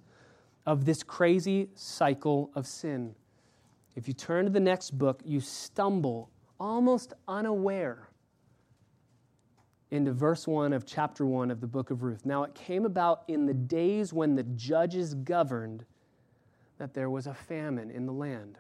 of 0.65 0.85
this 0.85 1.03
crazy 1.03 1.69
cycle 1.75 2.49
of 2.55 2.65
sin? 2.65 3.13
If 3.95 4.07
you 4.07 4.13
turn 4.13 4.45
to 4.45 4.51
the 4.51 4.59
next 4.59 4.97
book, 4.97 5.21
you 5.23 5.39
stumble 5.39 6.31
almost 6.59 7.13
unaware 7.27 8.09
into 9.91 10.13
verse 10.13 10.47
1 10.47 10.73
of 10.73 10.85
chapter 10.85 11.25
1 11.25 11.51
of 11.51 11.61
the 11.61 11.67
book 11.67 11.91
of 11.91 12.01
Ruth. 12.03 12.25
Now, 12.25 12.43
it 12.43 12.55
came 12.55 12.85
about 12.85 13.23
in 13.27 13.45
the 13.45 13.53
days 13.53 14.13
when 14.13 14.35
the 14.35 14.43
judges 14.43 15.13
governed 15.13 15.85
that 16.77 16.93
there 16.93 17.09
was 17.09 17.27
a 17.27 17.33
famine 17.33 17.89
in 17.91 18.05
the 18.05 18.13
land. 18.13 18.57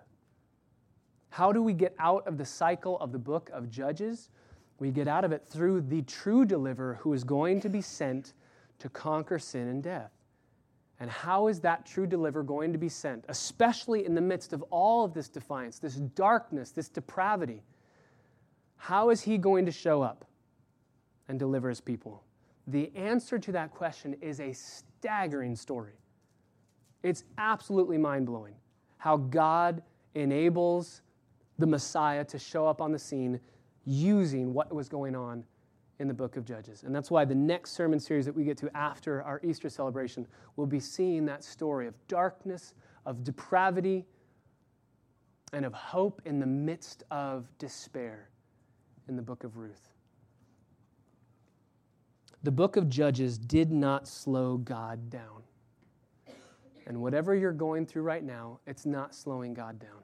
How 1.29 1.51
do 1.51 1.61
we 1.61 1.73
get 1.73 1.95
out 1.99 2.27
of 2.27 2.37
the 2.37 2.45
cycle 2.45 2.99
of 2.99 3.11
the 3.11 3.19
book 3.19 3.49
of 3.53 3.69
Judges? 3.69 4.29
We 4.79 4.91
get 4.91 5.07
out 5.07 5.25
of 5.25 5.31
it 5.31 5.45
through 5.45 5.81
the 5.81 6.01
true 6.03 6.45
deliverer 6.45 6.95
who 7.01 7.13
is 7.13 7.23
going 7.23 7.61
to 7.61 7.69
be 7.69 7.81
sent 7.81 8.33
to 8.79 8.89
conquer 8.89 9.39
sin 9.39 9.67
and 9.67 9.81
death. 9.81 10.11
And 10.99 11.09
how 11.09 11.47
is 11.47 11.59
that 11.61 11.85
true 11.85 12.07
deliverer 12.07 12.43
going 12.43 12.71
to 12.71 12.79
be 12.79 12.89
sent, 12.89 13.25
especially 13.27 14.05
in 14.05 14.15
the 14.15 14.21
midst 14.21 14.51
of 14.53 14.63
all 14.63 15.05
of 15.05 15.13
this 15.13 15.29
defiance, 15.29 15.79
this 15.79 15.95
darkness, 15.95 16.71
this 16.71 16.89
depravity? 16.89 17.63
How 18.77 19.09
is 19.09 19.21
he 19.21 19.37
going 19.37 19.65
to 19.65 19.71
show 19.71 20.01
up 20.01 20.25
and 21.27 21.37
deliver 21.37 21.69
his 21.69 21.81
people? 21.81 22.23
The 22.67 22.91
answer 22.95 23.37
to 23.39 23.51
that 23.53 23.71
question 23.71 24.15
is 24.21 24.39
a 24.39 24.53
staggering 24.53 25.55
story. 25.55 25.93
It's 27.03 27.23
absolutely 27.37 27.97
mind 27.97 28.25
blowing 28.25 28.55
how 28.97 29.17
God 29.17 29.83
enables 30.15 31.01
the 31.57 31.67
Messiah 31.67 32.23
to 32.25 32.39
show 32.39 32.67
up 32.67 32.81
on 32.81 32.91
the 32.91 32.99
scene 32.99 33.39
using 33.85 34.53
what 34.53 34.73
was 34.73 34.89
going 34.89 35.15
on 35.15 35.43
in 35.99 36.07
the 36.07 36.13
book 36.13 36.37
of 36.37 36.45
Judges. 36.45 36.83
And 36.83 36.95
that's 36.95 37.09
why 37.09 37.25
the 37.25 37.35
next 37.35 37.71
sermon 37.71 37.99
series 37.99 38.25
that 38.25 38.35
we 38.35 38.43
get 38.43 38.57
to 38.57 38.77
after 38.77 39.23
our 39.23 39.41
Easter 39.43 39.69
celebration 39.69 40.27
will 40.55 40.67
be 40.67 40.79
seeing 40.79 41.25
that 41.25 41.43
story 41.43 41.87
of 41.87 41.95
darkness, 42.07 42.75
of 43.05 43.23
depravity, 43.23 44.05
and 45.53 45.65
of 45.65 45.73
hope 45.73 46.21
in 46.25 46.39
the 46.39 46.45
midst 46.45 47.03
of 47.09 47.47
despair 47.57 48.29
in 49.07 49.15
the 49.15 49.21
book 49.21 49.43
of 49.43 49.57
Ruth. 49.57 49.89
The 52.43 52.51
book 52.51 52.75
of 52.75 52.89
Judges 52.89 53.37
did 53.37 53.71
not 53.71 54.07
slow 54.07 54.57
God 54.57 55.09
down. 55.09 55.43
And 56.85 57.01
whatever 57.01 57.35
you're 57.35 57.51
going 57.51 57.85
through 57.85 58.03
right 58.03 58.23
now, 58.23 58.59
it's 58.67 58.85
not 58.85 59.15
slowing 59.15 59.53
God 59.53 59.79
down. 59.79 60.03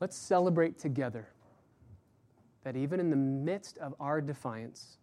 Let's 0.00 0.16
celebrate 0.16 0.78
together 0.78 1.28
that 2.64 2.76
even 2.76 3.00
in 3.00 3.10
the 3.10 3.16
midst 3.16 3.78
of 3.78 3.94
our 4.00 4.20
defiance, 4.20 4.98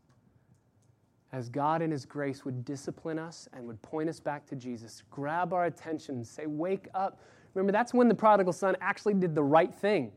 as 1.31 1.49
God 1.49 1.81
in 1.81 1.91
His 1.91 2.05
grace 2.05 2.43
would 2.45 2.65
discipline 2.65 3.19
us 3.19 3.47
and 3.53 3.65
would 3.67 3.81
point 3.81 4.09
us 4.09 4.19
back 4.19 4.45
to 4.47 4.55
Jesus, 4.55 5.03
grab 5.11 5.53
our 5.53 5.65
attention, 5.65 6.23
say, 6.23 6.45
Wake 6.47 6.87
up. 6.93 7.21
Remember, 7.53 7.71
that's 7.71 7.93
when 7.93 8.07
the 8.07 8.15
prodigal 8.15 8.53
son 8.53 8.75
actually 8.81 9.13
did 9.13 9.35
the 9.35 9.43
right 9.43 9.73
thing. 9.73 10.11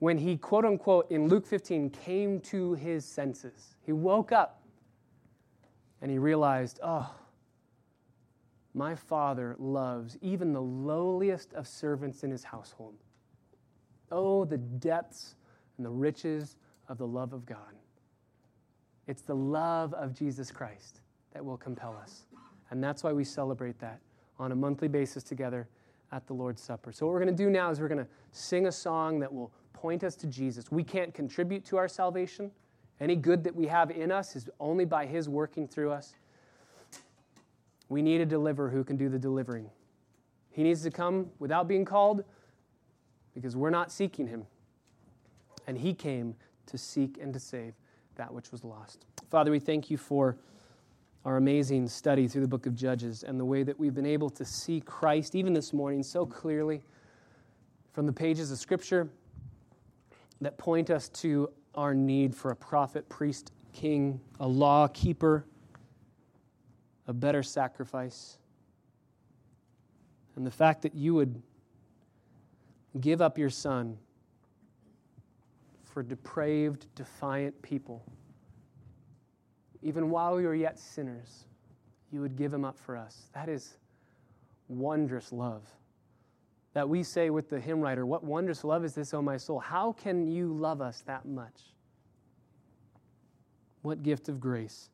When 0.00 0.18
he, 0.18 0.36
quote 0.36 0.64
unquote, 0.64 1.10
in 1.10 1.28
Luke 1.28 1.46
15, 1.46 1.90
came 1.90 2.40
to 2.40 2.74
his 2.74 3.04
senses. 3.04 3.76
He 3.82 3.92
woke 3.92 4.32
up 4.32 4.62
and 6.02 6.10
he 6.10 6.18
realized, 6.18 6.80
Oh, 6.82 7.14
my 8.74 8.94
father 8.94 9.54
loves 9.58 10.18
even 10.20 10.52
the 10.52 10.60
lowliest 10.60 11.54
of 11.54 11.66
servants 11.66 12.24
in 12.24 12.30
his 12.30 12.44
household. 12.44 12.94
Oh, 14.10 14.44
the 14.44 14.58
depths 14.58 15.34
and 15.76 15.84
the 15.84 15.90
riches 15.90 16.56
of 16.88 16.98
the 16.98 17.06
love 17.06 17.32
of 17.32 17.46
God. 17.46 17.58
It's 19.06 19.22
the 19.22 19.34
love 19.34 19.92
of 19.94 20.14
Jesus 20.14 20.50
Christ 20.50 21.00
that 21.32 21.44
will 21.44 21.56
compel 21.56 21.96
us. 22.00 22.26
And 22.70 22.82
that's 22.82 23.02
why 23.02 23.12
we 23.12 23.24
celebrate 23.24 23.78
that 23.80 24.00
on 24.38 24.52
a 24.52 24.54
monthly 24.54 24.88
basis 24.88 25.22
together 25.22 25.68
at 26.12 26.26
the 26.26 26.32
Lord's 26.32 26.62
Supper. 26.62 26.92
So, 26.92 27.06
what 27.06 27.12
we're 27.12 27.24
going 27.24 27.36
to 27.36 27.44
do 27.44 27.50
now 27.50 27.70
is 27.70 27.80
we're 27.80 27.88
going 27.88 28.04
to 28.04 28.10
sing 28.32 28.66
a 28.66 28.72
song 28.72 29.18
that 29.20 29.32
will 29.32 29.52
point 29.72 30.04
us 30.04 30.14
to 30.16 30.26
Jesus. 30.26 30.70
We 30.70 30.84
can't 30.84 31.12
contribute 31.12 31.64
to 31.66 31.76
our 31.76 31.88
salvation. 31.88 32.50
Any 33.00 33.16
good 33.16 33.42
that 33.44 33.54
we 33.54 33.66
have 33.66 33.90
in 33.90 34.12
us 34.12 34.36
is 34.36 34.48
only 34.60 34.84
by 34.84 35.06
His 35.06 35.28
working 35.28 35.66
through 35.66 35.90
us. 35.90 36.14
We 37.88 38.00
need 38.00 38.20
a 38.20 38.26
deliverer 38.26 38.70
who 38.70 38.84
can 38.84 38.96
do 38.96 39.08
the 39.08 39.18
delivering. 39.18 39.68
He 40.50 40.62
needs 40.62 40.82
to 40.82 40.90
come 40.90 41.30
without 41.38 41.66
being 41.66 41.84
called, 41.84 42.24
because 43.34 43.56
we're 43.56 43.70
not 43.70 43.90
seeking 43.90 44.26
him. 44.26 44.46
And 45.66 45.78
he 45.78 45.94
came 45.94 46.34
to 46.66 46.78
seek 46.78 47.18
and 47.20 47.32
to 47.32 47.40
save 47.40 47.74
that 48.16 48.32
which 48.32 48.52
was 48.52 48.64
lost. 48.64 49.06
Father, 49.30 49.50
we 49.50 49.58
thank 49.58 49.90
you 49.90 49.96
for 49.96 50.36
our 51.24 51.36
amazing 51.36 51.88
study 51.88 52.28
through 52.28 52.42
the 52.42 52.48
book 52.48 52.66
of 52.66 52.74
Judges 52.74 53.22
and 53.22 53.40
the 53.40 53.44
way 53.44 53.62
that 53.62 53.78
we've 53.78 53.94
been 53.94 54.06
able 54.06 54.28
to 54.30 54.44
see 54.44 54.80
Christ, 54.80 55.34
even 55.34 55.54
this 55.54 55.72
morning, 55.72 56.02
so 56.02 56.26
clearly 56.26 56.82
from 57.92 58.06
the 58.06 58.12
pages 58.12 58.50
of 58.50 58.58
Scripture 58.58 59.08
that 60.40 60.58
point 60.58 60.90
us 60.90 61.08
to 61.08 61.50
our 61.74 61.94
need 61.94 62.34
for 62.34 62.50
a 62.50 62.56
prophet, 62.56 63.08
priest, 63.08 63.52
king, 63.72 64.20
a 64.40 64.46
law 64.46 64.86
keeper, 64.88 65.46
a 67.08 67.12
better 67.12 67.42
sacrifice. 67.42 68.38
And 70.36 70.46
the 70.46 70.50
fact 70.50 70.82
that 70.82 70.94
you 70.94 71.14
would 71.14 71.40
give 73.00 73.20
up 73.20 73.38
your 73.38 73.50
son 73.50 73.98
for 75.82 76.02
depraved, 76.02 76.86
defiant 76.94 77.60
people. 77.62 78.04
Even 79.82 80.10
while 80.10 80.34
we 80.34 80.44
were 80.44 80.54
yet 80.54 80.78
sinners, 80.78 81.44
you 82.10 82.20
would 82.20 82.36
give 82.36 82.52
him 82.52 82.64
up 82.64 82.78
for 82.78 82.96
us. 82.96 83.30
That 83.34 83.48
is 83.48 83.78
wondrous 84.68 85.32
love. 85.32 85.62
that 86.72 86.88
we 86.88 87.04
say 87.04 87.30
with 87.30 87.48
the 87.48 87.60
hymn 87.60 87.80
writer, 87.80 88.04
What 88.04 88.24
wondrous 88.24 88.64
love 88.64 88.84
is 88.84 88.94
this, 88.94 89.14
O 89.14 89.22
my 89.22 89.36
soul? 89.36 89.60
How 89.60 89.92
can 89.92 90.26
you 90.26 90.52
love 90.52 90.80
us 90.80 91.02
that 91.06 91.24
much? 91.24 91.72
What 93.82 94.02
gift 94.02 94.28
of 94.28 94.40
grace 94.40 94.90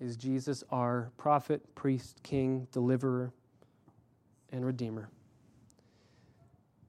is 0.00 0.16
Jesus 0.16 0.64
our 0.70 1.10
prophet, 1.18 1.74
priest, 1.74 2.22
king, 2.22 2.66
deliverer, 2.72 3.32
and 4.52 4.64
redeemer? 4.64 5.10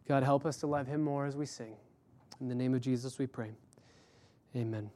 God, 0.08 0.24
help 0.24 0.46
us 0.46 0.58
to 0.58 0.68
love 0.68 0.88
him 0.88 1.04
more 1.04 1.26
as 1.26 1.36
we 1.36 1.46
sing. 1.46 1.76
In 2.40 2.48
the 2.48 2.56
name 2.56 2.74
of 2.74 2.82
Jesus, 2.82 3.18
we 3.18 3.28
pray. 3.28 3.52
Amen. 4.56 4.90